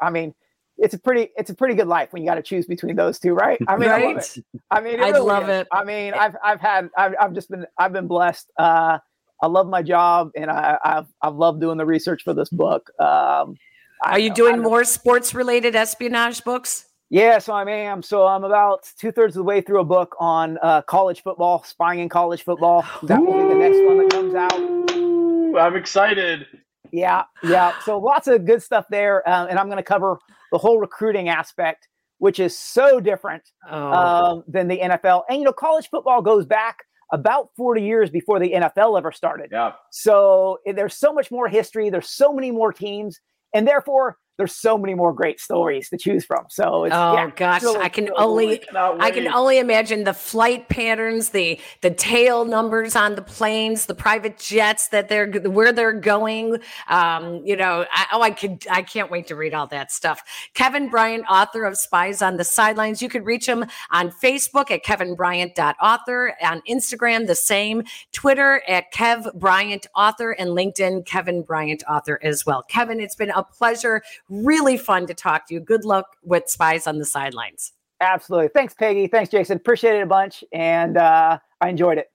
I 0.00 0.10
mean, 0.10 0.34
it's 0.80 0.94
a 0.94 0.98
pretty, 0.98 1.30
it's 1.36 1.50
a 1.50 1.54
pretty 1.54 1.74
good 1.74 1.86
life 1.86 2.12
when 2.12 2.22
you 2.22 2.28
got 2.28 2.36
to 2.36 2.42
choose 2.42 2.66
between 2.66 2.96
those 2.96 3.18
two, 3.18 3.34
right? 3.34 3.60
I 3.68 3.76
mean, 3.76 3.88
right? 3.90 4.04
I 4.04 4.06
love 4.06 4.16
it. 4.18 4.44
I 4.70 4.80
mean, 4.80 5.00
I 5.00 5.08
really 5.10 5.20
love 5.20 5.44
is. 5.44 5.60
it. 5.60 5.68
I 5.72 5.84
mean, 5.84 6.14
I've, 6.14 6.36
I've 6.42 6.60
had, 6.60 6.90
I've, 6.96 7.14
I've 7.20 7.34
just 7.34 7.50
been, 7.50 7.66
I've 7.78 7.92
been 7.92 8.06
blessed. 8.06 8.50
Uh, 8.58 8.98
I 9.42 9.46
love 9.46 9.68
my 9.68 9.82
job 9.82 10.30
and 10.34 10.50
I, 10.50 10.78
I've, 10.84 11.06
I've 11.22 11.34
loved 11.34 11.60
doing 11.60 11.78
the 11.78 11.86
research 11.86 12.22
for 12.22 12.34
this 12.34 12.48
book. 12.48 12.90
Um, 13.00 13.56
are 14.02 14.18
you 14.18 14.32
doing 14.32 14.62
more 14.62 14.84
sports 14.84 15.34
related 15.34 15.76
espionage 15.76 16.42
books? 16.42 16.86
Yeah, 17.10 17.38
so 17.38 17.52
I 17.52 17.68
am. 17.68 18.02
So 18.02 18.26
I'm 18.26 18.44
about 18.44 18.88
two 18.98 19.10
thirds 19.10 19.34
of 19.34 19.40
the 19.40 19.44
way 19.44 19.60
through 19.60 19.80
a 19.80 19.84
book 19.84 20.14
on 20.20 20.58
uh, 20.62 20.82
college 20.82 21.22
football, 21.22 21.64
spying 21.64 21.98
in 22.00 22.08
college 22.08 22.44
football. 22.44 22.84
That 23.02 23.20
will 23.20 23.32
be 23.32 23.54
the 23.54 23.58
next 23.58 23.82
one 23.84 23.98
that 23.98 24.10
comes 24.10 24.34
out. 24.34 24.96
Ooh, 24.96 25.58
I'm 25.58 25.74
excited. 25.74 26.46
Yeah, 26.92 27.24
yeah. 27.42 27.72
So 27.84 27.98
lots 27.98 28.28
of 28.28 28.44
good 28.44 28.62
stuff 28.62 28.86
there, 28.90 29.28
uh, 29.28 29.46
and 29.46 29.58
I'm 29.58 29.66
going 29.66 29.78
to 29.78 29.82
cover 29.82 30.18
the 30.52 30.58
whole 30.58 30.78
recruiting 30.78 31.28
aspect, 31.28 31.88
which 32.18 32.38
is 32.38 32.56
so 32.56 33.00
different 33.00 33.42
oh. 33.70 33.92
um, 33.92 34.44
than 34.46 34.68
the 34.68 34.78
NFL. 34.78 35.22
And 35.28 35.38
you 35.38 35.44
know, 35.44 35.52
college 35.52 35.88
football 35.90 36.22
goes 36.22 36.46
back 36.46 36.78
about 37.12 37.48
40 37.56 37.82
years 37.82 38.10
before 38.10 38.38
the 38.38 38.52
NFL 38.52 38.96
ever 38.96 39.12
started. 39.12 39.50
Yeah. 39.50 39.72
So 39.90 40.58
eh, 40.66 40.72
there's 40.72 40.96
so 40.96 41.12
much 41.12 41.30
more 41.30 41.48
history. 41.48 41.90
There's 41.90 42.10
so 42.10 42.32
many 42.32 42.50
more 42.50 42.72
teams 42.72 43.20
and 43.54 43.66
therefore 43.66 44.16
there's 44.40 44.56
so 44.56 44.78
many 44.78 44.94
more 44.94 45.12
great 45.12 45.38
stories 45.38 45.90
to 45.90 45.98
choose 45.98 46.24
from. 46.24 46.46
So 46.48 46.84
it's, 46.84 46.94
oh 46.94 47.12
yeah, 47.12 47.30
gosh, 47.36 47.62
really, 47.62 47.78
I 47.78 47.90
can 47.90 48.08
only 48.16 48.62
I 48.72 49.10
can 49.10 49.28
only 49.28 49.58
imagine 49.58 50.04
the 50.04 50.14
flight 50.14 50.70
patterns, 50.70 51.28
the 51.28 51.60
the 51.82 51.90
tail 51.90 52.46
numbers 52.46 52.96
on 52.96 53.16
the 53.16 53.22
planes, 53.22 53.84
the 53.84 53.94
private 53.94 54.38
jets 54.38 54.88
that 54.88 55.10
they're 55.10 55.30
where 55.30 55.72
they're 55.72 55.92
going. 55.92 56.56
Um, 56.88 57.42
you 57.44 57.54
know, 57.54 57.84
I, 57.92 58.06
oh, 58.12 58.22
I 58.22 58.30
could 58.30 58.66
I 58.70 58.80
can't 58.80 59.10
wait 59.10 59.26
to 59.26 59.36
read 59.36 59.52
all 59.52 59.66
that 59.66 59.92
stuff. 59.92 60.22
Kevin 60.54 60.88
Bryant, 60.88 61.26
author 61.28 61.64
of 61.64 61.76
Spies 61.76 62.22
on 62.22 62.38
the 62.38 62.44
Sidelines. 62.44 63.02
You 63.02 63.10
could 63.10 63.26
reach 63.26 63.46
him 63.46 63.66
on 63.90 64.10
Facebook 64.10 64.70
at 64.70 64.82
kevinbryant.author, 64.82 66.34
on 66.42 66.62
Instagram 66.66 67.26
the 67.26 67.34
same, 67.34 67.82
Twitter 68.12 68.62
at 68.66 68.90
Kev 68.90 69.34
Bryant 69.34 69.86
Author, 69.94 70.30
and 70.30 70.50
LinkedIn 70.50 71.04
Kevin 71.04 71.42
Bryant 71.42 71.82
Author 71.90 72.18
as 72.22 72.46
well. 72.46 72.62
Kevin, 72.62 73.00
it's 73.00 73.14
been 73.14 73.30
a 73.30 73.44
pleasure 73.44 74.02
Really 74.30 74.76
fun 74.76 75.06
to 75.06 75.14
talk 75.14 75.46
to 75.48 75.54
you. 75.54 75.60
Good 75.60 75.84
luck 75.84 76.06
with 76.22 76.48
Spies 76.48 76.86
on 76.86 76.98
the 76.98 77.04
Sidelines. 77.04 77.72
Absolutely. 78.00 78.48
Thanks, 78.48 78.72
Peggy. 78.72 79.06
Thanks, 79.06 79.30
Jason. 79.30 79.58
Appreciate 79.58 79.96
it 79.96 80.02
a 80.02 80.06
bunch. 80.06 80.42
And 80.52 80.96
uh, 80.96 81.38
I 81.60 81.68
enjoyed 81.68 81.98
it. 81.98 82.10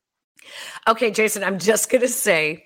Okay, 0.87 1.11
Jason, 1.11 1.43
I'm 1.43 1.59
just 1.59 1.91
going 1.91 2.01
to 2.01 2.07
say 2.07 2.65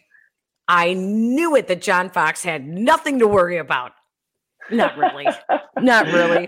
I 0.68 0.94
knew 0.94 1.56
it 1.56 1.68
that 1.68 1.82
John 1.82 2.10
Fox 2.10 2.44
had 2.44 2.68
nothing 2.68 3.20
to 3.20 3.28
worry 3.28 3.58
about. 3.58 3.92
Not 4.72 4.98
really. 4.98 5.28
Not 5.82 6.06
really 6.08 6.48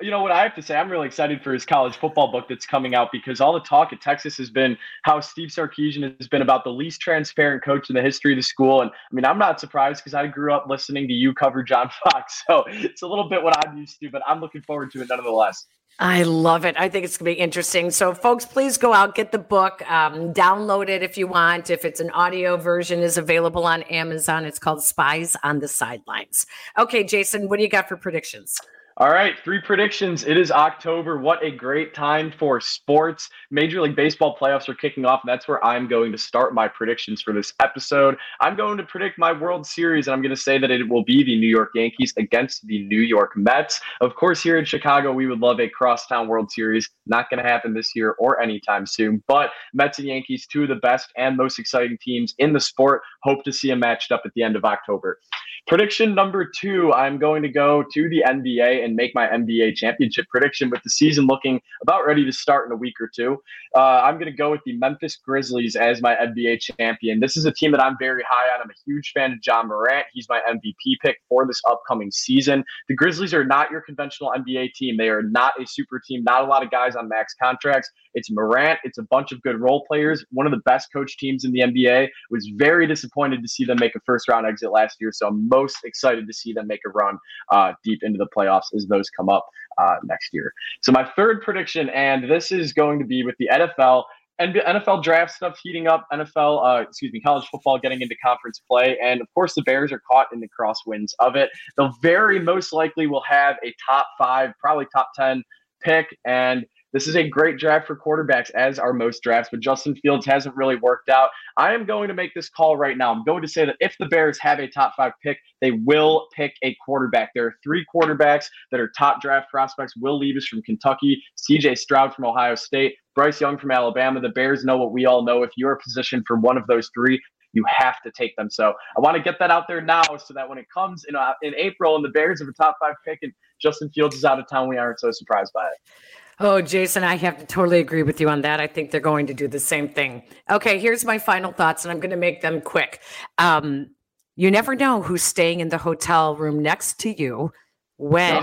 you 0.00 0.10
know 0.10 0.22
what 0.22 0.30
I 0.30 0.42
have 0.42 0.54
to 0.54 0.62
say? 0.62 0.76
I'm 0.76 0.90
really 0.90 1.06
excited 1.06 1.42
for 1.42 1.52
his 1.52 1.66
college 1.66 1.96
football 1.96 2.30
book 2.30 2.46
that's 2.48 2.66
coming 2.66 2.94
out 2.94 3.08
because 3.10 3.40
all 3.40 3.52
the 3.52 3.60
talk 3.60 3.92
at 3.92 4.00
Texas 4.00 4.36
has 4.38 4.48
been 4.48 4.78
how 5.02 5.20
Steve 5.20 5.48
Sarkisian 5.48 6.16
has 6.18 6.28
been 6.28 6.42
about 6.42 6.62
the 6.62 6.70
least 6.70 7.00
transparent 7.00 7.64
coach 7.64 7.90
in 7.90 7.96
the 7.96 8.02
history 8.02 8.32
of 8.32 8.36
the 8.36 8.42
school. 8.42 8.82
And 8.82 8.90
I 8.90 9.14
mean, 9.14 9.24
I'm 9.24 9.38
not 9.38 9.58
surprised 9.58 10.02
because 10.04 10.14
I 10.14 10.26
grew 10.28 10.52
up 10.52 10.66
listening 10.68 11.08
to 11.08 11.14
you 11.14 11.34
cover 11.34 11.62
John 11.62 11.90
Fox. 12.04 12.44
So 12.46 12.64
it's 12.68 13.02
a 13.02 13.06
little 13.06 13.28
bit 13.28 13.42
what 13.42 13.66
I'm 13.66 13.76
used 13.76 13.98
to, 14.00 14.10
but 14.10 14.22
I'm 14.26 14.40
looking 14.40 14.62
forward 14.62 14.92
to 14.92 15.02
it 15.02 15.08
nonetheless. 15.08 15.66
I 16.00 16.22
love 16.22 16.64
it. 16.64 16.76
I 16.78 16.88
think 16.88 17.04
it's 17.04 17.16
going 17.16 17.32
to 17.32 17.36
be 17.36 17.40
interesting. 17.40 17.90
So, 17.90 18.14
folks, 18.14 18.46
please 18.46 18.78
go 18.78 18.92
out, 18.92 19.16
get 19.16 19.32
the 19.32 19.38
book, 19.38 19.82
um, 19.90 20.32
download 20.32 20.88
it 20.88 21.02
if 21.02 21.18
you 21.18 21.26
want. 21.26 21.70
If 21.70 21.84
it's 21.84 21.98
an 21.98 22.10
audio 22.10 22.56
version, 22.56 23.00
is 23.00 23.18
available 23.18 23.66
on 23.66 23.82
Amazon. 23.84 24.44
It's 24.44 24.60
called 24.60 24.80
Spies 24.80 25.34
on 25.42 25.58
the 25.58 25.66
Sidelines. 25.66 26.46
Okay, 26.78 27.02
Jason, 27.02 27.48
what 27.48 27.56
do 27.56 27.64
you 27.64 27.68
got 27.68 27.88
for 27.88 27.96
predictions? 27.96 28.60
All 29.00 29.10
right, 29.10 29.36
three 29.44 29.60
predictions. 29.60 30.24
It 30.24 30.36
is 30.36 30.50
October. 30.50 31.18
What 31.18 31.44
a 31.44 31.52
great 31.52 31.94
time 31.94 32.32
for 32.36 32.60
sports. 32.60 33.30
Major 33.48 33.80
League 33.80 33.94
Baseball 33.94 34.36
playoffs 34.36 34.68
are 34.68 34.74
kicking 34.74 35.04
off, 35.04 35.20
and 35.22 35.30
that's 35.30 35.46
where 35.46 35.64
I'm 35.64 35.86
going 35.86 36.10
to 36.10 36.18
start 36.18 36.52
my 36.52 36.66
predictions 36.66 37.22
for 37.22 37.32
this 37.32 37.52
episode. 37.62 38.16
I'm 38.40 38.56
going 38.56 38.76
to 38.76 38.82
predict 38.82 39.16
my 39.16 39.30
World 39.30 39.64
Series, 39.68 40.08
and 40.08 40.14
I'm 40.14 40.20
going 40.20 40.34
to 40.34 40.36
say 40.36 40.58
that 40.58 40.72
it 40.72 40.88
will 40.88 41.04
be 41.04 41.22
the 41.22 41.38
New 41.38 41.46
York 41.46 41.70
Yankees 41.76 42.12
against 42.16 42.66
the 42.66 42.84
New 42.86 42.98
York 42.98 43.36
Mets. 43.36 43.80
Of 44.00 44.16
course, 44.16 44.42
here 44.42 44.58
in 44.58 44.64
Chicago, 44.64 45.12
we 45.12 45.28
would 45.28 45.38
love 45.38 45.60
a 45.60 45.68
crosstown 45.68 46.26
World 46.26 46.50
Series. 46.50 46.90
Not 47.06 47.30
going 47.30 47.40
to 47.40 47.48
happen 47.48 47.74
this 47.74 47.94
year 47.94 48.16
or 48.18 48.42
anytime 48.42 48.84
soon, 48.84 49.22
but 49.28 49.50
Mets 49.74 50.00
and 50.00 50.08
Yankees, 50.08 50.44
two 50.44 50.64
of 50.64 50.70
the 50.70 50.74
best 50.74 51.12
and 51.16 51.36
most 51.36 51.60
exciting 51.60 51.98
teams 52.02 52.34
in 52.38 52.52
the 52.52 52.58
sport. 52.58 53.02
Hope 53.22 53.44
to 53.44 53.52
see 53.52 53.68
them 53.68 53.78
matched 53.78 54.10
up 54.10 54.22
at 54.24 54.32
the 54.34 54.42
end 54.42 54.56
of 54.56 54.64
October. 54.64 55.20
Prediction 55.68 56.14
number 56.14 56.46
two 56.46 56.90
I'm 56.94 57.18
going 57.18 57.42
to 57.42 57.48
go 57.50 57.84
to 57.92 58.08
the 58.08 58.24
NBA 58.26 58.82
and 58.82 58.96
make 58.96 59.14
my 59.14 59.26
NBA 59.26 59.76
championship 59.76 60.26
prediction 60.30 60.70
with 60.70 60.82
the 60.82 60.88
season 60.88 61.26
looking 61.26 61.60
about 61.82 62.06
ready 62.06 62.24
to 62.24 62.32
start 62.32 62.66
in 62.66 62.72
a 62.72 62.76
week 62.76 62.94
or 62.98 63.10
two. 63.14 63.36
Uh, 63.74 64.00
I'm 64.02 64.14
going 64.14 64.30
to 64.30 64.36
go 64.36 64.50
with 64.50 64.62
the 64.64 64.78
Memphis 64.78 65.16
Grizzlies 65.16 65.76
as 65.76 66.00
my 66.00 66.14
NBA 66.14 66.60
champion. 66.60 67.20
This 67.20 67.36
is 67.36 67.44
a 67.44 67.52
team 67.52 67.70
that 67.72 67.82
I'm 67.82 67.98
very 67.98 68.22
high 68.26 68.54
on. 68.54 68.62
I'm 68.62 68.70
a 68.70 68.80
huge 68.86 69.12
fan 69.12 69.32
of 69.32 69.40
Ja 69.46 69.62
Morant. 69.62 70.06
He's 70.14 70.26
my 70.30 70.40
MVP 70.48 70.96
pick 71.02 71.18
for 71.28 71.46
this 71.46 71.60
upcoming 71.68 72.10
season. 72.10 72.64
The 72.88 72.94
Grizzlies 72.94 73.34
are 73.34 73.44
not 73.44 73.70
your 73.70 73.82
conventional 73.82 74.32
NBA 74.34 74.72
team. 74.72 74.96
They 74.96 75.10
are 75.10 75.22
not 75.22 75.52
a 75.60 75.66
super 75.66 76.00
team, 76.00 76.24
not 76.24 76.44
a 76.44 76.46
lot 76.46 76.64
of 76.64 76.70
guys 76.70 76.96
on 76.96 77.10
max 77.10 77.34
contracts. 77.40 77.90
It's 78.14 78.30
Morant. 78.30 78.78
It's 78.84 78.96
a 78.96 79.02
bunch 79.02 79.32
of 79.32 79.42
good 79.42 79.60
role 79.60 79.84
players. 79.86 80.24
One 80.30 80.46
of 80.46 80.52
the 80.52 80.62
best 80.64 80.88
coach 80.94 81.18
teams 81.18 81.44
in 81.44 81.52
the 81.52 81.60
NBA. 81.60 82.08
Was 82.30 82.50
very 82.56 82.86
disappointed 82.86 83.42
to 83.42 83.48
see 83.48 83.66
them 83.66 83.76
make 83.78 83.94
a 83.94 84.00
first 84.06 84.28
round 84.28 84.46
exit 84.46 84.72
last 84.72 84.96
year. 84.98 85.12
So 85.12 85.28
I'm 85.28 85.46
most 85.60 85.78
excited 85.84 86.26
to 86.26 86.32
see 86.32 86.52
them 86.52 86.66
make 86.66 86.80
a 86.86 86.90
run 86.90 87.18
uh, 87.50 87.72
deep 87.84 88.00
into 88.02 88.18
the 88.18 88.28
playoffs 88.36 88.74
as 88.74 88.86
those 88.86 89.08
come 89.10 89.28
up 89.28 89.46
uh, 89.78 89.96
next 90.04 90.30
year. 90.32 90.52
So 90.82 90.92
my 90.92 91.04
third 91.16 91.42
prediction, 91.42 91.88
and 91.90 92.30
this 92.30 92.52
is 92.52 92.72
going 92.72 92.98
to 92.98 93.04
be 93.04 93.22
with 93.22 93.36
the 93.38 93.48
NFL. 93.52 94.04
And 94.40 94.54
NFL 94.54 95.02
draft 95.02 95.32
stuff 95.32 95.58
heating 95.60 95.88
up, 95.88 96.06
NFL, 96.12 96.64
uh, 96.64 96.82
excuse 96.82 97.12
me, 97.12 97.20
college 97.20 97.44
football 97.50 97.76
getting 97.76 98.00
into 98.00 98.14
conference 98.24 98.60
play. 98.70 98.96
And 99.02 99.20
of 99.20 99.26
course, 99.34 99.54
the 99.54 99.62
Bears 99.62 99.90
are 99.90 100.00
caught 100.10 100.28
in 100.32 100.38
the 100.38 100.48
crosswinds 100.48 101.12
of 101.18 101.34
it. 101.34 101.50
They'll 101.76 101.92
very 102.02 102.38
most 102.38 102.72
likely 102.72 103.08
will 103.08 103.24
have 103.28 103.56
a 103.64 103.74
top 103.84 104.06
five, 104.16 104.52
probably 104.60 104.86
top 104.94 105.08
10 105.16 105.42
pick. 105.82 106.16
And 106.24 106.66
This 106.92 107.06
is 107.06 107.16
a 107.16 107.28
great 107.28 107.58
draft 107.58 107.86
for 107.86 107.96
quarterbacks, 107.96 108.50
as 108.52 108.78
are 108.78 108.94
most 108.94 109.22
drafts, 109.22 109.50
but 109.50 109.60
Justin 109.60 109.94
Fields 109.96 110.24
hasn't 110.24 110.56
really 110.56 110.76
worked 110.76 111.10
out. 111.10 111.28
I 111.58 111.74
am 111.74 111.84
going 111.84 112.08
to 112.08 112.14
make 112.14 112.32
this 112.34 112.48
call 112.48 112.78
right 112.78 112.96
now. 112.96 113.12
I'm 113.12 113.24
going 113.24 113.42
to 113.42 113.48
say 113.48 113.66
that 113.66 113.76
if 113.80 113.94
the 114.00 114.06
Bears 114.06 114.38
have 114.40 114.58
a 114.58 114.66
top 114.66 114.94
five 114.96 115.12
pick, 115.22 115.38
they 115.60 115.72
will 115.72 116.28
pick 116.34 116.54
a 116.64 116.74
quarterback. 116.84 117.30
There 117.34 117.46
are 117.46 117.54
three 117.62 117.84
quarterbacks 117.94 118.46
that 118.70 118.80
are 118.80 118.90
top 118.96 119.20
draft 119.20 119.50
prospects 119.50 119.92
Will 119.98 120.18
Levis 120.18 120.46
from 120.46 120.62
Kentucky, 120.62 121.22
CJ 121.36 121.76
Stroud 121.76 122.14
from 122.14 122.24
Ohio 122.24 122.54
State, 122.54 122.94
Bryce 123.14 123.38
Young 123.38 123.58
from 123.58 123.70
Alabama. 123.70 124.20
The 124.20 124.30
Bears 124.30 124.64
know 124.64 124.78
what 124.78 124.92
we 124.92 125.04
all 125.04 125.22
know. 125.22 125.42
If 125.42 125.50
you're 125.58 125.76
positioned 125.76 126.24
for 126.26 126.38
one 126.38 126.56
of 126.56 126.66
those 126.68 126.90
three, 126.94 127.20
you 127.52 127.64
have 127.66 128.00
to 128.02 128.10
take 128.12 128.34
them. 128.36 128.48
So 128.48 128.72
I 128.96 129.00
want 129.00 129.16
to 129.16 129.22
get 129.22 129.38
that 129.40 129.50
out 129.50 129.64
there 129.68 129.82
now 129.82 130.02
so 130.16 130.32
that 130.34 130.48
when 130.48 130.56
it 130.56 130.66
comes 130.72 131.04
in, 131.06 131.16
uh, 131.16 131.32
in 131.42 131.54
April 131.54 131.96
and 131.96 132.04
the 132.04 132.10
Bears 132.10 132.40
have 132.40 132.48
a 132.48 132.52
top 132.52 132.76
five 132.80 132.94
pick 133.04 133.18
and 133.22 133.32
Justin 133.60 133.90
Fields 133.90 134.16
is 134.16 134.24
out 134.24 134.38
of 134.38 134.48
town, 134.48 134.68
we 134.68 134.78
aren't 134.78 135.00
so 135.00 135.10
surprised 135.10 135.52
by 135.52 135.66
it. 135.66 135.92
Oh, 136.40 136.60
Jason, 136.60 137.02
I 137.02 137.16
have 137.16 137.38
to 137.38 137.46
totally 137.46 137.80
agree 137.80 138.04
with 138.04 138.20
you 138.20 138.28
on 138.28 138.42
that. 138.42 138.60
I 138.60 138.68
think 138.68 138.90
they're 138.90 139.00
going 139.00 139.26
to 139.26 139.34
do 139.34 139.48
the 139.48 139.58
same 139.58 139.88
thing. 139.88 140.22
Okay, 140.50 140.78
here's 140.78 141.04
my 141.04 141.18
final 141.18 141.52
thoughts, 141.52 141.84
and 141.84 141.90
I'm 141.90 141.98
going 141.98 142.10
to 142.12 142.16
make 142.16 142.42
them 142.42 142.60
quick. 142.60 143.00
Um, 143.38 143.90
you 144.36 144.50
never 144.50 144.76
know 144.76 145.02
who's 145.02 145.24
staying 145.24 145.58
in 145.58 145.68
the 145.68 145.78
hotel 145.78 146.36
room 146.36 146.62
next 146.62 147.00
to 147.00 147.20
you 147.20 147.52
when 147.96 148.36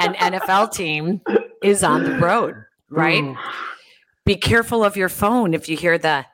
an 0.00 0.14
NFL 0.14 0.72
team 0.72 1.22
is 1.62 1.82
on 1.82 2.04
the 2.04 2.18
road, 2.18 2.54
right? 2.90 3.24
Be 4.26 4.36
careful 4.36 4.84
of 4.84 4.94
your 4.96 5.08
phone 5.08 5.54
if 5.54 5.70
you 5.70 5.78
hear 5.78 5.96
the 5.96 6.26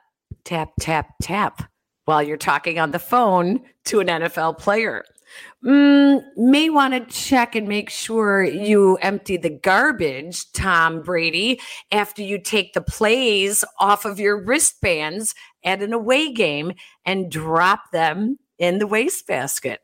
tap, 0.43 0.71
tap, 0.79 1.07
tap 1.21 1.69
while 2.03 2.21
you're 2.21 2.35
talking 2.37 2.79
on 2.79 2.91
the 2.91 2.99
phone 2.99 3.61
to 3.85 4.01
an 4.01 4.07
NFL 4.07 4.57
player. 4.57 5.05
Mm, 5.65 6.23
may 6.37 6.69
want 6.69 6.93
to 6.93 7.13
check 7.13 7.55
and 7.55 7.67
make 7.67 7.89
sure 7.89 8.43
you 8.43 8.97
empty 9.01 9.37
the 9.37 9.49
garbage, 9.49 10.51
Tom 10.53 11.01
Brady, 11.01 11.59
after 11.91 12.21
you 12.21 12.39
take 12.39 12.73
the 12.73 12.81
plays 12.81 13.65
off 13.79 14.05
of 14.05 14.19
your 14.19 14.43
wristbands 14.43 15.35
at 15.63 15.81
an 15.81 15.93
away 15.93 16.31
game 16.31 16.73
and 17.05 17.31
drop 17.31 17.91
them 17.91 18.39
in 18.57 18.79
the 18.79 18.87
wastebasket. 18.87 19.81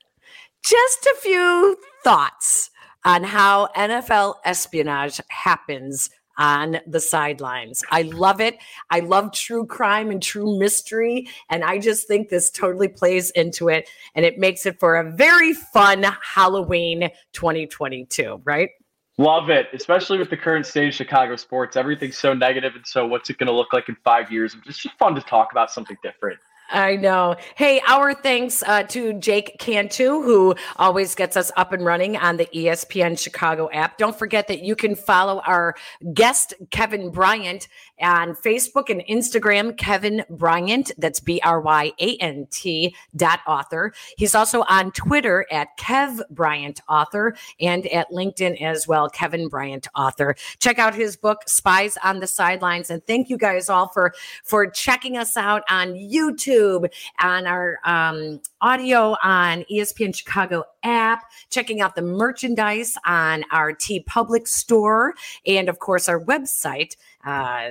Just 0.63 1.05
a 1.05 1.15
few 1.21 1.77
thoughts 2.03 2.69
on 3.03 3.23
how 3.23 3.67
NFL 3.75 4.35
espionage 4.45 5.21
happens 5.29 6.09
on 6.37 6.79
the 6.87 6.99
sidelines. 6.99 7.83
I 7.91 8.03
love 8.03 8.41
it. 8.41 8.57
I 8.89 8.99
love 8.99 9.31
true 9.31 9.65
crime 9.65 10.11
and 10.11 10.21
true 10.21 10.57
mystery. 10.57 11.27
And 11.49 11.63
I 11.63 11.79
just 11.79 12.07
think 12.07 12.29
this 12.29 12.49
totally 12.49 12.87
plays 12.87 13.31
into 13.31 13.69
it 13.69 13.89
and 14.15 14.25
it 14.25 14.37
makes 14.37 14.65
it 14.65 14.79
for 14.79 14.97
a 14.97 15.11
very 15.11 15.53
fun 15.53 16.05
Halloween 16.21 17.09
2022, 17.33 18.41
right? 18.43 18.69
Love 19.17 19.49
it, 19.49 19.67
especially 19.73 20.17
with 20.17 20.29
the 20.29 20.35
current 20.35 20.65
state 20.65 20.89
of 20.89 20.93
Chicago 20.93 21.37
sports. 21.37 21.77
Everything's 21.77 22.17
so 22.17 22.33
negative, 22.33 22.75
and 22.75 22.85
so 22.85 23.07
what's 23.07 23.29
it 23.29 23.37
going 23.37 23.47
to 23.47 23.53
look 23.53 23.71
like 23.71 23.87
in 23.87 23.95
five 24.03 24.29
years? 24.29 24.57
It's 24.67 24.77
just 24.77 24.97
fun 24.97 25.15
to 25.15 25.21
talk 25.21 25.53
about 25.53 25.71
something 25.71 25.95
different. 26.03 26.37
I 26.69 26.95
know. 26.95 27.35
Hey, 27.55 27.79
our 27.87 28.13
thanks 28.13 28.63
uh, 28.63 28.83
to 28.83 29.13
Jake 29.13 29.57
Cantu, 29.59 30.21
who 30.23 30.55
always 30.77 31.13
gets 31.13 31.37
us 31.37 31.51
up 31.57 31.73
and 31.73 31.85
running 31.85 32.17
on 32.17 32.37
the 32.37 32.47
ESPN 32.47 33.19
Chicago 33.19 33.69
app. 33.71 33.99
Don't 33.99 34.17
forget 34.17 34.47
that 34.47 34.63
you 34.63 34.75
can 34.75 34.95
follow 34.95 35.41
our 35.45 35.75
guest, 36.13 36.55
Kevin 36.71 37.11
Bryant, 37.11 37.67
on 38.01 38.35
Facebook 38.35 38.89
and 38.89 39.01
Instagram, 39.07 39.77
Kevin 39.77 40.25
Bryant. 40.29 40.91
That's 40.97 41.19
B 41.19 41.39
R 41.43 41.61
Y 41.61 41.91
A 41.99 42.17
N 42.17 42.47
T 42.49 42.95
dot 43.15 43.41
author. 43.47 43.93
He's 44.17 44.33
also 44.33 44.63
on 44.67 44.91
Twitter 44.91 45.45
at 45.51 45.77
Kev 45.77 46.19
Bryant 46.31 46.81
Author 46.89 47.35
and 47.59 47.85
at 47.87 48.09
LinkedIn 48.09 48.59
as 48.61 48.87
well, 48.87 49.07
Kevin 49.07 49.49
Bryant 49.49 49.87
Author. 49.95 50.35
Check 50.59 50.79
out 50.79 50.95
his 50.95 51.15
book, 51.15 51.43
Spies 51.47 51.95
on 52.03 52.19
the 52.19 52.27
Sidelines. 52.27 52.89
And 52.89 53.05
thank 53.05 53.29
you 53.29 53.37
guys 53.37 53.69
all 53.69 53.87
for, 53.87 54.13
for 54.43 54.67
checking 54.67 55.15
us 55.15 55.37
out 55.37 55.63
on 55.69 55.93
YouTube 55.93 56.54
YouTube, 56.55 56.89
on 57.21 57.47
our 57.47 57.79
um, 57.83 58.41
audio 58.61 59.15
on 59.23 59.63
ESPN 59.71 60.15
Chicago 60.15 60.63
app, 60.83 61.31
checking 61.49 61.81
out 61.81 61.95
the 61.95 62.01
merchandise 62.01 62.97
on 63.05 63.43
our 63.51 63.73
TeePublic 63.73 64.47
store, 64.47 65.13
and 65.45 65.69
of 65.69 65.79
course, 65.79 66.09
our 66.09 66.19
website. 66.19 66.95
Uh, 67.25 67.69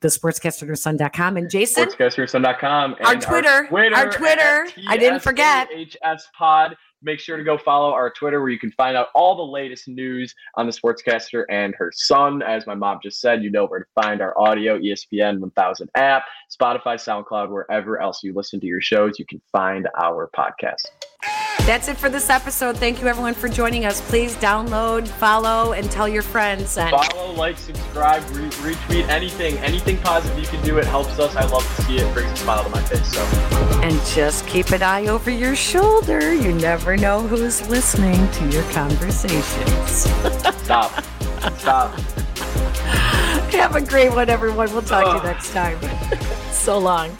the 0.00 0.08
sportscastersun.com 0.08 1.36
and 1.36 1.48
Jason? 1.48 1.88
sportscastersun.com 1.88 2.96
and 2.98 3.06
our 3.06 3.16
Twitter, 3.16 3.48
our 3.48 3.66
Twitter, 3.66 3.94
our 3.94 4.10
Twitter. 4.10 4.68
I 4.88 4.96
didn't 4.96 5.20
forget. 5.20 5.68
HS 5.70 6.28
pod 6.36 6.76
make 7.02 7.20
sure 7.20 7.36
to 7.36 7.44
go 7.44 7.58
follow 7.58 7.92
our 7.92 8.10
Twitter 8.10 8.40
where 8.40 8.50
you 8.50 8.58
can 8.58 8.72
find 8.72 8.96
out 8.96 9.08
all 9.14 9.36
the 9.36 9.42
latest 9.42 9.88
news 9.88 10.34
on 10.56 10.66
the 10.66 10.72
sportscaster 10.72 11.44
and 11.50 11.74
her 11.74 11.92
son. 11.94 12.42
As 12.42 12.66
my 12.66 12.74
mom 12.74 13.00
just 13.02 13.20
said, 13.20 13.42
you 13.42 13.50
know 13.50 13.66
where 13.66 13.80
to 13.80 13.86
find 13.94 14.20
our 14.20 14.38
audio, 14.38 14.78
ESPN 14.78 15.40
1000 15.40 15.90
app, 15.94 16.24
Spotify, 16.50 16.96
SoundCloud, 16.96 17.50
wherever 17.50 18.00
else 18.00 18.22
you 18.22 18.32
listen 18.32 18.60
to 18.60 18.66
your 18.66 18.80
shows, 18.80 19.18
you 19.18 19.26
can 19.26 19.40
find 19.52 19.88
our 20.00 20.30
podcast. 20.36 21.41
That's 21.64 21.86
it 21.86 21.96
for 21.96 22.08
this 22.08 22.28
episode. 22.28 22.76
Thank 22.76 23.00
you, 23.00 23.06
everyone, 23.06 23.34
for 23.34 23.48
joining 23.48 23.84
us. 23.84 24.00
Please 24.00 24.34
download, 24.36 25.06
follow, 25.06 25.74
and 25.74 25.88
tell 25.92 26.08
your 26.08 26.22
friends. 26.22 26.76
And 26.76 26.90
follow, 26.90 27.32
like, 27.34 27.56
subscribe, 27.56 28.22
re- 28.30 28.50
retweet 28.74 29.08
anything, 29.08 29.56
anything 29.58 29.96
positive 29.98 30.36
you 30.40 30.46
can 30.46 30.60
do. 30.64 30.78
It 30.78 30.86
helps 30.86 31.20
us. 31.20 31.36
I 31.36 31.44
love 31.46 31.64
to 31.76 31.82
see 31.82 31.98
it. 31.98 32.12
Brings 32.12 32.32
a 32.32 32.36
smile 32.38 32.64
to 32.64 32.68
my 32.70 32.82
face. 32.82 33.14
So, 33.14 33.20
and 33.80 33.92
just 34.06 34.44
keep 34.48 34.70
an 34.70 34.82
eye 34.82 35.06
over 35.06 35.30
your 35.30 35.54
shoulder. 35.54 36.34
You 36.34 36.52
never 36.52 36.96
know 36.96 37.20
who's 37.20 37.66
listening 37.68 38.28
to 38.32 38.48
your 38.48 38.64
conversations. 38.72 39.92
Stop. 40.64 41.04
Stop. 41.58 41.94
Have 43.52 43.76
a 43.76 43.80
great 43.80 44.12
one, 44.12 44.28
everyone. 44.28 44.72
We'll 44.72 44.82
talk 44.82 45.04
to 45.04 45.16
you 45.16 45.32
next 45.32 45.52
time. 45.52 45.78
so 46.50 46.78
long. 46.78 47.16